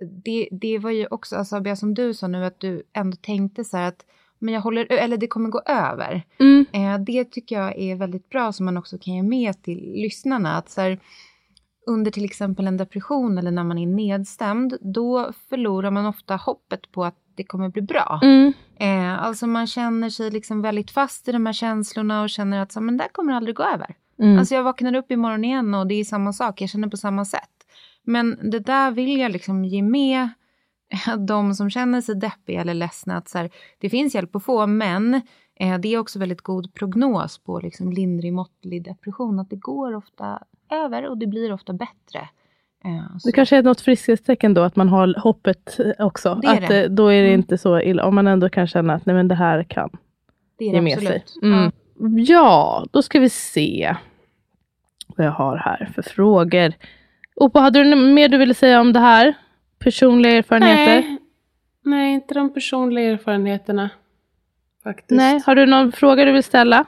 det, 0.00 0.48
det 0.52 0.78
var 0.78 0.90
ju 0.90 1.06
också, 1.10 1.36
alltså, 1.36 1.76
som 1.76 1.94
du 1.94 2.14
sa 2.14 2.28
nu, 2.28 2.44
att 2.44 2.60
du 2.60 2.82
ändå 2.92 3.16
tänkte 3.16 3.64
så 3.64 3.76
här 3.76 3.88
att 3.88 4.04
men 4.40 4.54
jag 4.54 4.60
håller, 4.60 4.92
eller 4.92 5.16
det 5.16 5.26
kommer 5.26 5.48
gå 5.48 5.60
över. 5.66 6.22
Mm. 6.38 6.66
Eh, 6.72 6.98
det 6.98 7.24
tycker 7.24 7.56
jag 7.56 7.78
är 7.78 7.96
väldigt 7.96 8.28
bra 8.28 8.52
som 8.52 8.66
man 8.66 8.76
också 8.76 8.98
kan 8.98 9.14
ge 9.14 9.22
med 9.22 9.62
till 9.62 9.92
lyssnarna. 9.94 10.56
Att 10.56 10.70
så 10.70 10.80
här, 10.80 11.00
under 11.86 12.10
till 12.10 12.24
exempel 12.24 12.66
en 12.66 12.76
depression 12.76 13.38
eller 13.38 13.50
när 13.50 13.64
man 13.64 13.78
är 13.78 13.86
nedstämd, 13.86 14.78
då 14.80 15.32
förlorar 15.48 15.90
man 15.90 16.06
ofta 16.06 16.36
hoppet 16.36 16.92
på 16.92 17.04
att 17.04 17.16
det 17.34 17.44
kommer 17.44 17.68
bli 17.68 17.82
bra. 17.82 18.20
Mm. 18.22 18.52
Eh, 18.76 19.22
alltså 19.22 19.46
man 19.46 19.66
känner 19.66 20.10
sig 20.10 20.30
liksom 20.30 20.62
väldigt 20.62 20.90
fast 20.90 21.28
i 21.28 21.32
de 21.32 21.46
här 21.46 21.52
känslorna 21.52 22.22
och 22.22 22.30
känner 22.30 22.62
att 22.62 22.72
så, 22.72 22.80
men 22.80 22.96
det 22.96 23.08
kommer 23.12 23.32
aldrig 23.32 23.56
gå 23.56 23.62
över. 23.62 23.94
Mm. 24.18 24.38
Alltså 24.38 24.54
jag 24.54 24.62
vaknar 24.62 24.94
upp 24.94 25.10
imorgon 25.10 25.44
igen 25.44 25.74
och 25.74 25.86
det 25.86 25.94
är 25.94 26.04
samma 26.04 26.32
sak, 26.32 26.60
jag 26.60 26.70
känner 26.70 26.88
på 26.88 26.96
samma 26.96 27.24
sätt. 27.24 27.59
Men 28.10 28.50
det 28.50 28.58
där 28.58 28.90
vill 28.90 29.18
jag 29.18 29.32
liksom 29.32 29.64
ge 29.64 29.82
med 29.82 30.28
de 31.28 31.54
som 31.54 31.70
känner 31.70 32.00
sig 32.00 32.14
deppiga 32.14 32.60
eller 32.60 32.74
ledsna. 32.74 33.16
Att 33.16 33.28
så 33.28 33.38
här, 33.38 33.50
det 33.78 33.90
finns 33.90 34.14
hjälp 34.14 34.36
att 34.36 34.44
få, 34.44 34.66
men 34.66 35.14
eh, 35.60 35.78
det 35.78 35.94
är 35.94 35.98
också 35.98 36.18
väldigt 36.18 36.40
god 36.40 36.74
prognos 36.74 37.38
på 37.38 37.60
liksom 37.60 37.92
lindrig 37.92 38.32
måttlig 38.32 38.84
depression. 38.84 39.38
Att 39.38 39.50
det 39.50 39.56
går 39.56 39.94
ofta 39.94 40.42
över 40.70 41.08
och 41.08 41.18
det 41.18 41.26
blir 41.26 41.52
ofta 41.52 41.72
bättre. 41.72 42.18
Eh, 42.84 43.16
det 43.24 43.32
kanske 43.32 43.56
är 43.56 43.62
något 43.62 43.80
friskhetstecken 43.80 44.54
då, 44.54 44.62
att 44.62 44.76
man 44.76 44.88
har 44.88 45.20
hoppet 45.20 45.80
också. 45.98 46.34
Det 46.42 46.48
att 46.48 46.68
det. 46.68 46.84
Eh, 46.84 46.90
då 46.90 47.08
är 47.08 47.22
det 47.22 47.28
mm. 47.28 47.40
inte 47.40 47.58
så 47.58 47.80
illa, 47.80 48.04
om 48.04 48.14
man 48.14 48.26
ändå 48.26 48.48
kan 48.48 48.66
känna 48.66 48.94
att 48.94 49.06
nej, 49.06 49.16
men 49.16 49.28
det 49.28 49.34
här 49.34 49.64
kan 49.64 49.90
det 50.58 50.64
ge 50.64 50.80
med 50.80 50.98
sig. 50.98 51.24
Mm. 51.42 51.72
Ja. 51.98 52.34
ja, 52.34 52.86
då 52.90 53.02
ska 53.02 53.20
vi 53.20 53.28
se 53.28 53.96
vad 55.16 55.26
jag 55.26 55.32
har 55.32 55.56
här 55.56 55.92
för 55.94 56.02
frågor. 56.02 56.72
Opa, 57.40 57.60
hade 57.60 57.84
du 57.84 57.96
mer 57.96 58.28
du 58.28 58.38
ville 58.38 58.54
säga 58.54 58.80
om 58.80 58.92
det 58.92 59.00
här? 59.00 59.34
Personliga 59.78 60.32
erfarenheter? 60.32 60.84
Nej, 60.86 61.18
Nej 61.82 62.14
inte 62.14 62.34
de 62.34 62.54
personliga 62.54 63.10
erfarenheterna. 63.10 63.90
Faktiskt. 64.84 65.10
Nej, 65.10 65.42
har 65.46 65.54
du 65.54 65.66
någon 65.66 65.92
fråga 65.92 66.24
du 66.24 66.32
vill 66.32 66.42
ställa? 66.42 66.84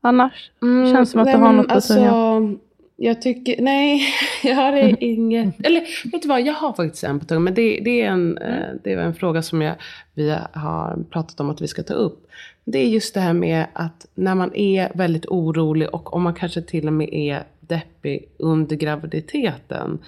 Annars? 0.00 0.50
Mm, 0.62 0.94
Känns 0.94 1.10
som 1.10 1.20
att 1.20 1.26
nej, 1.26 1.34
du 1.34 1.40
har 1.40 1.52
något 1.52 1.70
alltså, 1.70 1.92
att 1.92 1.98
säga. 1.98 2.56
Jag 2.96 3.22
tycker, 3.22 3.62
nej, 3.62 4.02
jag 4.42 4.54
har 4.54 5.02
inget. 5.02 5.66
Eller 5.66 6.10
vet 6.12 6.22
du 6.22 6.28
vad, 6.28 6.40
jag 6.40 6.54
har 6.54 6.72
faktiskt 6.72 7.04
en 7.04 7.20
på 7.20 7.26
tungan. 7.26 7.44
Men 7.44 7.54
det, 7.54 7.80
det, 7.84 8.02
är 8.02 8.06
en, 8.06 8.38
mm. 8.38 8.62
Eh, 8.62 8.68
det 8.84 8.92
är 8.92 8.98
en 8.98 9.14
fråga 9.14 9.42
som 9.42 9.62
jag, 9.62 9.74
vi 10.14 10.36
har 10.52 11.04
pratat 11.10 11.40
om 11.40 11.50
att 11.50 11.60
vi 11.60 11.68
ska 11.68 11.82
ta 11.82 11.94
upp. 11.94 12.26
Det 12.64 12.78
är 12.78 12.88
just 12.88 13.14
det 13.14 13.20
här 13.20 13.32
med 13.32 13.66
att 13.72 14.06
när 14.14 14.34
man 14.34 14.54
är 14.54 14.92
väldigt 14.94 15.26
orolig 15.26 15.94
och 15.94 16.14
om 16.14 16.22
man 16.22 16.34
kanske 16.34 16.62
till 16.62 16.86
och 16.86 16.92
med 16.92 17.08
är 17.12 17.42
deppig 17.68 18.28
under 18.38 18.76
graviditeten. 18.76 19.98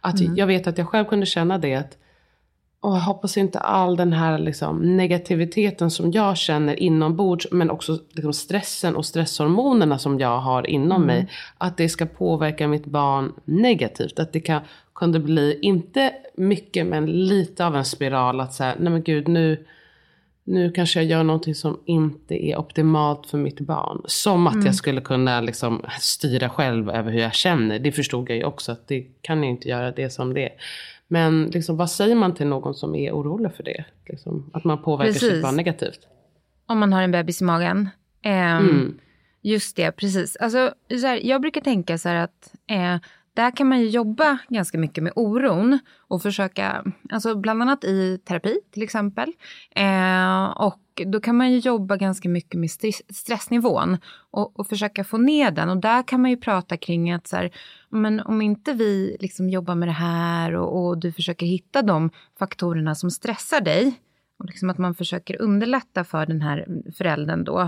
Att 0.00 0.20
mm. 0.20 0.36
Jag 0.36 0.46
vet 0.46 0.66
att 0.66 0.78
jag 0.78 0.88
själv 0.88 1.04
kunde 1.04 1.26
känna 1.26 1.58
det. 1.58 1.74
att 1.74 1.98
och 2.80 2.92
jag 2.92 3.00
hoppas 3.00 3.36
inte 3.36 3.58
all 3.58 3.96
den 3.96 4.12
här 4.12 4.38
liksom, 4.38 4.96
negativiteten 4.96 5.90
som 5.90 6.12
jag 6.12 6.36
känner 6.36 6.80
inombords, 6.80 7.46
men 7.50 7.70
också 7.70 7.98
liksom, 8.12 8.32
stressen 8.32 8.96
och 8.96 9.06
stresshormonerna 9.06 9.98
som 9.98 10.18
jag 10.18 10.38
har 10.38 10.66
inom 10.66 11.02
mm. 11.02 11.06
mig, 11.06 11.30
att 11.58 11.76
det 11.76 11.88
ska 11.88 12.06
påverka 12.06 12.68
mitt 12.68 12.86
barn 12.86 13.32
negativt. 13.44 14.18
Att 14.18 14.32
det 14.32 14.40
kan, 14.40 14.60
kunde 14.94 15.18
bli, 15.18 15.58
inte 15.62 16.12
mycket, 16.36 16.86
men 16.86 17.06
lite 17.06 17.66
av 17.66 17.76
en 17.76 17.84
spiral 17.84 18.40
att 18.40 18.54
säga, 18.54 18.74
nej 18.78 18.92
men 18.92 19.02
gud 19.02 19.28
nu, 19.28 19.66
nu 20.46 20.70
kanske 20.70 21.00
jag 21.00 21.10
gör 21.10 21.22
någonting 21.22 21.54
som 21.54 21.80
inte 21.84 22.46
är 22.46 22.58
optimalt 22.58 23.26
för 23.26 23.38
mitt 23.38 23.60
barn. 23.60 24.02
Som 24.04 24.46
att 24.46 24.54
mm. 24.54 24.66
jag 24.66 24.74
skulle 24.74 25.00
kunna 25.00 25.40
liksom 25.40 25.82
styra 26.00 26.48
själv 26.48 26.90
över 26.90 27.12
hur 27.12 27.20
jag 27.20 27.34
känner. 27.34 27.78
Det 27.78 27.92
förstod 27.92 28.30
jag 28.30 28.36
ju 28.36 28.44
också 28.44 28.72
att 28.72 28.88
det 28.88 29.06
kan 29.20 29.42
jag 29.42 29.50
inte 29.50 29.68
göra 29.68 29.90
det 29.90 30.10
som 30.10 30.34
det 30.34 30.44
är. 30.44 30.52
Men 31.08 31.46
liksom, 31.46 31.76
vad 31.76 31.90
säger 31.90 32.14
man 32.14 32.34
till 32.34 32.46
någon 32.46 32.74
som 32.74 32.94
är 32.94 33.12
orolig 33.12 33.52
för 33.52 33.62
det? 33.62 33.84
Liksom, 34.06 34.50
att 34.52 34.64
man 34.64 34.82
påverkar 34.82 35.12
precis. 35.12 35.30
sitt 35.30 35.42
barn 35.42 35.56
negativt. 35.56 36.00
Om 36.66 36.78
man 36.78 36.92
har 36.92 37.02
en 37.02 37.12
bebis 37.12 37.40
i 37.40 37.44
magen. 37.44 37.88
Um, 38.24 38.32
mm. 38.32 38.98
Just 39.42 39.76
det, 39.76 39.92
precis. 39.92 40.36
Alltså, 40.36 40.74
så 41.00 41.06
här, 41.06 41.20
jag 41.22 41.40
brukar 41.40 41.60
tänka 41.60 41.98
så 41.98 42.08
här 42.08 42.16
att 42.16 42.54
eh, 42.70 42.96
där 43.36 43.50
kan 43.50 43.68
man 43.68 43.80
ju 43.80 43.88
jobba 43.88 44.38
ganska 44.48 44.78
mycket 44.78 45.04
med 45.04 45.12
oron 45.16 45.78
och 46.08 46.22
försöka, 46.22 46.84
alltså 47.10 47.34
bland 47.34 47.62
annat 47.62 47.84
i 47.84 48.18
terapi 48.18 48.60
till 48.70 48.82
exempel. 48.82 49.32
Eh, 49.70 50.44
och 50.44 50.82
då 51.06 51.20
kan 51.20 51.36
man 51.36 51.52
ju 51.52 51.58
jobba 51.58 51.96
ganska 51.96 52.28
mycket 52.28 52.60
med 52.60 52.70
stressnivån 53.08 53.98
och, 54.30 54.60
och, 54.60 54.66
försöka 54.66 55.04
få 55.04 55.18
ner 55.18 55.50
den. 55.50 55.70
Och 55.70 55.76
där 55.76 56.02
kan 56.02 56.22
man 56.22 56.30
ju 56.30 56.36
prata 56.36 56.76
kring 56.76 57.12
att 57.12 57.26
så 57.26 57.36
här, 57.36 57.50
men 57.90 58.20
om 58.20 58.42
inte 58.42 58.72
vi 58.72 59.16
liksom 59.20 59.50
jobbar 59.50 59.74
med 59.74 59.88
det 59.88 59.92
här 59.92 60.54
och, 60.54 60.86
och, 60.86 60.98
du 60.98 61.12
försöker 61.12 61.46
hitta 61.46 61.82
de 61.82 62.10
faktorerna 62.38 62.94
som 62.94 63.10
stressar 63.10 63.60
dig 63.60 64.00
och 64.38 64.46
liksom 64.46 64.70
att 64.70 64.78
man 64.78 64.94
försöker 64.94 65.42
underlätta 65.42 66.04
för 66.04 66.26
den 66.26 66.42
här 66.42 66.66
föräldern 66.96 67.44
då, 67.44 67.60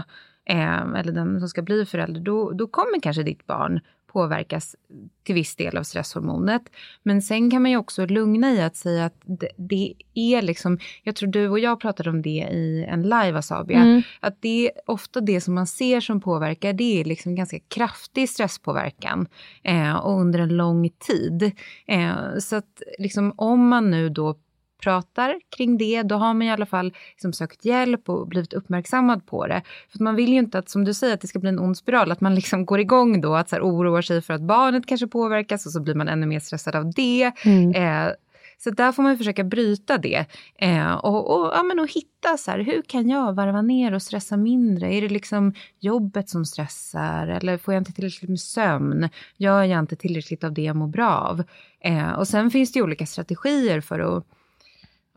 eh, 0.44 0.83
eller 0.96 1.12
den 1.12 1.40
som 1.40 1.48
ska 1.48 1.62
bli 1.62 1.87
förälder, 1.87 2.20
då, 2.20 2.52
då 2.52 2.66
kommer 2.66 3.00
kanske 3.00 3.22
ditt 3.22 3.46
barn 3.46 3.81
påverkas 4.12 4.77
till 5.23 5.35
viss 5.35 5.57
del 5.57 5.77
av 5.77 5.83
stresshormonet. 5.83 6.62
Men 7.03 7.23
sen 7.23 7.51
kan 7.51 7.62
man 7.62 7.71
ju 7.71 7.77
också 7.77 8.07
lugna 8.07 8.53
i 8.53 8.62
att 8.62 8.77
säga 8.77 9.05
att 9.05 9.23
det, 9.25 9.49
det 9.57 9.94
är 10.14 10.42
liksom, 10.42 10.79
jag 11.03 11.16
tror 11.16 11.29
du 11.29 11.49
och 11.49 11.59
jag 11.59 11.81
pratade 11.81 12.11
om 12.11 12.23
det 12.23 12.49
i 12.53 12.85
en 12.88 13.03
live 13.03 13.38
Asabia, 13.38 13.79
mm. 13.79 14.03
att 14.21 14.42
det 14.42 14.66
är 14.66 14.73
ofta 14.87 15.21
det 15.21 15.40
som 15.40 15.55
man 15.55 15.66
ser 15.66 16.01
som 16.01 16.21
påverkar, 16.21 16.73
det 16.73 17.01
är 17.01 17.05
liksom 17.05 17.35
ganska 17.35 17.59
kraftig 17.59 18.29
stresspåverkan 18.29 19.27
eh, 19.62 19.97
och 19.97 20.21
under 20.21 20.38
en 20.38 20.57
lång 20.57 20.88
tid. 20.88 21.53
Eh, 21.87 22.38
så 22.40 22.57
att 22.57 22.83
liksom 22.99 23.33
om 23.37 23.68
man 23.68 23.90
nu 23.90 24.09
då 24.09 24.35
pratar 24.79 25.41
kring 25.57 25.79
det, 25.79 26.03
då 26.03 26.14
har 26.14 26.35
man 26.35 26.43
i 26.43 26.51
alla 26.51 26.67
fall 26.67 26.93
liksom 27.11 27.33
sökt 27.33 27.64
hjälp 27.64 28.09
och 28.09 28.29
blivit 28.29 28.53
uppmärksammad 28.53 29.27
på 29.27 29.47
det. 29.47 29.62
För 29.93 30.05
man 30.05 30.17
vill 30.17 30.33
ju 30.33 30.38
inte 30.38 30.59
att, 30.59 30.69
som 30.69 30.85
du 30.85 30.95
säger, 30.95 31.14
att 31.14 31.21
det 31.21 31.29
ska 31.29 31.38
bli 31.38 31.49
en 31.49 31.59
ond 31.59 31.77
spiral, 31.77 32.12
att 32.12 32.21
man 32.21 32.35
liksom 32.35 32.67
går 32.67 32.81
igång 32.81 33.21
då, 33.21 33.35
att 33.35 33.49
så 33.49 33.57
här, 33.57 33.62
oroar 33.62 34.03
sig 34.03 34.23
för 34.23 34.35
att 34.35 34.43
barnet 34.43 34.87
kanske 34.87 35.07
påverkas 35.07 35.67
och 35.67 35.73
så 35.73 35.81
blir 35.81 35.95
man 35.95 36.09
ännu 36.09 36.27
mer 36.27 36.41
stressad 36.41 36.77
av 36.77 36.93
det. 36.95 37.33
Mm. 37.45 37.75
Eh, 37.75 38.12
så 38.61 38.71
där 38.71 38.93
får 38.93 39.03
man 39.03 39.19
försöka 39.19 39.45
bryta 39.45 39.99
det 39.99 40.27
eh, 40.59 40.93
och, 40.93 41.31
och, 41.31 41.53
ja, 41.55 41.62
men 41.62 41.79
och 41.79 41.93
hitta 41.93 42.37
så 42.38 42.51
här, 42.51 42.59
hur 42.59 42.83
kan 42.83 43.09
jag 43.09 43.33
varva 43.33 43.62
ner 43.62 43.95
och 43.95 44.03
stressa 44.03 44.37
mindre? 44.37 44.95
Är 44.95 45.03
det 45.03 45.09
liksom 45.09 45.55
jobbet 45.81 46.29
som 46.29 46.45
stressar 46.45 47.27
eller 47.27 47.59
får 47.59 47.75
jag 47.75 47.81
inte 47.81 47.93
tillräckligt 47.93 48.31
med 48.31 48.41
sömn? 48.41 49.09
Gör 49.37 49.62
jag 49.62 49.79
inte 49.79 49.97
tillräckligt 49.97 50.45
av 50.45 50.53
det 50.53 50.62
jag 50.62 50.77
mår 50.77 50.87
bra 50.87 51.11
av? 51.11 51.43
Eh, 51.81 52.12
och 52.12 52.29
sen 52.29 52.51
finns 52.51 52.73
det 52.73 52.79
ju 52.79 52.83
olika 52.83 53.07
strategier 53.07 53.81
för 53.81 54.01
att 54.01 54.25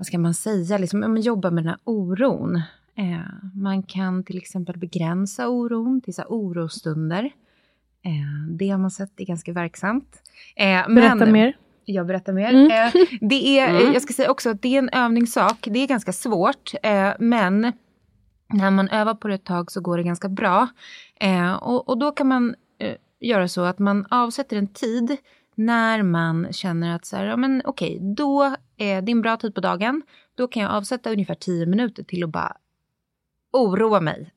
vad 0.02 0.06
ska 0.06 0.20
man 0.20 0.34
säga, 0.34 0.78
liksom, 0.78 1.18
jobba 1.18 1.52
med 1.52 1.64
den 1.64 1.70
här 1.70 1.80
oron. 1.84 2.56
Eh, 2.96 3.52
man 3.56 3.84
kan 3.84 4.24
till 4.24 4.38
exempel 4.38 4.78
begränsa 4.78 5.50
oron 5.50 6.02
till 6.02 6.14
så 6.14 6.24
orostunder. 6.24 7.24
Eh, 8.06 8.50
det 8.50 8.70
har 8.70 8.78
man 8.78 8.92
sett 8.92 9.20
är 9.20 9.26
ganska 9.26 9.54
verksamt. 9.54 10.22
Eh, 10.56 10.94
Berätta 10.96 11.16
men, 11.16 11.32
mer. 11.32 11.58
Jag 11.86 12.08
berättar 12.08 12.34
mer. 12.34 12.54
Mm. 12.54 12.72
Eh, 12.72 13.06
det 13.22 13.60
är, 13.60 13.70
mm. 13.70 13.94
Jag 13.94 14.02
ska 14.02 14.14
säga 14.14 14.32
också 14.32 14.50
att 14.50 14.62
det 14.62 14.76
är 14.76 14.80
en 14.80 14.90
övningssak. 14.90 15.68
Det 15.72 15.80
är 15.80 15.88
ganska 15.88 16.14
svårt, 16.14 16.72
eh, 16.84 17.12
men 17.20 17.72
när 18.54 18.72
man 18.72 18.90
övar 18.90 19.14
på 19.14 19.28
det 19.28 19.36
ett 19.36 19.46
tag 19.46 19.72
så 19.72 19.82
går 19.82 19.98
det 19.98 20.04
ganska 20.04 20.30
bra. 20.30 20.68
Eh, 21.20 21.54
och, 21.54 21.90
och, 21.90 21.98
då 21.98 22.12
kan 22.12 22.28
man 22.28 22.56
göra 23.20 23.48
så 23.48 23.62
att 23.62 23.80
man 23.80 24.06
avsätter 24.10 24.58
en 24.58 24.68
tid 24.68 25.18
när 25.56 26.04
man 26.04 26.54
känner 26.54 26.96
att 26.96 27.06
så 27.06 27.16
här, 27.16 27.26
ja, 27.26 27.38
men 27.38 27.62
okej, 27.66 28.00
då 28.16 28.56
är 28.78 29.02
det 29.02 29.12
en 29.12 29.22
bra 29.22 29.38
tid 29.38 29.56
på 29.56 29.62
dagen. 29.62 30.02
Då 30.36 30.48
kan 30.48 30.64
jag 30.64 30.72
avsätta 30.72 31.12
ungefär 31.12 31.36
tio 31.36 31.66
minuter 31.66 32.04
till 32.04 32.24
att 32.24 32.30
bara 32.30 32.58
oroa 33.52 34.02
mig. 34.02 34.34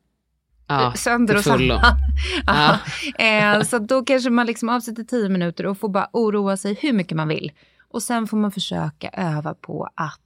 Ja, 0.66 0.92
Sönder 0.96 1.36
och 1.36 1.44
samman. 1.44 1.80
ja. 2.46 2.78
eh, 3.24 3.62
så 3.62 3.78
då 3.78 4.04
kanske 4.04 4.30
man 4.30 4.46
liksom 4.46 4.68
avsätter 4.68 5.04
tio 5.04 5.28
minuter 5.28 5.66
och 5.66 5.78
får 5.78 5.88
bara 5.88 6.08
oroa 6.12 6.56
sig 6.56 6.74
hur 6.74 6.92
mycket 6.92 7.16
man 7.16 7.28
vill. 7.28 7.52
Och 7.88 8.02
sen 8.02 8.26
får 8.26 8.36
man 8.36 8.52
försöka 8.52 9.08
öva 9.08 9.54
på 9.54 9.88
att 9.94 10.20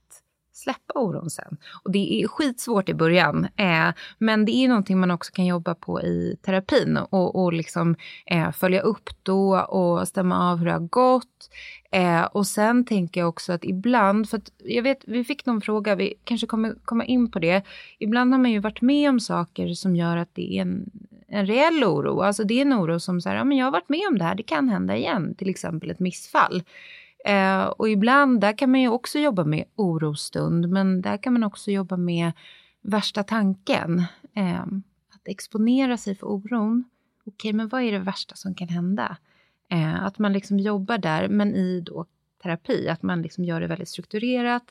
släppa 0.59 0.99
oron 0.99 1.29
sen. 1.29 1.57
Och 1.83 1.91
det 1.91 2.21
är 2.23 2.27
skitsvårt 2.27 2.89
i 2.89 2.93
början. 2.93 3.47
Eh, 3.55 3.89
men 4.17 4.45
det 4.45 4.51
är 4.51 4.67
någonting 4.67 4.99
man 4.99 5.11
också 5.11 5.31
kan 5.31 5.45
jobba 5.45 5.75
på 5.75 6.01
i 6.01 6.37
terapin. 6.41 6.97
Och, 6.97 7.43
och 7.43 7.53
liksom 7.53 7.95
eh, 8.25 8.51
följa 8.51 8.81
upp 8.81 9.09
då 9.23 9.59
och 9.59 10.07
stämma 10.07 10.51
av 10.51 10.57
hur 10.57 10.65
det 10.65 10.71
har 10.71 10.79
gått. 10.79 11.49
Eh, 11.91 12.23
och 12.23 12.47
sen 12.47 12.85
tänker 12.85 13.21
jag 13.21 13.29
också 13.29 13.53
att 13.53 13.65
ibland, 13.65 14.29
för 14.29 14.37
att 14.37 14.51
jag 14.57 14.83
vet, 14.83 15.03
vi 15.07 15.23
fick 15.23 15.45
någon 15.45 15.61
fråga, 15.61 15.95
vi 15.95 16.13
kanske 16.23 16.47
kommer 16.47 16.75
komma 16.85 17.05
in 17.05 17.31
på 17.31 17.39
det. 17.39 17.63
Ibland 17.99 18.33
har 18.33 18.39
man 18.39 18.51
ju 18.51 18.59
varit 18.59 18.81
med 18.81 19.09
om 19.09 19.19
saker 19.19 19.73
som 19.73 19.95
gör 19.95 20.17
att 20.17 20.35
det 20.35 20.57
är 20.57 20.61
en, 20.61 20.89
en 21.27 21.45
reell 21.45 21.83
oro. 21.83 22.21
Alltså 22.21 22.43
det 22.43 22.53
är 22.53 22.61
en 22.61 22.73
oro 22.73 22.99
som 22.99 23.21
säger, 23.21 23.37
ja 23.37 23.43
men 23.43 23.57
jag 23.57 23.65
har 23.65 23.71
varit 23.71 23.89
med 23.89 24.07
om 24.09 24.17
det 24.17 24.23
här, 24.23 24.35
det 24.35 24.43
kan 24.43 24.69
hända 24.69 24.97
igen. 24.97 25.35
Till 25.35 25.49
exempel 25.49 25.89
ett 25.89 25.99
missfall. 25.99 26.63
Eh, 27.25 27.63
och 27.65 27.89
ibland, 27.89 28.41
där 28.41 28.57
kan 28.57 28.71
man 28.71 28.81
ju 28.81 28.89
också 28.89 29.19
jobba 29.19 29.43
med 29.43 29.63
orostund, 29.75 30.69
men 30.69 31.01
där 31.01 31.17
kan 31.17 31.33
man 31.33 31.43
också 31.43 31.71
jobba 31.71 31.97
med 31.97 32.31
värsta 32.81 33.23
tanken. 33.23 33.99
Eh, 34.33 34.61
att 35.13 35.27
exponera 35.27 35.97
sig 35.97 36.15
för 36.15 36.27
oron. 36.27 36.83
Okej, 37.25 37.53
men 37.53 37.67
vad 37.67 37.81
är 37.81 37.91
det 37.91 37.99
värsta 37.99 38.35
som 38.35 38.55
kan 38.55 38.67
hända? 38.69 39.17
Eh, 39.71 40.03
att 40.03 40.19
man 40.19 40.33
liksom 40.33 40.59
jobbar 40.59 40.97
där, 40.97 41.27
men 41.27 41.55
i 41.55 41.81
då 41.81 42.05
terapi. 42.43 42.89
Att 42.89 43.03
man 43.03 43.21
liksom 43.21 43.43
gör 43.43 43.61
det 43.61 43.67
väldigt 43.67 43.89
strukturerat, 43.89 44.63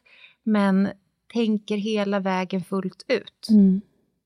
men 0.42 0.88
tänker 1.32 1.76
hela 1.76 2.20
vägen 2.20 2.64
fullt 2.64 3.04
ut. 3.08 3.48
Mm. 3.50 3.80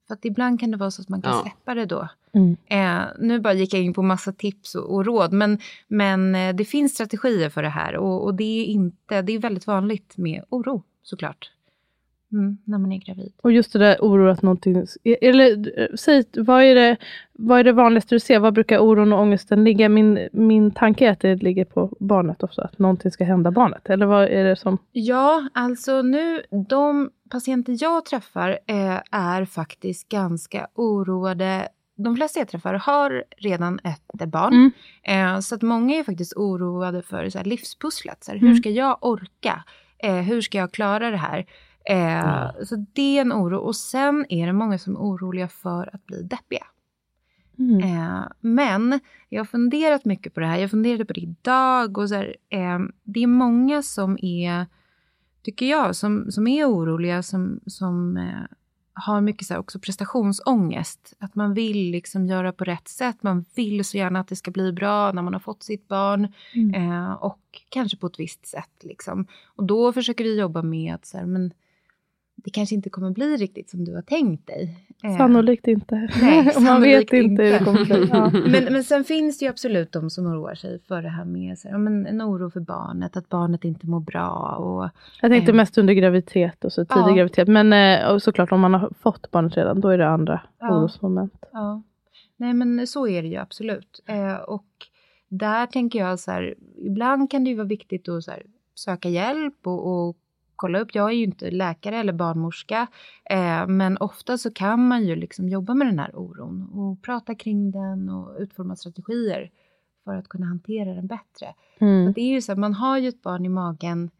För 0.06 0.14
att 0.14 0.24
ibland 0.24 0.60
kan 0.60 0.70
det 0.70 0.76
vara 0.76 0.90
så 0.90 1.02
att 1.02 1.08
man 1.08 1.22
kan 1.22 1.32
Ja. 1.32 1.42
släppa 1.42 1.74
det 1.74 1.86
då. 1.86 2.08
Mm. 2.34 2.56
Eh, 2.66 3.06
nu 3.18 3.40
bara 3.40 3.54
gick 3.54 3.74
jag 3.74 3.82
in 3.82 3.94
på 3.94 4.02
massa 4.02 4.32
tips 4.32 4.74
och, 4.74 4.94
och 4.94 5.06
råd, 5.06 5.32
men, 5.32 5.58
men 5.88 6.34
eh, 6.34 6.54
det 6.54 6.64
finns 6.64 6.92
strategier 6.94 7.50
för 7.50 7.62
det 7.62 7.68
här 7.68 7.96
och, 7.96 8.24
och 8.24 8.34
det 8.34 8.60
är 8.60 8.64
inte, 8.64 9.22
det 9.22 9.32
är 9.32 9.38
väldigt 9.38 9.66
vanligt 9.66 10.16
med 10.16 10.44
oro 10.48 10.82
såklart. 11.02 11.50
Mm, 12.32 12.58
när 12.64 12.78
man 12.78 12.92
är 12.92 12.98
gravid. 12.98 13.32
Och 13.42 13.52
just 13.52 13.72
det 13.72 13.78
där 13.78 13.96
oro 14.00 14.30
att 14.30 14.42
någonting... 14.42 14.86
Eller 15.20 15.80
eh, 15.80 15.86
säg, 15.94 16.24
vad 16.36 16.62
är, 16.62 16.74
det, 16.74 16.96
vad 17.32 17.60
är 17.60 17.64
det 17.64 17.72
vanligaste 17.72 18.14
du 18.14 18.20
ser? 18.20 18.38
Var 18.38 18.50
brukar 18.50 18.78
oron 18.78 19.12
och 19.12 19.20
ångesten 19.20 19.64
ligga? 19.64 19.88
Min, 19.88 20.28
min 20.32 20.70
tanke 20.70 21.06
är 21.06 21.10
att 21.10 21.20
det 21.20 21.42
ligger 21.42 21.64
på 21.64 21.96
barnet 22.00 22.42
också, 22.42 22.62
att 22.62 22.78
någonting 22.78 23.10
ska 23.10 23.24
hända 23.24 23.50
barnet. 23.50 23.90
Eller 23.90 24.06
vad 24.06 24.24
är 24.24 24.44
det 24.44 24.56
som... 24.56 24.78
Ja, 24.92 25.48
alltså 25.52 26.02
nu, 26.02 26.42
de 26.68 27.10
patienter 27.30 27.76
jag 27.80 28.04
träffar 28.04 28.50
eh, 28.66 29.00
är 29.10 29.44
faktiskt 29.44 30.08
ganska 30.08 30.66
oroade. 30.74 31.68
De 32.02 32.16
flesta 32.16 32.38
jag 32.40 32.48
träffar 32.48 32.74
har 32.74 33.24
redan 33.38 33.80
ett 33.84 34.28
barn. 34.28 34.52
Mm. 35.02 35.34
Eh, 35.34 35.40
så 35.40 35.54
att 35.54 35.62
många 35.62 35.96
är 35.96 36.04
faktiskt 36.04 36.32
oroade 36.36 37.02
för 37.02 37.30
så 37.30 37.38
här, 37.38 37.44
livspusslet. 37.44 38.24
Så 38.24 38.30
här, 38.30 38.38
Mm. 38.38 38.48
Hur 38.48 38.56
ska 38.56 38.70
jag 38.70 38.98
orka? 39.00 39.64
Eh, 39.98 40.16
hur 40.16 40.40
ska 40.40 40.58
jag 40.58 40.72
klara 40.72 41.10
det 41.10 41.16
här? 41.16 41.46
Eh, 41.84 42.50
Så 42.64 42.86
det 42.92 43.16
är 43.18 43.20
en 43.20 43.32
oro. 43.32 43.56
Och 43.58 43.76
sen 43.76 44.26
är 44.28 44.46
det 44.46 44.52
många 44.52 44.78
som 44.78 44.96
är 44.96 45.00
oroliga 45.00 45.48
för 45.48 45.90
att 45.94 46.06
bli 46.06 46.22
deppiga. 46.22 46.66
Mm. 47.58 47.80
Eh, 47.82 48.22
men 48.40 49.00
jag 49.28 49.40
har 49.40 49.44
funderat 49.44 50.04
mycket 50.04 50.34
på 50.34 50.40
det 50.40 50.46
här. 50.46 50.58
Jag 50.58 50.70
funderade 50.70 51.04
på 51.04 51.12
det 51.12 51.20
idag. 51.20 51.98
Och 51.98 52.08
så 52.08 52.14
här, 52.14 52.36
eh, 52.48 52.78
det 53.02 53.22
är 53.22 53.26
många 53.26 53.82
som 53.82 54.18
är, 54.22 54.66
tycker 55.42 55.66
jag, 55.66 55.96
som, 55.96 56.30
som 56.30 56.46
är 56.46 56.64
oroliga, 56.70 57.22
som, 57.22 57.60
som 57.66 58.16
eh, 58.16 58.42
har 58.94 59.20
mycket 59.20 59.46
så 59.46 59.56
också 59.56 59.78
prestationsångest. 59.78 61.14
Att 61.18 61.34
man 61.34 61.54
vill 61.54 61.90
liksom 61.90 62.26
göra 62.26 62.52
på 62.52 62.64
rätt 62.64 62.88
sätt. 62.88 63.22
Man 63.22 63.44
vill 63.54 63.84
så 63.84 63.96
gärna 63.96 64.20
att 64.20 64.28
det 64.28 64.36
ska 64.36 64.50
bli 64.50 64.72
bra 64.72 65.12
när 65.12 65.22
man 65.22 65.32
har 65.32 65.40
fått 65.40 65.62
sitt 65.62 65.88
barn. 65.88 66.32
Mm. 66.54 66.74
Eh, 66.74 67.12
och 67.12 67.62
kanske 67.68 67.96
på 67.96 68.06
ett 68.06 68.18
visst 68.18 68.46
sätt. 68.46 68.82
Liksom. 68.82 69.26
Och 69.44 69.64
då 69.64 69.92
försöker 69.92 70.24
vi 70.24 70.38
jobba 70.38 70.62
med 70.62 70.94
att 70.94 71.06
så 71.06 71.18
här, 71.18 71.26
men 71.26 71.52
det 72.44 72.50
kanske 72.50 72.74
inte 72.74 72.90
kommer 72.90 73.10
bli 73.10 73.36
riktigt 73.36 73.70
som 73.70 73.84
du 73.84 73.94
har 73.94 74.02
tänkt 74.02 74.46
dig. 74.46 74.76
Eh, 75.04 75.16
Sannolikt 75.16 75.66
inte. 75.68 76.08
Nej, 76.22 76.44
Man 76.44 76.52
sannolikt 76.54 77.12
vet 77.12 77.22
inte 77.24 77.42
hur 77.42 77.52
det 77.52 77.58
kommer 77.64 77.84
bli. 77.84 78.08
Ja. 78.12 78.30
men, 78.46 78.72
men 78.72 78.84
sen 78.84 79.04
finns 79.04 79.38
det 79.38 79.44
ju 79.44 79.50
absolut 79.50 79.92
de 79.92 80.10
som 80.10 80.26
oroar 80.26 80.54
sig 80.54 80.80
för 80.88 81.02
det 81.02 81.08
här 81.08 81.24
med 81.24 81.58
så 81.58 81.68
här, 81.68 81.78
men 81.78 82.06
en 82.06 82.22
oro 82.22 82.50
för 82.50 82.60
barnet, 82.60 83.16
att 83.16 83.28
barnet 83.28 83.64
inte 83.64 83.86
mår 83.86 84.00
bra. 84.00 84.56
Och, 84.56 84.90
Jag 85.22 85.30
tänkte 85.30 85.52
Eh. 85.52 85.56
mest 85.56 85.78
under 85.78 85.94
graviditet 85.94 86.64
och 86.64 86.72
så 86.72 86.84
tidig 86.84 87.00
Ja. 87.00 87.14
graviditet. 87.14 87.48
Men 87.48 87.72
eh, 87.72 88.18
såklart 88.18 88.52
om 88.52 88.60
man 88.60 88.74
har 88.74 88.92
fått 89.00 89.30
barnet 89.30 89.56
redan, 89.56 89.80
då 89.80 89.88
är 89.88 89.98
det 89.98 90.08
andra 90.08 90.40
Ja. 90.60 90.78
orosmoment. 90.78 91.44
ja. 91.52 91.82
Nej 92.36 92.54
men 92.54 92.86
så 92.86 93.06
är 93.08 93.22
det 93.22 93.28
ju 93.28 93.36
absolut. 93.36 94.00
Eh, 94.06 94.34
och 94.36 94.64
där 95.28 95.66
tänker 95.66 95.98
jag 95.98 96.18
så 96.20 96.30
här, 96.30 96.54
ibland 96.78 97.30
kan 97.30 97.44
det 97.44 97.50
ju 97.50 97.56
vara 97.56 97.66
viktigt 97.66 98.08
att 98.08 98.24
så 98.24 98.30
här, 98.30 98.42
söka 98.74 99.08
hjälp 99.08 99.66
och, 99.66 100.08
och 100.08 100.16
kolla 100.62 100.80
upp. 100.80 100.94
Jag 100.94 101.10
är 101.10 101.14
ju 101.14 101.24
inte 101.24 101.50
läkare 101.50 101.96
eller 101.96 102.12
barnmorska, 102.12 102.86
eh, 103.30 103.66
men 103.66 103.96
ofta 103.96 104.38
så 104.38 104.50
kan 104.50 104.88
man 104.88 105.04
ju 105.04 105.16
liksom 105.16 105.48
jobba 105.48 105.74
med 105.74 105.86
den 105.86 105.98
här 105.98 106.10
oron 106.14 106.68
och 106.72 107.02
prata 107.02 107.34
kring 107.34 107.70
den 107.70 108.08
och 108.08 108.36
utforma 108.38 108.76
strategier 108.76 109.50
för 110.04 110.14
att 110.16 110.28
kunna 110.28 110.46
hantera 110.46 110.94
den 110.94 111.06
bättre. 111.06 111.54
Mm. 111.78 112.12
Det 112.12 112.20
är 112.20 112.30
ju 112.30 112.42
så 112.42 112.52
att 112.52 112.58
man 112.58 112.74
har 112.74 112.98
ju 112.98 113.08
ett 113.08 113.22
barn 113.22 113.44
i 113.44 113.48
magen 113.48 114.10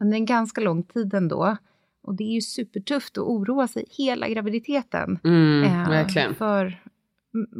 under 0.00 0.16
en 0.16 0.26
ganska 0.26 0.60
lång 0.60 0.82
tid 0.82 1.14
ändå. 1.14 1.56
Och 2.02 2.14
det 2.14 2.24
är 2.24 2.34
ju 2.34 2.40
supertufft 2.40 3.18
att 3.18 3.24
oroa 3.24 3.68
sig 3.68 3.84
hela 3.90 4.28
graviditeten. 4.28 5.18
Mm, 5.24 5.64
eh, 5.64 5.88
verkligen. 5.88 6.34
För 6.34 6.82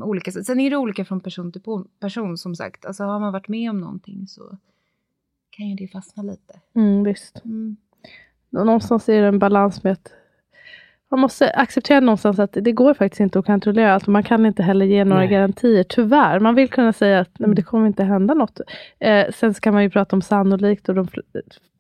olika. 0.05 0.33
Sen 0.33 0.61
är 0.61 0.71
det 0.71 0.77
olika 0.77 1.05
från 1.05 1.21
person 1.21 1.53
till 1.53 1.63
person 2.01 2.39
som 2.39 2.55
sagt. 2.55 2.85
Alltså 2.85 3.05
har 3.05 3.21
man 3.21 3.33
varit 3.33 3.49
med 3.49 3.71
om 3.71 3.81
någonting 3.81 4.27
så 4.27 4.59
kan 5.51 5.69
ju 5.69 5.75
det 5.75 5.89
fastna 5.89 6.23
lite. 6.23 6.61
Mm, 6.75 7.05
visst. 7.05 7.45
Mm. 7.45 7.77
Någonstans 8.55 9.09
är 9.09 9.23
det 9.23 9.29
en 9.29 9.39
balans 9.39 9.85
med 9.85 9.93
att 9.93 10.13
man 11.11 11.21
måste 11.21 11.51
acceptera 11.51 12.01
någonstans 12.01 12.39
att 12.39 12.53
det 12.53 12.73
går 12.73 12.95
faktiskt 12.95 13.21
inte 13.21 13.39
att 13.39 13.47
kontrollera 13.47 13.95
allt. 13.95 14.07
Man 14.07 14.23
kan 14.23 14.47
inte 14.47 14.63
heller 14.63 14.87
ge 14.87 15.05
några 15.05 15.21
Nej. 15.21 15.31
garantier, 15.31 15.85
tyvärr. 15.85 16.41
Man 16.41 16.55
vill 16.55 16.71
kunna 16.71 16.93
säga 16.93 17.21
att 17.21 17.39
nej, 17.39 17.49
men 17.49 17.55
det 17.55 17.63
kommer 17.63 17.87
inte 17.87 18.05
hända 18.05 18.35
något. 18.35 18.61
Eh, 18.99 19.27
sen 19.35 19.55
så 19.55 19.61
kan 19.61 19.75
man 19.75 19.83
ju 19.83 19.91
prata 19.91 20.17
om 20.17 20.23
sannolikt 20.23 20.89
och 20.89 20.95
de, 20.95 21.09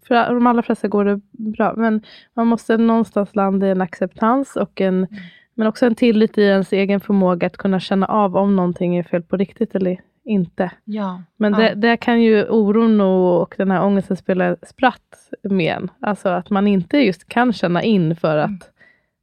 för 0.08 0.34
de 0.34 0.46
allra 0.46 0.62
flesta 0.62 0.88
går 0.88 1.04
det 1.04 1.20
bra. 1.32 1.74
Men 1.76 2.02
man 2.34 2.46
måste 2.46 2.76
någonstans 2.76 3.34
landa 3.34 3.66
i 3.66 3.70
en 3.70 3.80
acceptans 3.80 4.56
och 4.56 4.80
en, 4.80 5.06
men 5.54 5.66
också 5.66 5.86
en 5.86 5.94
tillit 5.94 6.38
i 6.38 6.42
ens 6.42 6.72
egen 6.72 7.00
förmåga 7.00 7.46
att 7.46 7.56
kunna 7.56 7.80
känna 7.80 8.06
av 8.06 8.36
om 8.36 8.56
någonting 8.56 8.96
är 8.96 9.02
fel 9.02 9.22
på 9.22 9.36
riktigt 9.36 9.74
eller 9.74 10.00
inte. 10.24 10.70
Ja. 10.84 11.22
Men 11.36 11.52
ja. 11.52 11.58
det, 11.58 11.74
där 11.74 11.96
kan 11.96 12.22
ju 12.22 12.48
oron 12.48 13.00
och, 13.00 13.42
och 13.42 13.54
den 13.58 13.70
här 13.70 13.84
ångesten 13.84 14.16
spela 14.16 14.56
spratt 14.62 15.30
med 15.42 15.76
en. 15.76 15.90
Alltså 16.00 16.28
att 16.28 16.50
man 16.50 16.66
inte 16.66 16.98
just 16.98 17.28
kan 17.28 17.52
känna 17.52 17.82
in 17.82 18.16
för 18.16 18.36
att 18.36 18.48
Mm. 18.50 18.60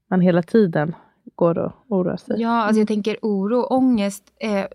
man 0.10 0.22
hela 0.22 0.44
tiden 0.44 0.96
går 1.36 1.58
och 1.58 1.72
oroar 1.88 2.18
sig. 2.18 2.42
Ja, 2.42 2.50
alltså 2.64 2.80
jag 2.80 2.88
tänker 2.88 3.18
oro 3.22 3.60
och 3.60 3.72
ångest. 3.72 4.24
Eh, 4.40 4.66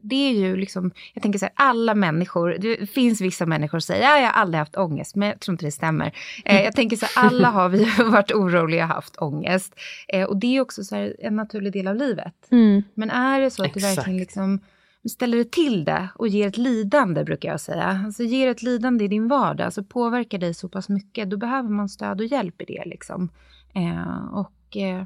det 0.00 0.30
är 0.30 0.32
ju 0.32 0.56
liksom, 0.56 0.90
jag 1.14 1.22
tänker 1.22 1.38
så 1.38 1.44
här, 1.44 1.52
alla 1.56 1.94
människor, 1.94 2.56
det 2.60 2.90
finns 2.90 3.20
vissa 3.20 3.46
människor 3.46 3.78
som 3.78 3.94
säger, 3.94 4.02
ja, 4.02 4.16
jag 4.18 4.26
har 4.26 4.32
aldrig 4.42 4.58
haft 4.58 4.76
ångest, 4.76 5.16
men 5.16 5.28
jag 5.28 5.40
tror 5.40 5.52
inte 5.52 5.64
det 5.64 5.72
stämmer. 5.72 6.12
Eh, 6.44 6.62
jag 6.64 6.76
tänker 6.76 6.96
så 6.96 7.06
här, 7.06 7.26
alla 7.28 7.48
har 7.50 7.68
vi 7.68 7.84
varit 8.10 8.32
oroliga 8.32 8.84
och 8.84 8.90
haft 8.90 9.16
ångest. 9.16 9.74
Eh, 10.08 10.24
och 10.24 10.36
det 10.36 10.56
är 10.56 10.60
också 10.60 10.84
så 10.84 10.96
här, 10.96 11.16
en 11.18 11.36
naturlig 11.36 11.72
del 11.72 11.88
av 11.88 11.96
livet. 11.96 12.34
Mm. 12.50 12.82
Men 12.94 13.10
är 13.10 13.40
det 13.40 13.50
så 13.50 13.64
att 13.64 13.74
du 13.74 13.78
Exakt. 13.78 13.98
verkligen 13.98 14.18
liksom 14.18 14.60
ställer 15.08 15.38
det 15.38 15.52
till 15.52 15.84
det 15.84 16.08
och 16.14 16.28
ger 16.28 16.48
ett 16.48 16.56
lidande, 16.56 17.24
brukar 17.24 17.48
jag 17.48 17.60
säga. 17.60 18.00
Alltså 18.04 18.22
ger 18.22 18.48
ett 18.48 18.62
lidande 18.62 19.04
i 19.04 19.08
din 19.08 19.28
vardag, 19.28 19.64
alltså 19.64 19.84
påverkar 19.84 20.38
dig 20.38 20.54
så 20.54 20.68
pass 20.68 20.88
mycket, 20.88 21.30
då 21.30 21.36
behöver 21.36 21.68
man 21.68 21.88
stöd 21.88 22.20
och 22.20 22.26
hjälp 22.26 22.62
i 22.62 22.64
det. 22.64 22.84
Liksom. 22.86 23.28
Eh, 23.74 24.34
och 24.34 24.76
eh, 24.76 25.04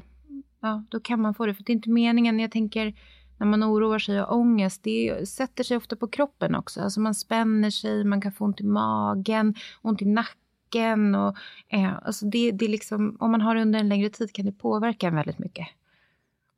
ja, 0.61 0.83
då 0.89 0.99
kan 0.99 1.21
man 1.21 1.33
få 1.33 1.45
det. 1.45 1.53
För 1.53 1.63
det 1.63 1.71
är 1.71 1.75
inte 1.75 1.89
meningen, 1.89 2.39
jag 2.39 2.51
tänker, 2.51 2.93
när 3.37 3.47
man 3.47 3.63
oroar 3.63 3.99
sig 3.99 4.21
och 4.21 4.27
har 4.27 4.35
ångest, 4.35 4.83
det 4.83 5.29
sätter 5.29 5.63
sig 5.63 5.77
ofta 5.77 5.95
på 5.95 6.07
kroppen 6.07 6.55
också. 6.55 6.81
Alltså 6.81 6.99
man 6.99 7.15
spänner 7.15 7.69
sig, 7.69 8.03
man 8.03 8.21
kan 8.21 8.31
få 8.31 8.45
ont 8.45 8.61
i 8.61 8.63
magen, 8.63 9.55
ont 9.81 10.01
i 10.01 10.05
nacken. 10.05 11.15
Och, 11.15 11.35
eh, 11.67 11.93
alltså 12.03 12.25
det, 12.25 12.51
det 12.51 12.67
liksom, 12.67 13.17
om 13.19 13.31
man 13.31 13.41
har 13.41 13.55
det 13.55 13.61
under 13.61 13.79
en 13.79 13.89
längre 13.89 14.09
tid 14.09 14.33
kan 14.33 14.45
det 14.45 14.51
påverka 14.51 15.07
en 15.07 15.15
väldigt 15.15 15.39
mycket. 15.39 15.67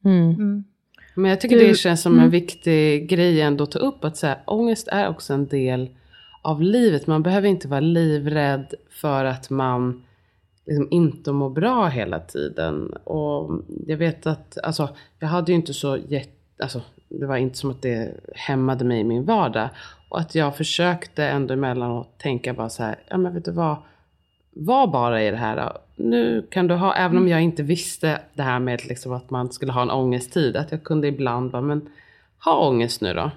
Mm. 0.05 0.29
Mm. 0.29 0.63
Men 1.15 1.29
jag 1.29 1.41
tycker 1.41 1.59
det 1.59 1.77
känns 1.77 2.01
som 2.01 2.13
mm. 2.13 2.25
en 2.25 2.29
viktig 2.29 3.09
grej 3.09 3.41
ändå 3.41 3.63
att 3.63 3.71
ta 3.71 3.79
upp. 3.79 4.03
Att 4.03 4.17
så 4.17 4.27
här, 4.27 4.39
ångest 4.45 4.87
är 4.87 5.09
också 5.09 5.33
en 5.33 5.47
del 5.47 5.89
av 6.41 6.61
livet. 6.61 7.07
Man 7.07 7.23
behöver 7.23 7.47
inte 7.47 7.67
vara 7.67 7.79
livrädd 7.79 8.73
för 8.89 9.25
att 9.25 9.49
man 9.49 10.03
liksom 10.65 10.87
inte 10.91 11.31
mår 11.31 11.49
bra 11.49 11.87
hela 11.87 12.19
tiden. 12.19 12.93
Och 13.03 13.61
jag 13.87 13.97
vet 13.97 14.27
att, 14.27 14.57
alltså 14.63 14.89
jag 15.19 15.27
hade 15.27 15.51
ju 15.51 15.55
inte 15.55 15.73
så 15.73 15.97
jätte, 15.97 16.63
alltså 16.63 16.81
det 17.09 17.25
var 17.25 17.37
inte 17.37 17.57
som 17.57 17.71
att 17.71 17.81
det 17.81 18.13
hämmade 18.35 18.85
mig 18.85 18.99
i 18.99 19.03
min 19.03 19.25
vardag. 19.25 19.69
Och 20.09 20.19
att 20.19 20.35
jag 20.35 20.57
försökte 20.57 21.25
ändå 21.25 21.53
emellanåt 21.53 22.19
tänka 22.19 22.53
bara 22.53 22.69
så 22.69 22.83
här, 22.83 22.99
ja 23.07 23.17
men 23.17 23.33
vet 23.33 23.45
du 23.45 23.51
vad, 23.51 23.77
var 24.55 24.87
bara 24.87 25.23
i 25.23 25.31
det 25.31 25.37
här. 25.37 25.77
Nu 25.95 26.47
kan 26.51 26.67
du 26.67 26.75
ha, 26.75 26.95
även 26.95 27.17
om 27.17 27.27
jag 27.27 27.41
inte 27.41 27.63
visste 27.63 28.19
det 28.33 28.43
här 28.43 28.59
med 28.59 28.85
liksom 28.85 29.13
att 29.13 29.29
man 29.29 29.51
skulle 29.51 29.71
ha 29.71 29.81
en 29.81 29.91
ångesttid, 29.91 30.55
att 30.55 30.71
jag 30.71 30.83
kunde 30.83 31.07
ibland 31.07 31.51
bara, 31.51 31.61
men 31.61 31.89
ha 32.45 32.67
ångest 32.67 33.01
nu 33.01 33.13
då. 33.13 33.31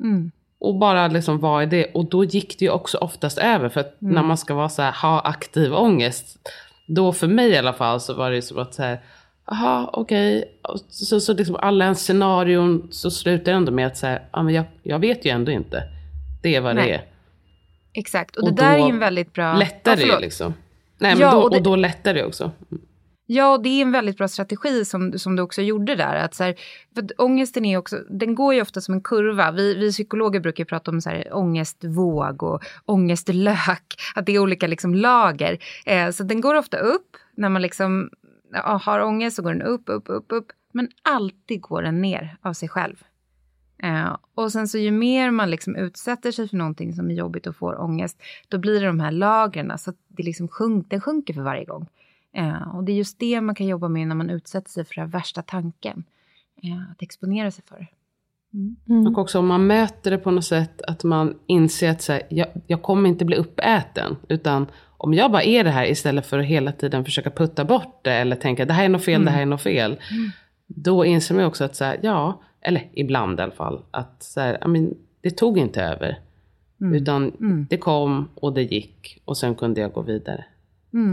Mm. 0.00 0.30
Och 0.58 0.74
bara 0.74 1.08
liksom 1.08 1.38
vara 1.38 1.62
i 1.62 1.66
det. 1.66 1.84
Och 1.94 2.04
då 2.04 2.24
gick 2.24 2.58
det 2.58 2.64
ju 2.64 2.70
också 2.70 2.98
oftast 2.98 3.38
över. 3.38 3.68
För 3.68 3.80
att 3.80 3.96
när 3.98 4.22
man 4.22 4.36
ska 4.36 4.54
vara 4.54 4.68
så 4.68 4.82
här, 4.82 4.92
ha 4.92 5.20
aktiv 5.20 5.74
ångest. 5.74 6.38
Då 6.86 7.12
för 7.12 7.26
mig 7.26 7.50
i 7.50 7.56
alla 7.56 7.72
fall 7.72 8.00
så 8.00 8.14
var 8.14 8.30
det 8.30 8.36
ju 8.36 8.42
som 8.42 8.58
att 8.58 8.74
så 8.74 8.82
här, 8.82 9.00
Jaha, 9.50 9.90
okej. 9.92 10.58
Och 10.62 10.78
Så, 10.88 11.20
så 11.20 11.34
liksom 11.34 11.56
alla 11.56 11.84
ens 11.84 12.00
scenarion 12.04 12.88
så 12.90 13.10
slutar 13.10 13.52
ändå 13.52 13.72
med 13.72 13.86
att 13.86 13.96
säga, 13.96 14.20
ja 14.32 14.42
men 14.42 14.54
jag, 14.54 14.64
jag 14.82 14.98
vet 14.98 15.24
ju 15.24 15.30
ändå 15.30 15.52
inte. 15.52 15.82
Det 16.42 16.56
är 16.56 16.60
vad 16.60 16.74
Nej. 16.74 16.86
det 16.86 16.94
är. 16.94 17.02
Exakt, 17.98 18.36
och, 18.36 18.42
Och 18.42 18.54
det 18.54 18.62
där 18.62 18.72
är 18.74 18.78
ju 18.78 18.90
en 18.90 18.98
väldigt 18.98 19.32
bra... 19.32 19.54
Ju 19.62 20.00
förlåt. 20.06 20.20
liksom. 20.20 20.54
Nej 20.98 21.12
men 21.14 21.20
Ja, 21.20 21.30
då, 21.32 21.38
och 21.42 21.50
det- 21.50 21.56
och 21.56 21.62
då 21.62 21.76
lättar 21.76 22.14
det 22.14 22.24
också. 22.24 22.50
Ja, 23.30 23.52
och 23.52 23.62
det 23.62 23.68
är 23.68 23.82
en 23.82 23.92
väldigt 23.92 24.16
bra 24.16 24.28
strategi 24.28 24.84
som, 24.84 25.18
som 25.18 25.36
du 25.36 25.42
också 25.42 25.62
gjorde 25.62 25.94
där. 25.94 26.16
Att 26.16 26.34
så 26.34 26.44
här, 26.44 26.54
för 26.94 27.02
att 27.02 27.10
ångesten 27.18 27.64
är 27.64 27.76
också, 27.78 27.96
den 28.10 28.34
går 28.34 28.54
ju 28.54 28.62
ofta 28.62 28.80
som 28.80 28.94
en 28.94 29.00
kurva. 29.02 29.50
Vi, 29.50 29.74
vi 29.74 29.92
psykologer 29.92 30.40
brukar 30.40 30.64
prata 30.64 30.90
om 30.90 31.00
så 31.00 31.10
här, 31.10 31.28
ångestvåg 31.36 32.42
och 32.42 32.62
ångestlök. 32.84 33.94
Att 34.14 34.26
det 34.26 34.32
är 34.32 34.38
olika 34.38 34.66
liksom, 34.66 34.94
lager. 34.94 35.58
Eh, 35.86 36.10
så 36.10 36.22
den 36.22 36.40
går 36.40 36.54
ofta 36.54 36.78
upp. 36.78 37.16
När 37.36 37.48
man 37.48 37.62
liksom, 37.62 38.10
ja, 38.52 38.80
har 38.84 39.00
ångest 39.00 39.36
så 39.36 39.42
går 39.42 39.52
den 39.52 39.62
upp, 39.62 39.82
upp, 39.86 40.04
upp, 40.06 40.26
upp. 40.28 40.46
Men 40.72 40.88
alltid 41.02 41.60
går 41.60 41.82
den 41.82 42.00
ner 42.00 42.36
av 42.42 42.52
sig 42.52 42.68
själv. 42.68 42.96
Eh, 43.82 44.16
och 44.34 44.52
sen 44.52 44.68
så 44.68 44.78
ju 44.78 44.90
mer 44.90 45.30
man 45.30 45.50
liksom 45.50 45.76
utsätter 45.76 46.32
sig 46.32 46.48
för 46.48 46.56
någonting 46.56 46.92
som 46.92 47.10
är 47.10 47.14
jobbigt 47.14 47.46
och 47.46 47.56
får 47.56 47.80
ångest, 47.80 48.22
då 48.48 48.58
blir 48.58 48.80
det 48.80 48.86
de 48.86 49.00
här 49.00 49.10
lagren. 49.10 49.78
Så 49.78 49.90
att 49.90 49.96
det 50.08 50.22
liksom 50.22 50.48
sjunk, 50.48 50.86
den 50.90 51.00
sjunker 51.00 51.34
för 51.34 51.42
varje 51.42 51.64
gång. 51.64 51.86
Eh, 52.32 52.76
och 52.76 52.84
det 52.84 52.92
är 52.92 52.96
just 52.96 53.18
det 53.18 53.40
man 53.40 53.54
kan 53.54 53.66
jobba 53.66 53.88
med 53.88 54.08
när 54.08 54.14
man 54.14 54.30
utsätter 54.30 54.70
sig 54.70 54.84
för 54.84 54.94
den 54.94 55.10
värsta 55.10 55.42
tanken. 55.42 56.04
Eh, 56.62 56.90
att 56.92 57.02
exponera 57.02 57.50
sig 57.50 57.64
för. 57.68 57.86
Mm. 58.88 59.06
Och 59.06 59.18
också 59.18 59.38
om 59.38 59.46
man 59.46 59.66
möter 59.66 60.10
det 60.10 60.18
på 60.18 60.30
något 60.30 60.44
sätt 60.44 60.82
att 60.82 61.04
man 61.04 61.38
inser 61.46 61.90
att 61.90 62.02
så 62.02 62.12
här, 62.12 62.22
jag, 62.28 62.48
jag 62.66 62.82
kommer 62.82 63.08
inte 63.08 63.24
bli 63.24 63.36
uppäten. 63.36 64.16
Utan 64.28 64.66
om 64.96 65.14
jag 65.14 65.32
bara 65.32 65.42
är 65.42 65.64
det 65.64 65.70
här 65.70 65.90
istället 65.90 66.26
för 66.26 66.38
att 66.38 66.46
hela 66.46 66.72
tiden 66.72 67.04
försöka 67.04 67.30
putta 67.30 67.64
bort 67.64 68.00
det. 68.04 68.12
Eller 68.12 68.36
tänka 68.36 68.64
det 68.64 68.72
här 68.72 68.84
är 68.84 68.88
något 68.88 69.04
fel, 69.04 69.24
det 69.24 69.30
här 69.30 69.42
är 69.42 69.46
något 69.46 69.62
fel. 69.62 70.00
Då 70.66 71.04
inser 71.04 71.34
man 71.34 71.44
också 71.44 71.64
att 71.64 71.76
så 71.76 71.84
här, 71.84 71.98
ja, 72.02 72.42
eller 72.60 72.88
ibland 72.92 73.40
i 73.40 73.42
alla 73.42 73.52
fall. 73.52 73.82
Att 73.90 74.22
så 74.22 74.40
här, 74.40 74.64
I 74.64 74.68
mean, 74.68 74.94
det 75.20 75.30
tog 75.30 75.58
inte 75.58 75.82
över. 75.82 76.20
Utan 76.80 77.32
det 77.70 77.76
kom 77.78 78.28
och 78.34 78.52
det 78.52 78.62
gick. 78.62 79.22
Och 79.24 79.36
sen 79.36 79.54
kunde 79.54 79.80
jag 79.80 79.92
gå 79.92 80.02
vidare. 80.02 80.44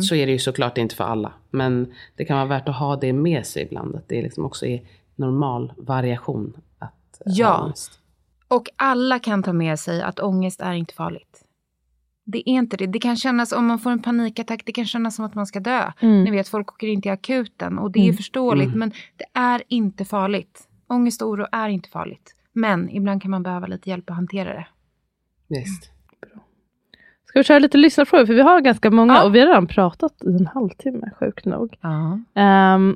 Så 0.01 0.15
är 0.15 0.25
det 0.25 0.31
ju 0.31 0.39
såklart 0.39 0.77
inte 0.77 0.95
för 0.95 1.03
alla. 1.03 1.33
Men 1.49 1.93
det 2.15 2.25
kan 2.25 2.37
vara 2.37 2.47
värt 2.47 2.69
att 2.69 2.75
ha 2.75 2.95
det 2.95 3.13
med 3.13 3.45
sig 3.45 3.63
ibland. 3.63 3.95
Att 3.95 4.07
det 4.09 4.21
liksom 4.21 4.45
också 4.45 4.65
är 4.65 4.81
normal 5.15 5.73
variation. 5.77 6.53
Att 6.79 7.21
eh, 7.25 7.33
Ja. 7.35 7.47
ha 7.47 7.63
ångest. 7.63 7.99
Och 8.47 8.69
alla 8.75 9.19
kan 9.19 9.43
ta 9.43 9.53
med 9.53 9.79
sig 9.79 10.01
att 10.01 10.19
ångest 10.19 10.61
är 10.61 10.73
inte 10.73 10.93
farligt. 10.93 11.41
Det 12.25 12.49
är 12.49 12.53
inte 12.53 12.77
det. 12.77 12.87
Det 12.87 12.99
kan 12.99 13.15
kännas, 13.15 13.51
om 13.51 13.65
man 13.65 13.79
får 13.79 13.91
en 13.91 14.01
panikattack, 14.01 14.61
det 14.65 14.71
kan 14.71 14.85
kännas 14.85 15.15
som 15.15 15.25
att 15.25 15.35
man 15.35 15.45
ska 15.45 15.59
dö. 15.59 15.91
Mm. 15.99 16.23
Ni 16.23 16.31
vet, 16.31 16.47
folk 16.47 16.71
åker 16.71 16.87
in 16.87 17.01
till 17.01 17.11
akuten 17.11 17.79
och 17.79 17.91
det 17.91 17.99
är 17.99 18.03
ju 18.05 18.13
förståeligt. 18.13 18.75
Men 18.75 18.91
det 19.17 19.25
är 19.33 19.63
inte 19.67 20.05
farligt. 20.05 20.64
Ångest 20.87 21.21
och 21.21 21.29
oro 21.29 21.45
är 21.51 21.69
inte 21.69 21.89
farligt. 21.89 22.35
Men 22.53 22.89
ibland 22.89 23.21
kan 23.21 23.31
man 23.31 23.43
behöva 23.43 23.67
lite 23.67 23.89
hjälp 23.89 24.09
att 24.09 24.15
hantera 24.15 24.53
det. 24.53 24.67
Visst. 25.47 25.91
Ska 27.25 27.39
vi 27.39 27.43
köra 27.43 27.59
lite 27.59 27.77
lyssnarfrågor? 27.77 28.25
För 28.25 28.33
vi 28.33 28.41
har 28.41 28.61
ganska 28.61 28.91
många 28.91 29.13
Ja. 29.13 29.25
och 29.25 29.35
vi 29.35 29.39
har 29.39 29.47
redan 29.47 29.67
pratat 29.67 30.23
i 30.23 30.27
en 30.27 30.47
halvtimme, 30.47 31.09
sjukt 31.19 31.45
nog. 31.45 31.77
Ja. 31.81 32.19
Ehm, 32.41 32.95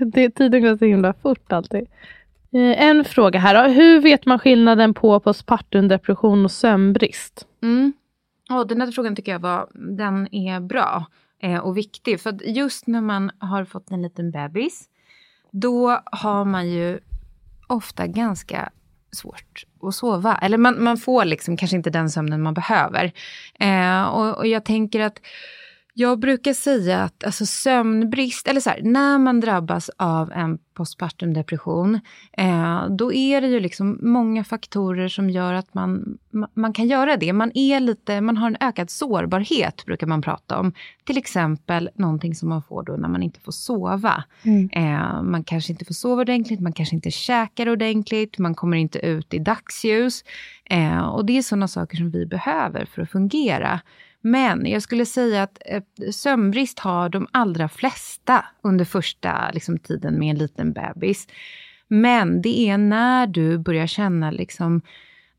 det, 0.12 0.30
tiden 0.30 0.62
går 0.62 0.76
så 0.76 0.84
himla 0.84 1.12
fort 1.12 1.52
alltid. 1.52 1.86
Eh, 2.52 2.82
en 2.82 3.04
fråga 3.04 3.38
här 3.38 3.54
då. 3.68 3.72
Hur 3.74 4.00
vet 4.00 4.26
man 4.26 4.38
skillnaden 4.38 4.94
på 4.94 5.20
postpartum 5.20 5.88
depression 5.88 6.44
och 6.44 6.50
sömnbrist? 6.50 7.46
Mm. 7.62 7.92
Ja, 8.48 8.64
den 8.64 8.80
här 8.80 8.90
frågan 8.92 9.16
tycker 9.16 9.32
jag 9.32 9.38
var, 9.38 9.68
den 9.96 10.34
är 10.34 10.60
bra 10.60 11.06
eh, 11.42 11.58
och 11.58 11.76
viktig. 11.76 12.20
För 12.20 12.30
att 12.30 12.46
just 12.46 12.86
när 12.86 13.00
man 13.00 13.30
har 13.38 13.64
fått 13.64 13.90
en 13.90 14.02
liten 14.02 14.30
bebis, 14.30 14.88
då 15.50 16.00
har 16.04 16.44
man 16.44 16.70
ju 16.70 16.98
ofta 17.66 18.06
ganska 18.06 18.70
svårt 19.12 19.64
att 19.82 19.94
sova. 19.94 20.38
Eller 20.42 20.58
man, 20.58 20.84
man 20.84 20.96
får 20.96 21.24
liksom 21.24 21.56
kanske 21.56 21.76
inte 21.76 21.90
den 21.90 22.10
sömnen 22.10 22.42
man 22.42 22.54
behöver. 22.54 23.12
Eh, 23.60 24.02
och, 24.02 24.36
och 24.36 24.46
jag 24.46 24.64
tänker 24.64 25.00
att 25.00 25.20
jag 26.00 26.18
brukar 26.18 26.52
säga 26.52 27.02
att 27.02 27.24
alltså 27.24 27.46
sömnbrist, 27.46 28.48
eller 28.48 28.60
så 28.60 28.70
här, 28.70 28.80
när 28.82 29.18
man 29.18 29.40
drabbas 29.40 29.90
av 29.96 30.32
en 30.32 30.58
postpartum 30.74 31.34
depression, 31.34 32.00
eh, 32.32 32.86
då 32.90 33.12
är 33.12 33.40
det 33.40 33.46
ju 33.46 33.60
liksom 33.60 33.98
många 34.02 34.44
faktorer 34.44 35.08
som 35.08 35.30
gör 35.30 35.52
att 35.54 35.74
man, 35.74 36.18
ma- 36.32 36.48
man 36.54 36.72
kan 36.72 36.86
göra 36.86 37.16
det. 37.16 37.32
Man, 37.32 37.50
är 37.54 37.80
lite, 37.80 38.20
man 38.20 38.36
har 38.36 38.46
en 38.46 38.56
ökad 38.60 38.90
sårbarhet, 38.90 39.84
brukar 39.86 40.06
man 40.06 40.22
prata 40.22 40.58
om. 40.58 40.72
Till 41.04 41.18
exempel 41.18 41.90
någonting 41.94 42.34
som 42.34 42.48
man 42.48 42.62
får 42.62 42.82
då 42.82 42.92
när 42.92 43.08
man 43.08 43.22
inte 43.22 43.40
får 43.40 43.52
sova. 43.52 44.24
Eh, 44.72 45.22
man 45.22 45.44
kanske 45.44 45.72
inte 45.72 45.84
får 45.84 45.94
sova 45.94 46.20
ordentligt, 46.20 46.60
man 46.60 46.72
kanske 46.72 46.94
inte 46.94 47.10
käkar 47.10 47.68
ordentligt, 47.68 48.38
man 48.38 48.54
kommer 48.54 48.76
inte 48.76 48.98
ut 48.98 49.34
i 49.34 49.38
dagsljus. 49.38 50.24
Eh, 50.64 50.98
och 50.98 51.24
det 51.26 51.38
är 51.38 51.42
sådana 51.42 51.68
saker 51.68 51.96
som 51.96 52.10
vi 52.10 52.26
behöver 52.26 52.84
för 52.84 53.02
att 53.02 53.10
fungera. 53.10 53.80
Men 54.20 54.66
jag 54.66 54.82
skulle 54.82 55.06
säga 55.06 55.42
att 55.42 55.58
eh, 55.66 55.82
sömnbrist 56.12 56.78
har 56.78 57.08
de 57.08 57.26
allra 57.32 57.68
flesta 57.68 58.44
under 58.62 58.84
första 58.84 59.50
liksom, 59.50 59.78
tiden 59.78 60.18
med 60.18 60.30
en 60.30 60.38
liten 60.38 60.72
bebis. 60.72 61.26
Men 61.88 62.42
det 62.42 62.68
är 62.68 62.78
när 62.78 63.26
du 63.26 63.58
börjar 63.58 63.86
känna 63.86 64.30
liksom, 64.30 64.82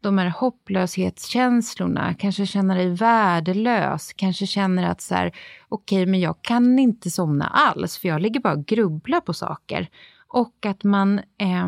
de 0.01 0.17
här 0.17 0.29
hopplöshetskänslorna, 0.29 2.13
kanske 2.13 2.45
känner 2.45 2.75
dig 2.75 2.89
värdelös, 2.89 4.13
kanske 4.13 4.47
känner 4.47 4.91
att 4.91 5.01
så 5.01 5.15
här, 5.15 5.31
okej, 5.69 6.05
men 6.05 6.19
jag 6.19 6.41
kan 6.41 6.79
inte 6.79 7.09
somna 7.09 7.47
alls, 7.47 7.97
för 7.97 8.07
jag 8.07 8.21
ligger 8.21 8.39
bara 8.39 8.53
och 8.53 8.65
grubblar 8.65 9.21
på 9.21 9.33
saker. 9.33 9.89
Och 10.27 10.65
att 10.65 10.83
man 10.83 11.19
eh, 11.19 11.67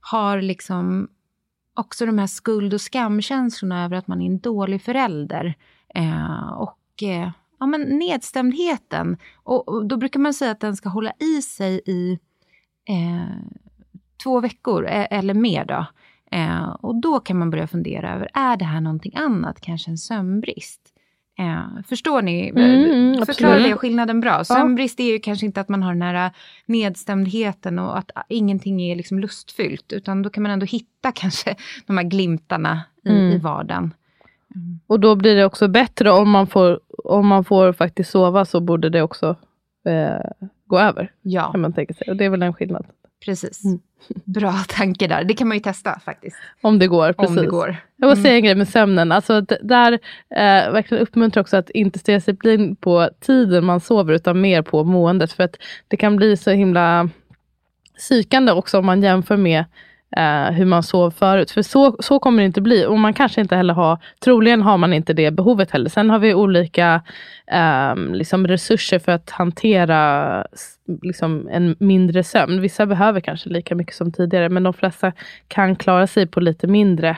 har 0.00 0.40
liksom 0.40 1.08
också 1.74 2.06
de 2.06 2.18
här 2.18 2.26
skuld 2.26 2.74
och 2.74 2.80
skamkänslorna 2.80 3.84
över 3.84 3.96
att 3.96 4.06
man 4.06 4.22
är 4.22 4.26
en 4.26 4.38
dålig 4.38 4.82
förälder. 4.82 5.54
Eh, 5.96 6.48
och 6.52 7.02
eh, 7.02 7.30
ja, 7.60 7.66
men 7.66 7.80
nedstämdheten. 7.80 9.16
Och, 9.42 9.68
och 9.68 9.86
då 9.86 9.96
brukar 9.96 10.20
man 10.20 10.34
säga 10.34 10.50
att 10.50 10.60
den 10.60 10.76
ska 10.76 10.88
hålla 10.88 11.12
i 11.18 11.42
sig 11.42 11.80
i 11.86 12.18
eh, 12.88 13.36
två 14.24 14.40
veckor 14.40 14.86
eh, 14.86 15.06
eller 15.10 15.34
mer. 15.34 15.64
Då. 15.64 15.86
Eh, 16.30 16.68
och 16.68 17.00
då 17.00 17.20
kan 17.20 17.38
man 17.38 17.50
börja 17.50 17.66
fundera 17.66 18.14
över, 18.14 18.28
är 18.34 18.56
det 18.56 18.64
här 18.64 18.80
någonting 18.80 19.16
annat? 19.16 19.60
Kanske 19.60 19.90
en 19.90 19.98
sömnbrist? 19.98 20.80
Eh, 21.38 21.82
förstår 21.88 22.22
ni? 22.22 22.48
Mm, 22.48 23.26
Förklarar 23.26 23.60
det 23.60 23.76
skillnaden 23.76 24.20
bra? 24.20 24.44
Sömnbrist 24.44 25.00
är 25.00 25.04
ju 25.12 25.18
kanske 25.18 25.46
inte 25.46 25.60
att 25.60 25.68
man 25.68 25.82
har 25.82 25.92
den 25.94 26.02
här 26.02 26.30
nedstämdheten 26.66 27.78
och 27.78 27.98
att 27.98 28.10
ingenting 28.28 28.82
är 28.82 28.96
liksom 28.96 29.18
lustfyllt. 29.18 29.92
Utan 29.92 30.22
då 30.22 30.30
kan 30.30 30.42
man 30.42 30.52
ändå 30.52 30.66
hitta 30.66 31.12
kanske 31.14 31.54
de 31.86 31.98
här 31.98 32.04
glimtarna 32.04 32.82
i, 33.04 33.08
Mm. 33.08 33.32
i 33.32 33.38
vardagen. 33.38 33.94
Och 34.86 35.00
då 35.00 35.14
blir 35.14 35.36
det 35.36 35.44
också 35.44 35.68
bättre 35.68 36.10
om 36.10 36.30
man 36.30 36.46
får, 36.46 36.80
om 37.04 37.26
man 37.26 37.44
får 37.44 37.72
faktiskt 37.72 38.10
sova 38.10 38.44
så 38.44 38.60
borde 38.60 38.88
det 38.90 39.02
också 39.02 39.36
eh, 39.86 40.46
gå 40.66 40.78
över. 40.78 41.12
Ja, 41.22 41.50
Kan 41.52 41.60
man 41.60 41.72
tänka 41.72 41.94
sig. 41.94 42.06
Och 42.10 42.16
det 42.16 42.24
är 42.24 42.30
väl 42.30 42.42
en 42.42 42.54
skillnad. 42.54 42.86
precis. 43.24 43.64
Mm. 43.64 43.78
Bra 44.24 44.52
tanke 44.68 45.06
där. 45.06 45.24
Det 45.24 45.34
kan 45.34 45.48
man 45.48 45.56
ju 45.56 45.60
testa 45.62 45.98
faktiskt. 46.04 46.36
Om 46.60 46.78
det 46.78 46.86
går. 46.86 47.12
Precis. 47.12 47.36
Om 47.36 47.42
det 47.42 47.48
går. 47.50 47.76
Jag 47.96 48.08
vill 48.08 48.22
säga 48.22 48.34
en 48.36 48.44
grej 48.44 48.54
med 48.54 48.68
sömnen. 48.68 49.12
Alltså, 49.12 49.40
d- 49.40 49.58
där 49.62 49.92
eh, 50.30 50.72
verkligen 50.72 51.02
uppmuntrar 51.02 51.40
också 51.40 51.56
att 51.56 51.70
inte 51.70 51.98
stirra 51.98 52.20
sig 52.20 52.34
blind 52.34 52.80
på 52.80 53.10
tiden 53.20 53.64
man 53.64 53.80
sover 53.80 54.14
utan 54.14 54.40
mer 54.40 54.62
på 54.62 54.84
måendet. 54.84 55.32
För 55.32 55.42
att 55.44 55.56
det 55.88 55.96
kan 55.96 56.16
bli 56.16 56.36
så 56.36 56.50
himla 56.50 57.08
psykande 57.96 58.52
också 58.52 58.78
om 58.78 58.86
man 58.86 59.02
jämför 59.02 59.36
med 59.36 59.64
eh, 60.16 60.50
hur 60.50 60.64
man 60.64 60.82
sov 60.82 61.10
förut. 61.10 61.50
För 61.50 61.62
så, 61.62 61.96
så 62.00 62.18
kommer 62.18 62.42
det 62.42 62.46
inte 62.46 62.60
bli. 62.60 62.86
Och 62.86 62.98
man 62.98 63.14
kanske 63.14 63.40
inte 63.40 63.56
heller 63.56 63.74
har, 63.74 63.98
troligen 64.24 64.62
har 64.62 64.78
man 64.78 64.92
inte 64.92 65.12
det 65.12 65.30
behovet 65.30 65.70
heller. 65.70 65.90
Sen 65.90 66.10
har 66.10 66.18
vi 66.18 66.34
olika 66.34 67.02
ehm, 67.46 68.14
liksom 68.14 68.46
resurser 68.46 68.98
för 68.98 69.12
att 69.12 69.30
hantera 69.30 70.46
liksom 71.02 71.48
en 71.52 71.76
mindre 71.78 72.24
sömn. 72.24 72.60
Vissa 72.60 72.86
behöver 72.86 73.20
kanske 73.20 73.48
lika 73.48 73.74
mycket 73.74 73.94
som 73.94 74.12
tidigare, 74.12 74.48
men 74.48 74.62
de 74.62 74.72
flesta 74.72 75.12
kan 75.48 75.76
klara 75.76 76.06
sig 76.06 76.26
på 76.26 76.40
lite 76.40 76.66
mindre 76.66 77.16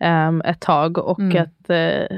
ehm, 0.00 0.40
ett 0.44 0.60
tag. 0.60 0.98
Och 0.98 1.18
Mm. 1.20 1.42
att 1.42 1.70
eh, 1.70 2.16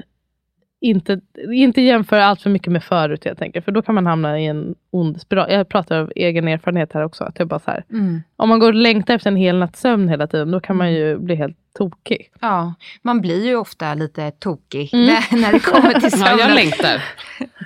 inte, 0.81 1.20
inte 1.53 1.81
jämföra 1.81 2.24
allt 2.24 2.43
för 2.43 2.51
mycket 2.51 2.72
med 2.72 2.83
förut 2.85 3.24
helt 3.24 3.43
enkelt. 3.43 3.64
För 3.64 3.72
då 3.72 3.83
kan 3.83 3.95
man 3.95 4.07
hamna 4.07 4.41
i 4.41 4.47
en 4.47 4.74
ond 4.91 5.20
spiral. 5.20 5.53
Jag 5.53 5.68
pratar 5.68 5.99
av 5.99 6.12
egen 6.16 6.49
erfarenhet 6.49 6.93
här 6.93 7.05
också. 7.05 7.24
Att 7.24 7.39
jag 7.39 7.49
bara 7.49 7.61
så 7.61 7.70
här, 7.70 7.85
Mm. 7.91 8.22
om 8.37 8.49
man 8.49 8.59
går 8.59 8.68
och 8.68 8.74
längtar 8.74 9.14
efter 9.14 9.31
en 9.31 9.37
hel 9.37 9.59
natts 9.59 9.81
sömn 9.81 10.09
hela 10.09 10.26
tiden, 10.26 10.51
då 10.51 10.61
kan 10.61 10.76
man 10.76 10.93
ju 10.93 11.18
bli 11.18 11.35
helt 11.35 11.57
tokig. 11.79 12.31
Ja, 12.41 12.75
man 13.03 13.21
blir 13.21 13.45
ju 13.47 13.57
ofta 13.57 13.95
lite 13.95 14.31
tokig 14.31 14.91
Mm. 14.95 15.07
när, 15.07 15.37
när 15.41 15.53
det 15.53 15.61
kommer 15.61 15.93
till 16.01 16.03
Ja, 16.03 16.11
sömnen. 16.11 16.39
jag 16.39 16.55
längtar. 16.55 17.03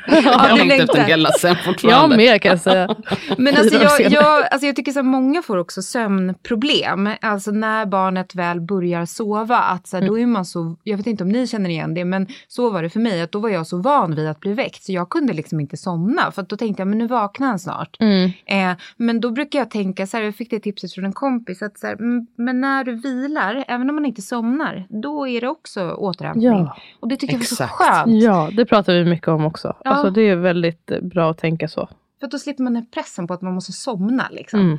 Ja, 0.06 0.48
jag 0.48 0.58
längtar 0.66 0.84
efter 0.84 0.98
en 1.02 1.08
gelasen 1.08 1.50
Jag 1.56 1.64
fortfarande. 1.64 2.16
med 2.16 2.42
kan 2.42 2.50
jag 2.50 2.60
säga. 2.60 2.96
Men 3.38 3.56
alltså 3.56 3.74
jag, 3.82 4.00
jag, 4.12 4.46
alltså 4.50 4.66
jag 4.66 4.76
tycker 4.76 4.92
så 4.92 5.02
många 5.02 5.42
får 5.42 5.56
också 5.56 5.82
sömnproblem. 5.82 7.10
Alltså 7.20 7.50
när 7.50 7.86
barnet 7.86 8.34
väl 8.34 8.60
börjar 8.60 9.06
sova. 9.06 9.58
Att 9.58 9.86
så 9.86 9.96
här, 9.96 10.06
Då 10.06 10.18
är 10.18 10.26
man 10.26 10.44
så, 10.44 10.76
jag 10.82 10.96
vet 10.96 11.06
inte 11.06 11.24
om 11.24 11.28
ni 11.30 11.46
känner 11.46 11.70
igen 11.70 11.94
det, 11.94 12.04
men 12.04 12.26
så 12.48 12.70
var 12.70 12.82
det 12.82 12.90
för 12.90 13.00
mig. 13.00 13.20
att 13.22 13.32
Då 13.32 13.38
var 13.38 13.48
jag 13.48 13.66
så 13.66 13.76
van 13.78 14.14
vid 14.14 14.28
att 14.28 14.40
bli 14.40 14.52
väckt 14.52 14.82
så 14.84 14.92
jag 14.92 15.08
kunde 15.08 15.32
liksom 15.32 15.60
inte 15.60 15.76
somna. 15.76 16.32
För 16.32 16.42
att 16.42 16.48
då 16.48 16.56
tänkte 16.56 16.80
jag, 16.80 16.88
men 16.88 16.98
nu 16.98 17.06
vaknar 17.06 17.46
han 17.46 17.58
snart. 17.58 17.96
Mm. 18.00 18.30
Eh, 18.46 18.76
men 18.96 19.20
då 19.20 19.30
brukar 19.30 19.58
jag 19.58 19.70
tänka 19.70 20.06
så 20.06 20.16
här, 20.16 20.24
jag 20.24 20.36
fick 20.36 20.50
det 20.50 20.60
tipset 20.60 20.92
från 20.94 21.04
en 21.04 21.12
kompis. 21.12 21.62
att 21.62 21.78
så 21.78 21.86
här, 21.86 21.94
mm, 21.94 22.26
Men 22.36 22.60
när 22.60 22.84
du 22.84 22.94
vilar, 22.96 23.64
även 23.68 23.88
om 23.90 23.96
man 23.96 24.03
inte 24.06 24.22
somnar, 24.22 24.86
då 24.88 25.28
är 25.28 25.40
det 25.40 25.48
också 25.48 25.90
återhämtning. 25.90 26.44
Ja. 26.44 26.76
Och 27.00 27.08
det 27.08 27.16
tycker 27.16 27.34
jag 27.34 27.38
var 27.38 27.44
så 27.44 27.54
Exakt. 27.54 27.72
skönt. 27.72 28.22
ja, 28.22 28.50
det 28.56 28.66
pratar 28.66 28.94
vi 28.94 29.04
mycket 29.04 29.28
om 29.28 29.44
också. 29.44 29.76
Ja. 29.84 29.90
Alltså, 29.90 30.10
det 30.10 30.22
är 30.22 30.36
väldigt 30.36 30.90
eh, 30.90 31.00
bra 31.00 31.30
att 31.30 31.38
tänka 31.38 31.68
så. 31.68 31.88
För 32.20 32.26
att 32.26 32.30
då 32.30 32.38
slipper 32.38 32.62
man 32.62 32.74
den 32.74 32.86
pressen 32.86 33.26
på 33.26 33.34
att 33.34 33.42
man 33.42 33.54
måste 33.54 33.72
somna. 33.72 34.28
Liksom. 34.30 34.60
Mm. 34.60 34.78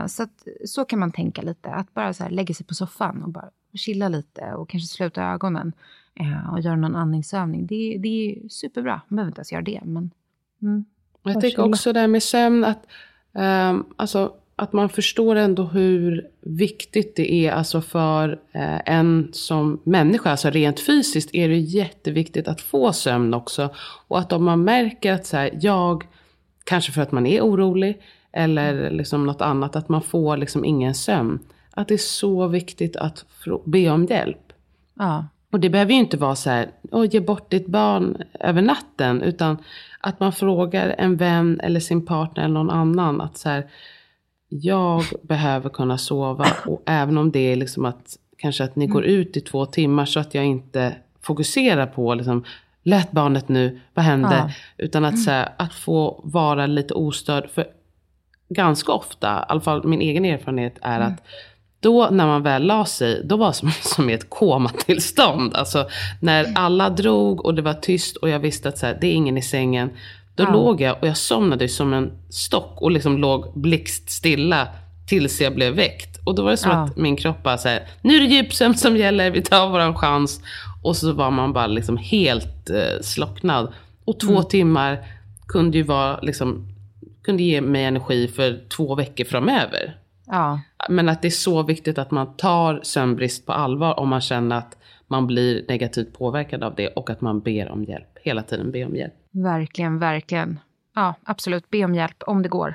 Eh, 0.00 0.06
så, 0.06 0.22
att, 0.22 0.48
så 0.64 0.84
kan 0.84 0.98
man 0.98 1.12
tänka 1.12 1.42
lite. 1.42 1.70
Att 1.70 1.94
bara 1.94 2.12
så 2.12 2.22
här, 2.22 2.30
lägga 2.30 2.54
sig 2.54 2.66
på 2.66 2.74
soffan 2.74 3.22
och 3.22 3.28
bara 3.30 3.50
chilla 3.74 4.08
lite 4.08 4.54
och 4.54 4.68
kanske 4.68 4.86
sluta 4.86 5.22
ögonen. 5.22 5.72
Eh, 6.14 6.52
och 6.52 6.60
göra 6.60 6.76
någon 6.76 6.96
andningsövning. 6.96 7.66
Det, 7.66 7.96
det 7.98 8.08
är 8.08 8.48
superbra. 8.48 9.00
Man 9.08 9.16
behöver 9.16 9.30
inte 9.30 9.38
ens 9.38 9.52
göra 9.52 9.62
det. 9.62 9.80
Men, 9.84 10.10
mm. 10.62 10.84
Jag 11.22 11.40
tycker 11.40 11.64
också 11.64 11.92
det 11.92 12.00
här 12.00 12.08
med 12.08 12.22
sömn, 12.22 12.64
att, 12.64 12.86
ehm, 13.32 13.84
alltså, 13.96 14.32
att 14.56 14.72
man 14.72 14.88
förstår 14.88 15.36
ändå 15.36 15.62
hur 15.62 16.26
viktigt 16.40 17.16
det 17.16 17.32
är 17.32 17.52
alltså 17.52 17.80
för 17.80 18.38
eh, 18.52 18.80
en 18.86 19.28
som 19.32 19.80
människa, 19.84 20.30
alltså 20.30 20.50
rent 20.50 20.80
fysiskt 20.80 21.34
är 21.34 21.48
det 21.48 21.58
jätteviktigt 21.58 22.48
att 22.48 22.60
få 22.60 22.92
sömn 22.92 23.34
också. 23.34 23.70
Och 24.08 24.18
att 24.18 24.32
om 24.32 24.44
man 24.44 24.64
märker 24.64 25.12
att 25.12 25.26
så 25.26 25.36
här, 25.36 25.50
jag, 25.60 26.04
kanske 26.64 26.92
för 26.92 27.02
att 27.02 27.12
man 27.12 27.26
är 27.26 27.40
orolig 27.40 28.02
eller 28.32 28.90
liksom 28.90 29.26
något 29.26 29.40
annat, 29.40 29.76
att 29.76 29.88
man 29.88 30.02
får 30.02 30.36
liksom 30.36 30.64
ingen 30.64 30.94
sömn. 30.94 31.38
Att 31.70 31.88
det 31.88 31.94
är 31.94 31.98
så 31.98 32.46
viktigt 32.46 32.96
att 32.96 33.24
be 33.64 33.90
om 33.90 34.04
hjälp. 34.04 34.52
Ja. 34.98 35.26
Och 35.50 35.60
det 35.60 35.70
behöver 35.70 35.92
ju 35.92 35.98
inte 35.98 36.16
vara 36.16 36.36
så 36.36 36.50
här, 36.50 36.70
Åh, 36.90 37.06
ge 37.10 37.20
bort 37.20 37.50
ditt 37.50 37.66
barn 37.66 38.22
över 38.40 38.62
natten. 38.62 39.22
Utan 39.22 39.58
att 40.00 40.20
man 40.20 40.32
frågar 40.32 40.94
en 40.98 41.16
vän 41.16 41.60
eller 41.60 41.80
sin 41.80 42.06
partner 42.06 42.44
eller 42.44 42.54
någon 42.54 42.70
annan. 42.70 43.20
Att 43.20 43.38
så 43.38 43.48
här, 43.48 43.66
jag 44.48 45.02
behöver 45.22 45.70
kunna 45.70 45.98
sova. 45.98 46.46
Och 46.66 46.82
även 46.86 47.18
om 47.18 47.30
det 47.30 47.52
är 47.52 47.56
liksom 47.56 47.84
att 47.84 48.18
kanske 48.38 48.64
att 48.64 48.76
ni 48.76 48.86
går 48.86 49.04
ut 49.04 49.36
i 49.36 49.40
två 49.40 49.66
timmar. 49.66 50.04
Så 50.04 50.20
att 50.20 50.34
jag 50.34 50.44
inte 50.44 50.96
fokuserar 51.22 51.86
på 51.86 52.14
liksom, 52.14 52.44
lät 52.82 53.10
barnet 53.10 53.48
nu, 53.48 53.80
vad 53.94 54.04
hände? 54.04 54.36
Ja. 54.36 54.50
Utan 54.84 55.04
att, 55.04 55.18
så 55.22 55.30
här, 55.30 55.48
att 55.58 55.74
få 55.74 56.20
vara 56.24 56.66
lite 56.66 56.94
ostörd. 56.94 57.50
För 57.50 57.66
ganska 58.48 58.92
ofta, 58.92 59.40
i 59.40 59.44
alla 59.48 59.60
fall 59.60 59.86
min 59.86 60.00
egen 60.00 60.24
erfarenhet 60.24 60.78
är 60.82 61.00
att 61.00 61.22
då 61.80 62.08
när 62.10 62.26
man 62.26 62.42
väl 62.42 62.62
la 62.62 62.84
sig, 62.84 63.22
då 63.24 63.36
var 63.36 63.46
det 63.46 63.52
som, 63.52 63.70
som 63.82 64.10
i 64.10 64.12
ett 64.12 64.30
komatillstånd. 64.30 65.54
Alltså 65.54 65.88
när 66.20 66.52
alla 66.54 66.90
drog 66.90 67.44
och 67.44 67.54
det 67.54 67.62
var 67.62 67.74
tyst 67.74 68.16
och 68.16 68.28
jag 68.28 68.38
visste 68.38 68.68
att 68.68 68.78
så 68.78 68.86
här, 68.86 68.98
det 69.00 69.06
är 69.06 69.12
ingen 69.12 69.38
i 69.38 69.42
sängen. 69.42 69.90
Då 70.34 70.42
Ja. 70.44 70.52
låg 70.52 70.80
jag 70.80 70.96
och 71.00 71.08
jag 71.08 71.16
somnade 71.16 71.68
som 71.68 71.92
en 71.92 72.12
stock 72.30 72.82
och 72.82 72.90
liksom 72.90 73.18
låg 73.18 73.52
blixtstilla 73.60 74.68
tills 75.08 75.40
jag 75.40 75.54
blev 75.54 75.74
väckt. 75.74 76.20
Och 76.24 76.34
då 76.34 76.42
var 76.42 76.50
det 76.50 76.56
som 76.56 76.70
Ja. 76.70 76.76
att 76.76 76.96
min 76.96 77.16
kropp 77.16 77.42
bara 77.42 77.58
så 77.58 77.68
här, 77.68 77.88
nu 78.02 78.14
är 78.16 78.20
det 78.20 78.26
djupsömn 78.26 78.74
som 78.74 78.96
gäller, 78.96 79.30
vi 79.30 79.42
tar 79.42 79.68
våran 79.68 79.94
chans. 79.94 80.40
Och 80.82 80.96
så 80.96 81.12
var 81.12 81.30
man 81.30 81.52
bara 81.52 81.66
liksom 81.66 81.96
helt 81.96 82.70
eh, 82.70 83.00
slocknad. 83.02 83.72
Och 84.04 84.20
två 84.20 84.42
timmar 84.42 84.98
kunde 85.48 85.76
ju 85.78 85.82
vara 85.84 86.20
liksom, 86.20 86.66
kunde 87.22 87.42
ge 87.42 87.60
mig 87.60 87.84
energi 87.84 88.28
för 88.28 88.68
två 88.76 88.94
veckor 88.94 89.24
framöver. 89.24 89.96
Ja. 90.26 90.60
Men 90.88 91.08
att 91.08 91.22
det 91.22 91.28
är 91.28 91.30
så 91.30 91.62
viktigt 91.62 91.98
att 91.98 92.10
man 92.10 92.36
tar 92.36 92.80
sömnbrist 92.82 93.46
på 93.46 93.52
allvar 93.52 94.00
om 94.00 94.08
man 94.08 94.20
känner 94.20 94.56
att 94.56 94.76
man 95.08 95.26
blir 95.26 95.64
negativt 95.68 96.18
påverkad 96.18 96.62
av 96.64 96.74
det 96.74 96.88
och 96.88 97.10
att 97.10 97.20
man 97.20 97.40
ber 97.40 97.68
om 97.70 97.84
hjälp. 97.84 98.08
Hela 98.22 98.42
tiden 98.42 98.70
be 98.72 98.84
om 98.84 98.96
hjälp. 98.96 99.14
Verkligen, 99.34 99.98
verkligen. 99.98 100.58
Ja, 100.94 101.14
absolut. 101.24 101.70
Be 101.70 101.84
om 101.84 101.94
hjälp 101.94 102.22
om 102.26 102.42
det 102.42 102.48
går. 102.48 102.74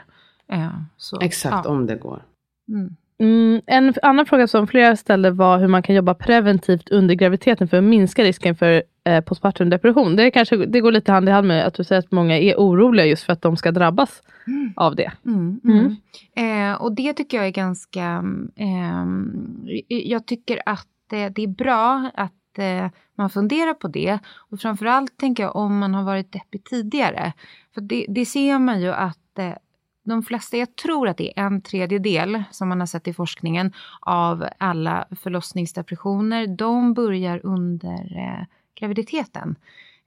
Eh, 0.51 0.69
så, 0.97 1.19
Exakt, 1.21 1.65
Ja. 1.65 1.71
om 1.71 1.85
det 1.85 1.95
går. 1.95 2.23
Mm. 2.69 2.95
Mm, 3.21 3.61
en 3.67 3.93
annan 4.01 4.25
fråga 4.25 4.47
som 4.47 4.67
flera 4.67 4.95
ställde 4.95 5.31
var 5.31 5.59
hur 5.59 5.67
man 5.67 5.83
kan 5.83 5.95
jobba 5.95 6.13
preventivt 6.13 6.89
under 6.89 7.15
graviditeten 7.15 7.67
för 7.67 7.77
att 7.77 7.83
minska 7.83 8.23
risken 8.23 8.55
för 8.55 8.83
eh, 9.03 9.21
postpartum 9.21 9.69
depression. 9.69 10.15
Det, 10.15 10.23
är 10.23 10.29
kanske, 10.29 10.55
det 10.55 10.81
går 10.81 10.91
lite 10.91 11.11
hand 11.11 11.29
i 11.29 11.31
hand 11.31 11.47
med 11.47 11.65
att 11.65 11.73
du 11.73 11.83
säger 11.83 11.99
att 11.99 12.11
många 12.11 12.37
är 12.37 12.55
oroliga 12.55 13.05
just 13.05 13.23
för 13.23 13.33
att 13.33 13.41
de 13.41 13.57
ska 13.57 13.71
drabbas 13.71 14.21
av 14.75 14.95
det. 14.95 15.11
Mm, 15.25 15.59
mm. 15.63 15.95
Eh, 16.35 16.81
och 16.81 16.91
det 16.95 17.13
tycker 17.13 17.37
jag 17.37 17.47
är 17.47 17.51
ganska... 17.51 18.23
ehm, 18.55 19.67
jag 19.87 20.25
tycker 20.25 20.61
att 20.65 20.87
eh, 21.13 21.31
det 21.31 21.43
är 21.43 21.47
bra 21.47 22.11
att 22.13 22.33
eh, 22.57 22.87
man 23.15 23.29
funderar 23.29 23.73
på 23.73 23.87
det. 23.87 24.19
Och 24.27 24.59
framförallt 24.59 25.17
tänker 25.17 25.43
jag 25.43 25.55
om 25.55 25.77
man 25.77 25.93
har 25.93 26.03
varit 26.03 26.31
deppig 26.31 26.63
tidigare. 26.63 27.33
För 27.73 27.81
det, 27.81 28.05
det 28.09 28.25
ser 28.25 28.59
man 28.59 28.81
ju 28.81 28.89
att 28.89 29.39
eh, 29.39 29.53
de 30.03 30.23
flesta, 30.23 30.57
jag 30.57 30.75
tror 30.75 31.07
att 31.07 31.17
det 31.17 31.39
är 31.39 31.43
en 31.43 31.61
tredjedel 31.61 32.43
som 32.51 32.69
man 32.69 32.79
har 32.79 32.87
sett 32.87 33.07
i 33.07 33.13
forskningen 33.13 33.73
av 33.99 34.47
alla 34.57 35.07
förlossningsdepressioner, 35.21 36.47
de 36.47 36.93
börjar 36.93 37.41
under 37.43 38.17
eh, 38.17 38.45
graviditeten. 38.79 39.55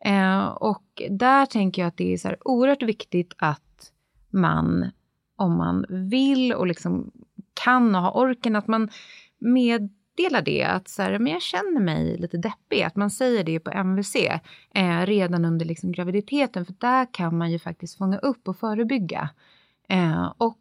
Eh, 0.04 0.44
och 0.44 1.02
där 1.10 1.46
tänker 1.46 1.82
jag 1.82 1.88
att 1.88 1.96
det 1.96 2.12
är 2.12 2.18
så 2.18 2.28
här 2.28 2.48
oerhört 2.48 2.82
viktigt 2.82 3.34
att 3.38 3.92
man, 4.30 4.90
om 5.36 5.56
man 5.56 5.84
vill 5.88 6.52
och 6.52 6.66
liksom 6.66 7.10
kan 7.64 7.94
och 7.94 8.02
har 8.02 8.16
orken, 8.16 8.56
att 8.56 8.66
man 8.66 8.88
med 9.38 9.90
meddelar 10.22 10.42
det. 10.42 10.64
Att 10.64 10.88
så 10.88 11.02
här, 11.02 11.18
men 11.18 11.32
jag 11.32 11.42
känner 11.42 11.80
mig 11.80 12.18
lite 12.18 12.36
deppig. 12.36 12.82
Att 12.82 12.96
man 12.96 13.10
säger 13.10 13.44
det 13.44 13.60
på 13.60 13.70
MVC 13.70 14.16
eh, 14.74 15.06
redan 15.06 15.44
under 15.44 15.66
liksom 15.66 15.92
graviditeten. 15.92 16.66
För 16.66 16.74
där 16.78 17.06
kan 17.12 17.38
man 17.38 17.50
ju 17.50 17.58
faktiskt 17.58 17.98
fånga 17.98 18.18
upp 18.18 18.48
och 18.48 18.56
förebygga. 18.56 19.30
Eh, 19.88 20.32
och 20.38 20.58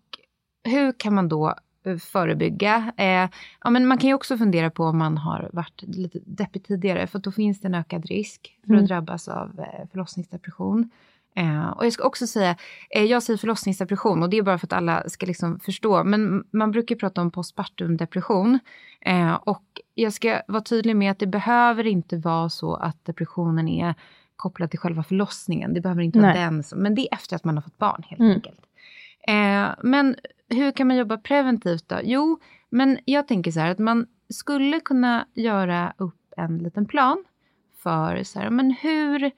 hur 0.64 0.91
kan 0.91 1.16
man 1.16 1.30
då 1.30 1.55
eh, 1.86 1.97
förebygga? 1.97 2.91
Eh, 2.97 3.30
ja, 3.64 3.70
men 3.70 3.88
man 3.88 3.97
kan 3.97 4.07
ju 4.07 4.14
också 4.14 4.38
fundera 4.38 4.70
på 4.70 4.84
om 4.84 4.97
man 4.97 5.18
har 5.18 5.49
varit 5.53 5.82
lite 5.82 6.20
deppig 6.26 6.64
tidigare. 6.68 7.07
För 7.07 7.20
då 7.20 7.32
finns 7.32 7.62
det 7.62 7.68
en 7.68 7.76
ökad 7.76 8.05
risk 8.05 8.57
för 8.66 8.70
Mm. 8.74 8.84
att 8.84 8.88
drabbas 8.89 9.28
av 9.28 9.59
eh, 9.59 9.88
förlossningsdepression. 9.91 10.89
Eh, 11.36 11.70
och 11.70 11.86
jag 11.86 11.94
ska 11.94 12.04
också 12.04 12.28
säga, 12.28 12.56
eh, 12.90 13.04
jag 13.04 13.24
säger 13.24 13.38
förlossningsdepression 13.38 14.24
och 14.24 14.30
det 14.30 14.38
är 14.38 14.42
bara 14.42 14.58
för 14.58 14.68
att 14.68 14.74
alla 14.74 15.10
ska 15.10 15.26
liksom 15.26 15.60
förstå. 15.60 16.04
Men 16.04 16.44
man 16.52 16.72
brukar 16.72 16.96
prata 16.96 17.22
om 17.22 17.32
postpartum 17.32 17.98
depression. 17.98 18.60
Eh, 19.02 19.34
och 19.34 19.64
jag 19.94 20.14
ska 20.14 20.42
vara 20.48 20.62
tydlig 20.64 20.96
med 20.96 21.12
att 21.12 21.20
det 21.20 21.28
behöver 21.28 21.88
inte 21.88 22.18
vara 22.18 22.50
så 22.50 22.76
att 22.76 23.06
depressionen 23.06 23.68
är 23.68 23.96
kopplad 24.36 24.70
till 24.70 24.80
själva 24.80 25.04
förlossningen. 25.04 25.74
Det 25.74 25.82
behöver 25.82 26.02
inte 26.02 26.20
vara 26.20 26.34
Nej. 26.34 26.44
den 26.44 26.64
som, 26.64 26.80
men 26.80 26.96
det 26.96 27.02
är 27.02 27.14
efter 27.14 27.36
att 27.36 27.44
man 27.44 27.56
har 27.56 27.62
fått 27.62 27.78
barn 27.78 28.04
helt 28.08 28.20
Mm. 28.22 28.34
enkelt. 28.34 28.60
Men 29.84 30.16
hur 30.50 30.72
kan 30.72 30.88
man 30.88 30.98
jobba 30.98 31.18
preventivt 31.18 31.90
då? 31.90 32.00
Jo, 32.04 32.40
men 32.70 33.00
jag 33.06 33.28
tänker 33.28 33.52
så 33.52 33.60
här 33.60 33.72
att 33.72 33.80
man 33.80 34.08
skulle 34.30 34.80
kunna 34.80 35.28
göra 35.34 35.94
upp 35.98 36.34
en 36.38 36.58
liten 36.58 36.86
plan 36.86 37.24
för 37.84 38.24
så 38.24 38.40
här, 38.40 38.50
men 38.50 38.72
hur, 38.72 39.32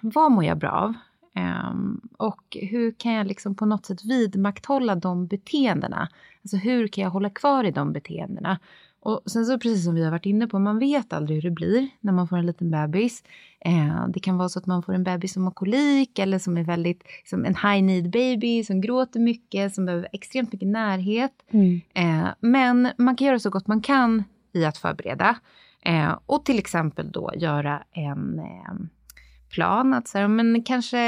vad 0.00 0.32
mår 0.32 0.44
jag 0.44 0.58
bra 0.58 0.70
av? 0.70 0.94
Ehm, 1.34 2.00
och 2.16 2.56
hur 2.60 2.92
kan 2.92 3.12
jag 3.12 3.26
liksom 3.26 3.54
på 3.54 3.66
något 3.66 3.86
sätt 3.86 4.04
vidmakthålla 4.04 4.94
de 4.94 5.26
beteendena? 5.26 6.08
Alltså 6.42 6.56
hur 6.56 6.88
kan 6.88 7.04
jag 7.04 7.10
hålla 7.10 7.30
kvar 7.30 7.64
i 7.64 7.70
de 7.70 7.92
beteendena? 7.92 8.58
Och 9.00 9.22
sen 9.26 9.44
så 9.46 9.58
precis 9.58 9.84
som 9.84 9.94
vi 9.94 10.04
har 10.04 10.10
varit 10.10 10.26
inne 10.26 10.46
på, 10.46 10.58
man 10.58 10.78
vet 10.78 11.12
aldrig 11.12 11.36
hur 11.36 11.50
det 11.50 11.54
blir 11.54 11.88
när 12.00 12.12
man 12.12 12.28
får 12.28 12.36
en 12.36 12.46
liten 12.46 12.70
bebis. 12.70 13.24
Eh, 13.60 14.08
det 14.08 14.20
kan 14.20 14.36
vara 14.36 14.48
så 14.48 14.58
att 14.58 14.66
man 14.66 14.82
får 14.82 14.92
en 14.92 15.04
bebis 15.04 15.32
som 15.32 15.44
har 15.44 15.50
kolik 15.50 16.18
eller 16.18 16.38
som 16.38 16.56
är 16.56 16.64
väldigt, 16.64 17.02
som 17.24 17.44
en 17.44 17.54
high 17.54 17.82
need 17.82 18.10
baby 18.10 18.64
som 18.64 18.80
gråter 18.80 19.20
mycket, 19.20 19.74
som 19.74 19.84
behöver 19.86 20.08
extremt 20.12 20.52
mycket 20.52 20.68
närhet. 20.68 21.32
Eh, 21.94 22.28
men 22.40 22.88
man 22.98 23.16
kan 23.16 23.26
göra 23.26 23.38
så 23.38 23.50
gott 23.50 23.66
man 23.66 23.82
kan 23.82 24.24
i 24.52 24.64
att 24.64 24.78
förbereda. 24.78 25.36
Eh, 25.80 26.18
och 26.26 26.44
till 26.44 26.58
exempel 26.58 27.12
då 27.12 27.30
göra 27.36 27.82
en 27.92 28.38
eh, 28.38 28.74
plan 29.54 29.94
att 29.94 30.08
så 30.08 30.18
här, 30.18 30.28
men 30.28 30.62
kanske 30.62 30.98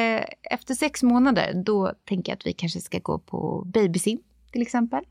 efter 0.42 0.74
sex 0.74 1.02
månader 1.02 1.52
då 1.64 1.92
tänker 2.04 2.32
jag 2.32 2.36
att 2.36 2.46
vi 2.46 2.52
kanske 2.52 2.80
ska 2.80 2.98
gå 2.98 3.18
på 3.18 3.62
babysim 3.66 4.18
till 4.52 4.62
exempel. 4.62 5.04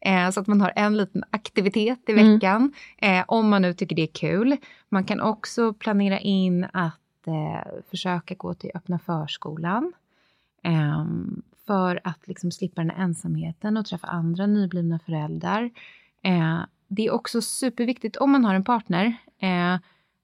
Eh, 0.00 0.30
så 0.30 0.40
att 0.40 0.46
man 0.46 0.60
har 0.60 0.72
en 0.76 0.96
liten 0.96 1.24
aktivitet 1.30 1.98
i 2.08 2.12
Mm. 2.12 2.34
veckan. 2.34 2.72
Eh, 2.98 3.24
om 3.28 3.48
man 3.48 3.62
nu 3.62 3.74
tycker 3.74 3.96
det 3.96 4.02
är 4.02 4.06
kul. 4.14 4.56
Man 4.88 5.04
kan 5.04 5.20
också 5.20 5.72
planera 5.72 6.18
in 6.20 6.64
att 6.72 7.26
eh, 7.26 7.72
försöka 7.90 8.34
gå 8.34 8.54
till 8.54 8.70
öppna 8.74 8.98
förskolan. 8.98 9.92
Eh, 10.64 11.04
för 11.66 12.00
att 12.04 12.28
liksom 12.28 12.50
slippa 12.50 12.80
den 12.80 12.90
här 12.90 13.04
ensamheten 13.04 13.76
och 13.76 13.86
träffa 13.86 14.06
andra 14.06 14.46
nyblivna 14.46 14.98
föräldrar. 14.98 15.70
Det 16.88 17.06
är 17.06 17.10
också 17.10 17.42
superviktigt 17.42 18.16
om 18.16 18.30
man 18.32 18.44
har 18.44 18.54
en 18.54 18.64
partner 18.64 19.16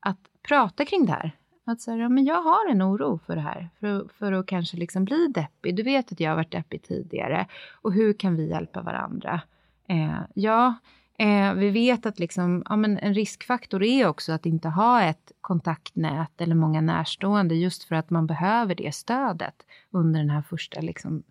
att 0.00 0.18
prata 0.48 0.84
kring 0.84 1.06
det 1.06 1.12
här. 1.12 1.32
Att 1.68 1.80
säga, 1.80 1.96
ja, 1.96 2.08
men 2.08 2.24
jag 2.24 2.42
har 2.42 2.70
en 2.70 2.82
oro 2.82 3.18
för 3.26 3.34
det 3.34 3.40
här, 3.40 3.68
för, 3.80 4.08
för 4.18 4.32
att 4.32 4.46
kanske 4.46 4.76
liksom 4.76 5.04
bli 5.04 5.26
deppig. 5.26 5.76
Du 5.76 5.82
vet 5.82 6.12
att 6.12 6.20
jag 6.20 6.30
har 6.30 6.36
varit 6.36 6.52
deppig 6.52 6.82
tidigare 6.82 7.46
och 7.82 7.92
hur 7.92 8.12
kan 8.12 8.36
vi 8.36 8.48
hjälpa 8.48 8.82
varandra? 8.82 9.40
Eh, 9.88 10.20
ja, 10.34 10.74
eh, 11.18 11.54
vi 11.54 11.70
vet 11.70 12.06
att 12.06 12.18
liksom, 12.18 12.62
ja, 12.68 12.76
men 12.76 12.98
en 12.98 13.14
riskfaktor 13.14 13.82
är 13.82 14.06
också 14.06 14.32
att 14.32 14.46
inte 14.46 14.68
ha 14.68 15.02
ett 15.02 15.32
kontaktnät 15.40 16.40
eller 16.40 16.54
många 16.54 16.80
närstående 16.80 17.54
just 17.54 17.84
för 17.84 17.94
att 17.94 18.10
man 18.10 18.26
behöver 18.26 18.74
det 18.74 18.94
stödet 18.94 19.66
under 19.90 20.20
den 20.20 20.30
här 20.30 20.42
första 20.42 20.80
liksom, 20.80 21.22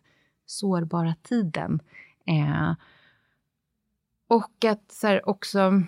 sårbara 0.45 1.15
tiden. 1.21 1.79
Eh, 2.25 2.73
och 4.27 4.65
att 4.65 4.91
så 4.91 5.07
här, 5.07 5.29
också, 5.29 5.81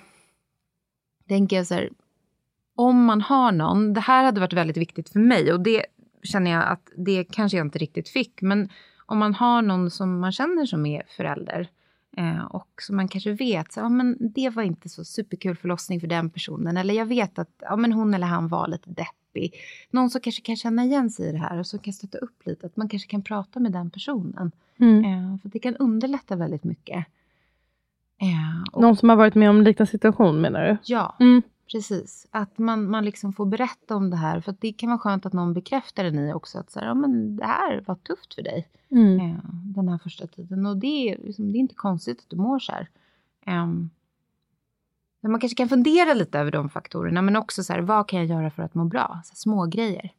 tänker 1.28 1.56
jag 1.56 1.68
så 1.68 1.76
här, 1.76 1.90
om 2.80 3.06
man 3.06 3.22
har 3.22 3.52
någon, 3.52 3.94
det 3.94 4.00
här 4.00 4.24
hade 4.24 4.40
varit 4.40 4.54
väldigt 4.54 4.78
viktigt 4.78 5.10
för 5.10 5.20
mig 5.20 5.54
och 5.54 5.60
det 5.60 5.86
känner 6.24 6.52
jag 6.52 6.68
att 6.68 6.92
det 6.96 7.24
kanske 7.24 7.58
jag 7.58 7.66
inte 7.66 7.80
riktigt 7.80 8.10
fick, 8.10 8.42
men 8.42 8.70
om 9.06 9.18
man 9.18 9.34
har 9.34 9.62
någon 9.62 9.92
som 9.92 10.20
man 10.20 10.32
känner 10.32 10.66
som 10.66 10.86
är 10.86 11.04
förälder 11.18 11.70
eh, 12.18 12.46
och 12.46 12.70
som 12.82 12.96
man 12.96 13.08
kanske 13.08 13.32
vet, 13.32 13.72
så, 13.72 13.80
ja, 13.80 13.90
men 13.90 14.18
det 14.20 14.50
var 14.50 14.64
inte 14.64 14.90
så 14.90 15.06
superkul 15.06 15.56
förlossning 15.56 16.00
för 16.00 16.08
den 16.08 16.30
personen, 16.30 16.78
eller 16.78 16.94
jag 16.94 17.06
vet 17.06 17.40
att 17.40 17.50
ja, 17.62 17.76
men 17.76 17.94
hon 17.94 18.14
eller 18.14 18.28
han 18.28 18.48
var 18.48 18.68
lite 18.68 18.90
deppig. 18.90 19.54
Någon 19.92 20.10
som 20.10 20.22
kanske 20.22 20.42
kan 20.42 20.56
känna 20.56 20.84
igen 20.84 21.10
sig 21.10 21.30
i 21.30 21.32
det 21.32 21.38
här 21.38 21.60
och 21.60 21.68
som 21.68 21.80
kan 21.80 21.94
stötta 21.94 22.18
upp 22.18 22.46
lite, 22.46 22.66
att 22.66 22.78
man 22.78 22.90
kanske 22.90 23.10
kan 23.10 23.24
prata 23.24 23.60
med 23.60 23.72
den 23.72 23.90
personen. 23.92 24.52
Mm. 24.80 25.06
Eh, 25.06 25.38
för 25.42 25.50
det 25.50 25.60
kan 25.60 25.76
underlätta 25.76 26.36
väldigt 26.36 26.64
mycket. 26.64 27.06
Eh, 28.22 28.72
och, 28.72 28.82
Någon 28.82 28.96
som 28.96 29.10
har 29.10 29.16
varit 29.16 29.36
med 29.36 29.50
om 29.50 29.58
en 29.58 29.64
liknande 29.64 29.92
situation 29.92 30.42
menar 30.42 30.64
du? 30.64 30.78
Ja, 30.84 31.16
mm. 31.20 31.42
Precis. 31.72 32.28
Att 32.32 32.58
man, 32.58 32.90
man 32.90 33.06
liksom 33.06 33.34
får 33.34 33.46
berätta 33.46 33.96
om 33.96 34.10
det 34.10 34.18
här. 34.18 34.42
För 34.42 34.56
det 34.60 34.74
kan 34.74 34.90
vara 34.90 35.00
skönt 35.00 35.26
att 35.26 35.34
någon 35.34 35.54
bekräftar 35.54 36.04
det 36.04 36.12
ni 36.12 36.34
också. 36.34 36.60
Att 36.60 36.72
så 36.72 36.80
här, 36.80 36.88
ja, 36.88 36.94
men 36.94 37.36
det 37.36 37.46
här 37.46 37.84
var 37.88 37.96
tufft 37.96 38.34
för 38.34 38.42
dig 38.42 38.68
mm. 38.92 39.20
eh, 39.20 39.38
den 39.64 39.90
här 39.90 39.98
första 39.98 40.28
tiden. 40.28 40.66
Och 40.66 40.78
det 40.78 41.10
är, 41.10 41.18
liksom, 41.18 41.52
det 41.52 41.58
är 41.58 41.60
inte 41.60 41.76
konstigt 41.76 42.20
att 42.20 42.30
du 42.30 42.36
mår 42.36 42.60
så 42.60 42.72
här. 42.72 42.90
Eh, 43.46 43.68
man 45.22 45.40
kanske 45.40 45.56
kan 45.56 45.70
fundera 45.70 46.14
lite 46.14 46.40
över 46.40 46.52
de 46.52 46.70
faktorerna. 46.70 47.22
Men 47.22 47.36
också 47.36 47.64
så 47.64 47.74
här, 47.74 47.80
vad 47.80 48.08
kan 48.08 48.20
jag 48.20 48.28
göra 48.28 48.52
för 48.52 48.64
att 48.64 48.76
må 48.76 48.86
bra? 48.86 49.22
Så 49.26 49.32
här, 49.32 49.36
små 49.36 49.66
grejer. 49.66 50.12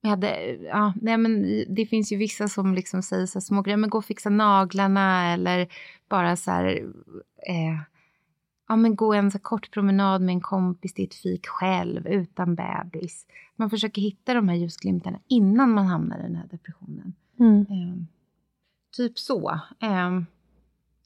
Jag 0.00 0.10
hade, 0.10 0.54
ja, 0.54 0.92
nej 1.02 1.16
men 1.16 1.64
det 1.68 1.86
finns 1.86 2.12
ju 2.12 2.16
vissa 2.16 2.48
som 2.48 2.74
liksom 2.74 3.02
säger 3.02 3.26
så 3.26 3.38
här 3.38 3.44
små 3.44 3.62
grejer, 3.62 3.76
men 3.76 3.90
gå 3.90 3.98
och 3.98 4.04
fixa 4.04 4.30
naglarna 4.30 5.32
eller 5.32 5.68
bara 6.08 6.36
så 6.36 6.50
här, 6.50 6.66
eh, 7.46 7.78
ja 8.68 8.76
men 8.76 8.96
gå 8.96 9.14
en 9.14 9.30
så 9.30 9.38
kort 9.38 9.70
promenad 9.70 10.22
med 10.22 10.32
en 10.32 10.40
kompis 10.40 10.94
till 10.94 11.04
ett 11.04 11.14
fik 11.14 11.46
själv 11.46 12.06
utan 12.06 12.54
bebis. 12.54 13.26
Man 13.56 13.70
försöker 13.70 14.02
hitta 14.02 14.34
de 14.34 14.48
här 14.48 14.56
ljusglimtarna 14.56 15.18
innan 15.28 15.70
man 15.70 15.86
hamnar 15.86 16.18
i 16.18 16.22
den 16.22 16.36
här 16.36 16.48
depressionen. 16.50 17.14
Mm. 17.38 17.60
Eh, 17.60 18.04
typ 18.96 19.18
så. 19.18 19.50
Eh, 19.80 20.20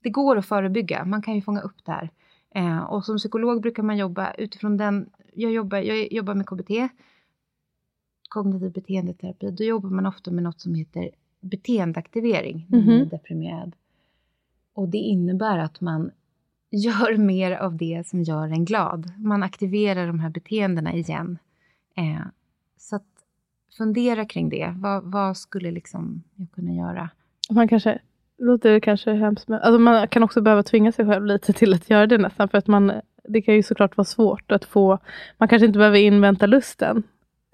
det 0.03 0.11
går 0.11 0.37
att 0.37 0.47
förebygga, 0.47 1.05
man 1.05 1.23
kan 1.23 1.35
ju 1.35 1.43
fånga 1.43 1.61
upp 1.61 1.85
det 1.85 1.93
här. 1.93 2.11
Eh, 2.55 2.83
och 2.83 3.05
som 3.05 3.17
psykolog 3.17 3.63
brukar 3.63 3.83
man 3.83 3.97
jobba 3.97 4.33
utifrån 4.33 4.77
den, 4.77 5.11
jag 5.35 5.53
jobbar, 5.53 5.79
jag 5.79 6.13
jobbar 6.13 6.35
med 6.35 6.47
KBT, 6.47 6.89
kognitiv 8.29 8.73
beteendeterapi, 8.73 9.51
då 9.51 9.65
jobbar 9.65 9.91
man 9.91 10.07
ofta 10.07 10.31
med 10.31 10.43
något 10.43 10.61
som 10.61 10.75
heter 10.75 11.11
beteendeaktivering 11.41 12.67
när 12.69 12.79
man 12.79 12.89
är 12.89 12.99
mhm. 12.99 13.09
deprimerad. 13.09 13.77
Och 14.75 14.89
det 14.89 14.99
innebär 14.99 15.59
att 15.59 15.81
man 15.81 16.11
gör 16.73 17.17
mer 17.17 17.53
av 17.53 17.77
det 17.77 18.07
som 18.07 18.23
gör 18.23 18.49
en 18.49 18.65
glad. 18.65 19.13
Man 19.19 19.43
aktiverar 19.43 20.07
de 20.07 20.21
här 20.21 20.31
beteendena 20.31 20.93
igen. 20.93 21.39
Eh, 21.97 22.27
så 22.77 22.97
att 22.97 23.07
fundera 23.79 24.25
kring 24.25 24.49
det. 24.49 24.75
Vad, 24.77 25.05
vad, 25.05 25.37
skulle 25.37 25.71
liksom 25.71 26.23
jag 26.35 26.49
kunna 26.55 26.73
göra? 26.73 27.11
Man 27.51 27.69
kanske, 27.69 27.99
låter 28.39 28.81
kanske 28.81 29.13
hemskt, 29.13 29.49
men 29.49 29.61
alltså 29.61 29.79
man 29.79 30.09
kan 30.09 30.23
också 30.23 30.41
behöva 30.41 30.63
tvinga 30.63 30.93
sig 30.93 31.07
själv 31.07 31.27
lite 31.27 31.53
till 31.53 31.75
att 31.75 31.91
göra 31.91 32.07
det 32.07 32.19
nästan. 32.19 32.49
För 32.49 32.59
att 32.59 32.67
man, 32.67 32.93
det 33.29 33.43
kan 33.43 33.55
ju 33.55 33.63
såklart 33.63 33.97
vara 33.97 34.05
svårt 34.05 34.53
att 34.53 34.65
få, 34.65 34.99
man 35.39 35.49
kanske 35.49 35.67
inte 35.67 35.79
behöver 35.79 35.99
invänta 35.99 36.47
lusten 36.47 37.03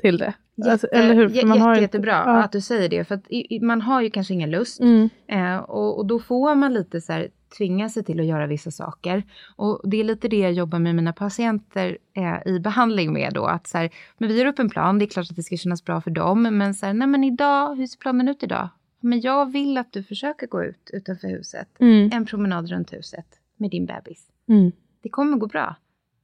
till 0.03 0.19
det. 0.19 0.35
Jätte, 0.59 0.73
alltså, 0.73 0.87
eller 0.87 1.15
hur? 1.15 1.29
Man 1.29 1.57
jätte, 1.57 1.61
har 1.61 1.77
jättebra 1.77 2.23
ja. 2.27 2.43
att 2.43 2.53
du 2.53 2.61
säger 2.61 2.89
det. 2.89 3.05
För 3.05 3.15
att 3.15 3.27
man 3.63 3.81
har 3.81 4.03
ju 4.03 4.11
kanske 4.11 4.35
ingen 4.35 4.51
lust. 4.51 4.81
Mm. 4.81 5.09
Eh, 5.27 5.57
och, 5.57 5.99
och, 5.99 6.07
då 6.07 6.19
får 6.19 6.55
man 6.55 6.75
lite 6.75 7.01
så 7.01 7.13
här, 7.13 7.29
tvinga 7.57 7.89
sig 7.89 8.05
till 8.05 8.21
att 8.21 8.27
göra 8.27 8.47
vissa 8.47 8.71
saker. 8.71 9.23
Och 9.57 9.81
det 9.85 10.01
är 10.01 10.05
lite 10.05 10.29
det 10.29 10.39
jag 10.39 10.53
jobbar 10.53 10.79
med 10.79 10.95
mina 10.95 11.13
patienter 11.13 11.99
eh, 12.15 12.53
i 12.55 12.61
behandling 12.61 13.13
med 13.13 13.33
då. 13.35 13.47
Att 13.47 13.67
så 13.67 13.79
här, 13.79 13.91
men 14.19 14.29
vi 14.29 14.39
gör 14.39 14.47
upp 14.47 14.59
en 14.59 14.71
plan, 14.71 14.99
det 14.99 15.05
är 15.05 15.07
klart 15.07 15.31
att 15.31 15.37
det 15.37 15.43
ska 15.43 15.57
kännas 15.57 15.85
bra 15.85 16.01
för 16.01 16.11
dem. 16.11 16.43
Men 16.43 16.75
så 16.75 16.87
här, 16.87 16.95
nej 16.95 17.09
men 17.09 17.25
idag, 17.25 17.77
hur 17.77 17.87
ser 17.87 17.99
planen 17.99 18.29
ut 18.29 18.43
idag? 18.43 18.69
Men 19.01 19.21
jag 19.21 19.53
vill 19.53 19.79
att 19.79 19.93
du 19.93 20.03
försöker 20.03 20.47
gå 20.47 20.65
ut 20.65 20.91
utanför 20.93 21.29
huset. 21.29 21.69
Mm. 21.81 22.11
En 22.13 22.27
promenad 22.27 22.71
runt 22.71 22.93
huset 22.93 23.27
med 23.57 23.71
din 23.71 23.87
bebis. 23.87 24.27
Mm. 24.49 24.73
Det 25.03 25.09
kommer 25.09 25.37
gå 25.37 25.47
bra. 25.47 25.77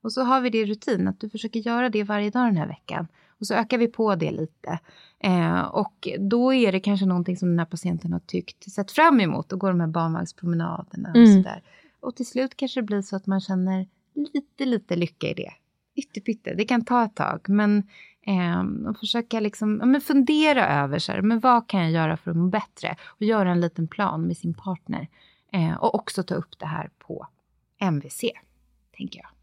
Och 0.03 0.13
så 0.13 0.23
har 0.23 0.41
vi 0.41 0.51
det 0.51 0.59
i 0.59 0.67
rutin, 0.67 1.09
att 1.09 1.21
du 1.21 1.29
försöker 1.29 1.61
göra 1.61 1.89
det 1.89 2.03
varje 2.03 2.31
dag 2.31 2.47
den 2.47 2.57
här 2.57 2.67
veckan. 2.67 3.07
Och 3.45 3.49
så 3.49 3.55
ökar 3.55 3.79
vi 3.79 3.89
på 3.89 4.15
det 4.15 4.31
lite. 4.31 4.79
Eh, 5.19 5.61
och 5.61 6.09
då 6.19 6.55
är 6.55 6.73
det 6.73 6.81
kanske 6.81 7.07
någonting 7.07 7.37
som 7.37 7.49
den 7.49 7.59
här 7.59 7.67
patienten 7.67 8.13
har 8.13 8.21
tyckt, 8.21 8.73
sett 8.73 8.93
fram 8.93 9.21
emot, 9.21 9.53
och 9.53 9.59
går 9.59 9.69
de 9.69 9.81
här 9.81 9.87
barnvagnspromenaderna 9.87 11.09
och 11.11 11.17
mm. 11.17 11.43
sådär. 11.43 11.63
Och 12.01 12.17
till 12.17 12.27
slut 12.27 12.57
kanske 12.57 12.81
det 12.81 12.85
blir 12.85 13.03
så 13.03 13.17
att 13.17 13.27
man 13.27 13.41
känner 13.41 13.87
lite, 14.15 14.65
lite 14.65 14.97
lycka 14.97 15.27
i 15.27 15.35
det. 15.35 15.53
Ytterpytte, 15.95 16.55
det 16.55 16.65
kan 16.65 16.85
ta 16.85 17.05
ett 17.05 17.15
tag, 17.15 17.49
men 17.49 17.83
eh, 18.23 18.89
och 18.89 18.99
försöka 18.99 19.41
liksom, 19.41 19.79
ja, 19.81 19.87
men 19.87 20.01
fundera 20.01 20.83
över 20.83 20.99
så 20.99 21.13
här, 21.13 21.23
men 21.23 21.41
vad 21.41 21.69
kan 21.69 21.81
jag 21.81 21.91
göra 21.91 22.17
för 22.17 22.31
att 22.31 22.37
må 22.37 22.49
bättre? 22.49 22.97
Och 23.07 23.23
göra 23.23 23.51
en 23.51 23.61
liten 23.61 23.89
plan 23.89 24.27
med 24.27 24.37
sin 24.37 24.55
partner. 24.55 25.09
Eh, 25.53 25.75
och 25.75 25.95
också 25.95 26.23
ta 26.23 26.35
upp 26.35 26.59
det 26.59 26.67
här 26.67 26.91
på 26.99 27.27
MVC, 27.79 28.25
tänker 28.97 29.21
jag. 29.21 29.34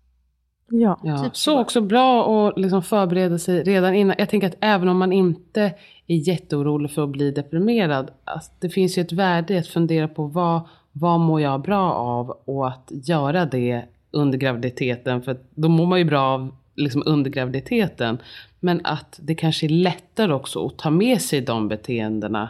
Ja, 0.72 1.00
ja. 1.04 1.24
Typ 1.24 1.38
så 1.38 1.60
också 1.60 1.82
bra 1.82 2.48
att 2.48 2.58
liksom 2.60 2.84
förbereda 2.84 3.38
sig 3.38 3.64
redan 3.64 3.94
innan. 3.94 4.16
Jag 4.20 4.30
tänker 4.30 4.48
att 4.48 4.58
även 4.60 4.90
om 4.90 4.98
man 4.98 5.14
inte 5.14 5.62
är 6.08 6.16
jätteorolig 6.16 6.92
för 6.92 7.04
att 7.04 7.10
bli 7.10 7.32
deprimerad. 7.32 8.12
Alltså 8.24 8.52
det 8.60 8.70
finns 8.70 8.98
ju 8.98 9.02
ett 9.02 9.12
värde 9.12 9.54
i 9.54 9.58
att 9.58 9.68
fundera 9.68 10.08
på 10.08 10.26
vad, 10.26 10.62
vad 10.92 11.20
mår 11.20 11.42
jag 11.42 11.62
bra 11.62 11.94
av 11.94 12.38
och 12.46 12.68
att 12.68 12.88
göra 12.90 13.46
det 13.46 13.86
under 14.12 14.38
graviditeten. 14.38 15.22
För 15.22 15.38
då 15.56 15.70
mår 15.70 15.86
man 15.86 16.00
ju 16.00 16.06
bra 16.06 16.22
av 16.22 16.56
liksom 16.76 17.04
under 17.06 17.32
graviditeten. 17.32 18.18
Men 18.60 18.82
att 18.84 19.20
det 19.24 19.36
kanske 19.36 19.66
är 19.66 19.70
lättare 19.70 20.34
också 20.34 20.66
att 20.66 20.78
ta 20.78 20.90
med 20.90 21.22
sig 21.22 21.42
de 21.42 21.68
beteendena 21.68 22.50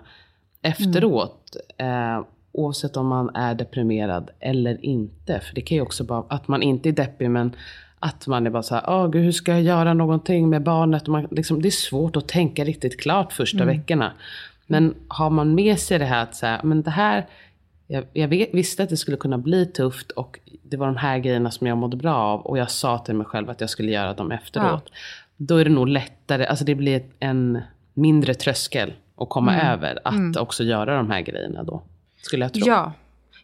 efteråt. 0.62 1.56
Mm. 1.78 2.18
Eh, 2.18 2.26
oavsett 2.52 2.98
om 2.98 3.08
man 3.08 3.36
är 3.36 3.56
deprimerad 3.56 4.30
eller 4.40 4.86
inte. 4.86 5.40
För 5.40 5.56
det 5.56 5.62
kan 5.62 5.76
ju 5.76 5.82
också 5.82 6.04
vara 6.04 6.24
att 6.30 6.48
man 6.48 6.62
inte 6.62 6.90
är 6.90 6.94
deppig 6.94 7.30
men 7.30 7.56
att 8.04 8.28
man 8.28 8.46
är 8.46 8.50
bara 8.50 8.64
så 8.64 8.76
här, 8.76 8.84
oh, 8.84 9.10
gud, 9.10 9.24
hur 9.24 9.32
ska 9.32 9.52
jag 9.52 9.62
göra 9.62 9.94
någonting 9.94 10.50
med 10.50 10.64
barnet? 10.64 11.08
man, 11.08 11.28
liksom, 11.32 11.62
det 11.62 11.70
är 11.70 11.72
svårt 11.72 12.16
att 12.16 12.28
tänka 12.28 12.64
riktigt 12.64 13.02
klart 13.02 13.34
första 13.34 13.64
mm. 13.64 13.78
veckorna. 13.78 14.12
Men 14.68 14.96
har 15.08 15.30
man 15.30 15.56
med 15.56 15.80
sig 15.80 16.00
det 16.00 16.06
här 16.06 16.24
att 16.24 16.36
så 16.36 16.58
men 16.64 16.82
det 16.82 16.92
här, 16.92 17.26
jag, 17.88 18.06
jag 18.14 18.28
vet, 18.28 18.54
visste 18.54 18.84
att 18.84 18.90
det 18.90 18.98
skulle 18.98 19.18
kunna 19.18 19.38
bli 19.38 19.66
tufft 19.66 20.12
och 20.12 20.40
det 20.64 20.78
var 20.78 20.88
de 20.88 20.98
här 20.98 21.18
grejerna 21.20 21.52
som 21.52 21.68
jag 21.68 21.78
mådde 21.78 21.98
bra 21.98 22.16
av 22.16 22.42
och 22.42 22.58
jag 22.58 22.72
sa 22.72 22.98
till 22.98 23.16
mig 23.16 23.26
själv 23.26 23.50
att 23.50 23.62
jag 23.62 23.70
skulle 23.70 23.92
göra 23.92 24.14
dem 24.14 24.32
efteråt. 24.32 24.84
Ja. 24.86 24.98
Då 25.38 25.58
är 25.58 25.66
det 25.66 25.72
nog 25.72 25.88
lättare, 25.88 26.46
alltså 26.46 26.66
det 26.66 26.76
blir 26.76 27.04
en 27.20 27.62
mindre 27.94 28.34
tröskel 28.34 28.94
att 29.18 29.30
komma 29.30 29.54
mm. 29.54 29.68
över 29.68 30.00
att 30.04 30.14
mm. 30.14 30.42
också 30.42 30.64
göra 30.64 30.96
de 30.96 31.12
här 31.12 31.22
grejerna 31.22 31.64
då. 31.64 31.82
Skulle 32.22 32.46
jag 32.46 32.54
tro. 32.54 32.64
Ja, 32.68 32.94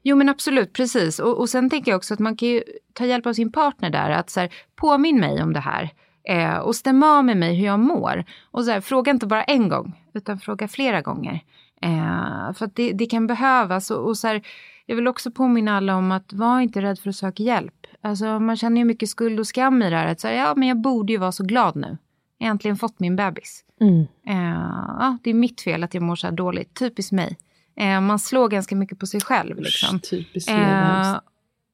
Jo 0.02 0.16
men 0.18 0.30
absolut, 0.30 0.74
precis. 0.74 1.20
Och, 1.20 1.40
och 1.40 1.50
sen 1.50 1.70
tänker 1.70 1.92
jag 1.92 1.98
också 1.98 2.14
att 2.14 2.20
man 2.20 2.36
kan 2.36 2.50
ju 2.50 2.64
ta 2.94 3.06
hjälp 3.06 3.26
av 3.26 3.34
sin 3.34 3.52
partner 3.52 3.90
där. 3.90 4.10
Att 4.10 4.30
så 4.30 4.40
här, 4.40 4.50
påminn 4.76 5.20
mig 5.20 5.44
om 5.44 5.54
det 5.54 5.60
här. 5.60 5.90
Eh, 6.24 6.58
och 6.58 6.76
stäm 6.76 7.04
av 7.04 7.26
med 7.26 7.38
mig 7.38 7.56
hur 7.56 7.66
jag 7.66 7.80
mår. 7.80 8.26
Och 8.52 8.66
så 8.66 8.72
här, 8.72 8.82
fråga 8.82 9.12
inte 9.12 9.28
bara 9.28 9.44
en 9.44 9.70
gång, 9.70 9.94
utan 10.14 10.40
fråga 10.40 10.68
flera 10.68 11.02
gånger. 11.02 11.44
Eh, 11.82 12.54
för 12.54 12.66
att 12.66 12.76
det, 12.76 12.94
det, 12.94 13.06
kan 13.06 13.28
behövas. 13.28 13.92
Och, 13.92 14.08
och 14.08 14.18
så 14.18 14.28
här, 14.28 14.42
jag 14.86 14.96
vill 14.96 15.08
också 15.08 15.32
påminna 15.32 15.78
alla 15.78 15.96
om 15.96 16.12
att 16.12 16.34
var 16.34 16.60
inte 16.60 16.82
rädd 16.82 17.00
för 17.00 17.10
att 17.10 17.16
söka 17.16 17.44
hjälp. 17.44 17.74
Alltså, 18.02 18.40
man 18.40 18.58
känner 18.58 18.78
ju 18.78 18.86
mycket 18.86 19.10
skuld 19.10 19.40
och 19.40 19.48
skam 19.48 19.82
i 19.82 19.90
det 19.90 19.96
här. 19.96 20.08
Att 20.08 20.20
så 20.20 20.28
här, 20.28 20.36
ja, 20.36 20.54
men 20.56 20.68
jag 20.68 20.82
borde 20.82 21.14
ju 21.14 21.20
vara 21.20 21.32
så 21.32 21.44
glad 21.44 21.76
nu. 21.76 21.98
Äntligen 22.40 22.78
fått 22.78 23.00
min 23.00 23.16
bebis. 23.16 23.64
Mm. 23.82 24.02
Eh, 24.28 24.72
ja, 25.00 25.18
det 25.24 25.30
är 25.30 25.34
mitt 25.34 25.62
fel 25.62 25.84
att 25.84 25.94
jag 25.94 26.04
mår 26.04 26.16
så 26.16 26.28
här 26.28 26.34
dåligt. 26.34 26.74
Typiskt 26.74 27.12
mig. 27.12 27.38
Eh, 27.80 28.02
man 28.02 28.20
slår 28.20 28.48
ganska 28.50 28.76
mycket 28.76 29.00
på 29.00 29.06
sig 29.06 29.22
själv. 29.22 29.60
Liksom. 29.60 30.00
Typiskt 30.00 30.50
eh, 30.52 31.16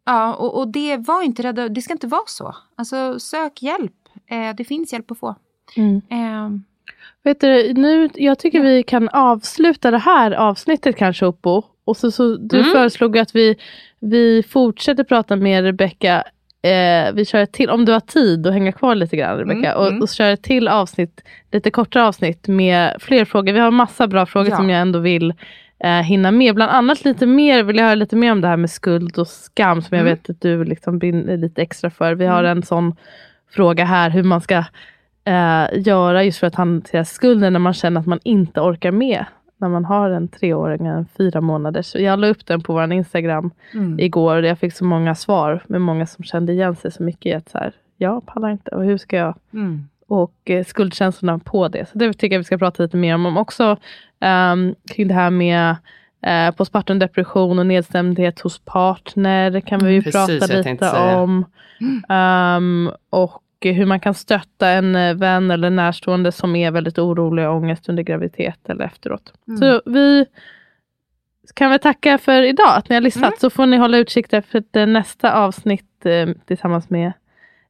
Ja, 0.05 0.33
och, 0.33 0.57
och, 0.59 0.67
det 0.67 0.97
var 0.97 1.23
inte 1.23 1.43
rädda, 1.43 1.69
det 1.69 1.81
ska 1.81 1.93
inte 1.93 2.07
vara 2.07 2.21
så. 2.27 2.55
Alltså 2.75 3.19
sök 3.19 3.61
hjälp. 3.61 3.93
Eh, 4.31 4.55
det 4.55 4.63
finns 4.63 4.93
hjälp 4.93 5.11
att 5.11 5.19
få. 5.19 5.35
Mm. 5.75 6.01
Eh, 6.09 6.49
Vet 7.23 7.41
du, 7.41 7.73
nu, 7.73 8.09
jag 8.13 8.39
tycker 8.39 8.57
ja. 8.57 8.63
vi 8.63 8.83
kan 8.83 9.09
avsluta 9.09 9.91
det 9.91 9.97
här 9.97 10.31
avsnittet 10.31 10.95
kanske 10.97 11.25
Oppo. 11.25 11.63
och 11.85 11.97
så, 11.97 12.11
så 12.11 12.35
du 12.35 12.59
Mm. 12.59 12.71
föreslog 12.71 13.17
att 13.17 13.35
vi, 13.35 13.55
vi 13.99 14.43
fortsätter 14.49 15.03
prata 15.03 15.35
med 15.35 15.63
Rebecka. 15.63 16.23
Eh, 16.61 17.13
vi 17.13 17.25
kör 17.25 17.45
till, 17.45 17.69
om 17.69 17.85
du 17.85 17.91
har 17.91 17.99
tid 17.99 18.47
att 18.47 18.53
hänga 18.53 18.71
kvar 18.71 18.95
lite 18.95 19.17
grann 19.17 19.37
Rebecka. 19.37 19.71
Mm, 19.71 19.77
och, 19.77 19.87
mm. 19.87 20.01
och 20.01 20.09
kör 20.09 20.31
ett 20.31 20.43
till 20.43 20.67
avsnitt, 20.67 21.21
lite 21.51 21.71
kortare 21.71 22.03
avsnitt 22.03 22.47
med 22.47 22.95
fler 22.99 23.25
frågor. 23.25 23.53
Vi 23.53 23.59
har 23.59 23.71
massa 23.71 24.07
bra 24.07 24.25
frågor 24.25 24.49
Ja. 24.49 24.57
som 24.57 24.69
jag 24.69 24.81
ändå 24.81 24.99
vill 24.99 25.33
eh, 25.83 26.01
hinna 26.01 26.31
med. 26.31 26.55
Bland 26.55 26.71
annat 26.71 27.05
lite 27.05 27.25
mer, 27.25 27.63
vill 27.63 27.77
jag 27.77 27.83
höra 27.85 27.95
lite 27.95 28.15
mer 28.15 28.31
om 28.31 28.41
det 28.41 28.47
här 28.47 28.57
med 28.57 28.69
skuld 28.69 29.17
och 29.17 29.27
skam 29.27 29.81
som 29.81 29.97
jag 29.97 30.01
Mm. 30.07 30.13
vet 30.17 30.29
att 30.29 30.41
du 30.41 30.63
liksom 30.63 30.99
brinner 30.99 31.37
lite 31.37 31.61
extra 31.61 31.89
för. 31.89 32.15
Vi 32.15 32.25
har 32.25 32.43
en 32.43 32.63
sån 32.63 32.95
fråga 33.51 33.85
här 33.85 34.09
hur 34.09 34.23
man 34.23 34.41
ska 34.41 34.63
eh, 35.25 35.65
göra 35.73 36.23
just 36.23 36.39
för 36.39 36.47
att 36.47 36.55
hantera 36.55 37.05
skulden 37.05 37.53
när 37.53 37.59
man 37.59 37.73
känner 37.73 38.01
att 38.01 38.07
man 38.07 38.19
inte 38.23 38.61
orkar 38.61 38.91
med. 38.91 39.25
När 39.57 39.69
man 39.69 39.85
har 39.85 40.09
en 40.09 40.27
treåring 40.27 40.81
och 40.81 40.97
en 40.97 41.05
fyra 41.17 41.41
månaders. 41.41 41.95
Jag 41.95 42.19
la 42.19 42.27
upp 42.27 42.45
den 42.45 42.61
på 42.61 42.73
vår 42.73 42.93
Instagram 42.93 43.51
Mm. 43.73 43.99
igår 43.99 44.35
och 44.37 44.45
jag 44.47 44.59
fick 44.59 44.73
så 44.73 44.85
många 44.85 45.15
svar 45.15 45.63
med 45.67 45.81
många 45.81 46.05
som 46.05 46.23
kände 46.23 46.53
igen 46.53 46.75
sig 46.75 46.91
så 46.91 47.03
mycket 47.03 47.25
i 47.25 47.33
att 47.33 47.49
så 47.49 47.57
här, 47.57 47.71
jag 47.97 48.25
pallar 48.25 48.49
inte 48.49 48.71
och 48.71 48.83
hur 48.83 48.97
ska 48.97 49.17
jag 49.17 49.35
Mm. 49.53 49.87
och 50.07 50.33
eh, 50.45 50.63
skuldkänslorna 50.65 51.39
på 51.39 51.67
det. 51.67 51.89
Så 51.89 51.97
det 51.97 52.13
tycker 52.13 52.35
jag 52.35 52.39
vi 52.39 52.43
ska 52.43 52.57
prata 52.57 52.83
lite 52.83 52.97
mer 52.97 53.15
om. 53.15 53.25
om 53.25 53.37
också 53.37 53.77
ehm, 54.23 54.75
kring 54.91 55.07
det 55.07 55.13
här 55.13 55.29
med 55.29 55.75
eh, 56.21 56.55
postpartum 56.55 56.99
depression 56.99 57.59
och 57.59 57.65
nedstämdhet 57.65 58.39
hos 58.39 58.59
partner. 58.59 59.51
Det 59.51 59.61
kan 59.61 59.79
vi 59.79 59.91
ju 59.91 59.97
Mm, 59.97 60.03
Precis, 60.03 60.39
prata 60.39 60.69
lite 60.69 60.91
om. 60.91 61.45
Ehm, 62.09 62.91
och 63.09 63.43
hur 63.61 63.85
man 63.85 63.99
kan 63.99 64.13
stötta 64.13 64.69
en 64.69 64.95
eh, 64.95 65.15
vän 65.15 65.51
eller 65.51 65.69
närstående 65.69 66.31
som 66.31 66.55
är 66.55 66.71
väldigt 66.71 66.99
orolig 66.99 67.47
och 67.47 67.55
ångest 67.55 67.89
under 67.89 68.03
graviditet 68.03 68.69
eller 68.69 68.85
efteråt. 68.85 69.33
Mm. 69.47 69.57
Så 69.57 69.81
vi 69.85 70.25
kan 71.55 71.69
väl 71.69 71.79
tacka 71.79 72.17
för 72.17 72.41
idag, 72.41 72.77
att 72.77 72.89
ni 72.89 72.95
har 72.95 73.01
lyssnat. 73.01 73.23
Mm. 73.23 73.37
Så 73.39 73.49
får 73.49 73.65
ni 73.65 73.77
hålla 73.77 73.97
utkik 73.97 74.33
efter 74.33 74.63
det 74.71 74.85
nästa 74.85 75.33
avsnitt 75.33 76.05
eh, 76.05 76.29
tillsammans 76.45 76.89
med 76.89 77.13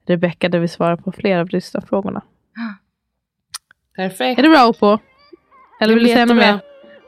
Rebecka 0.05 0.49
där 0.49 0.59
vi 0.59 0.67
svarar 0.67 0.95
på 0.95 1.11
flera 1.11 1.41
av 1.41 1.49
lyssnarfrågorna. 1.49 2.21
Perfekt. 3.95 4.39
Är 4.39 4.43
du 4.43 4.49
bra 4.49 4.73
på? 4.73 4.99
Eller 5.79 5.93
vill 5.93 6.03
du 6.03 6.09
säga 6.09 6.25
något 6.25 6.37
mer? 6.37 6.59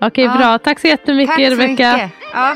Okej, 0.01 0.23
Ja. 0.25 0.37
bra. 0.37 0.57
Tack 0.59 0.79
så 0.79 0.87
jättemycket 0.87 1.35
Tack 1.35 1.45
så 1.45 1.51
Rebecka. 1.51 1.67
mycket. 1.93 2.11
Ja. 2.33 2.55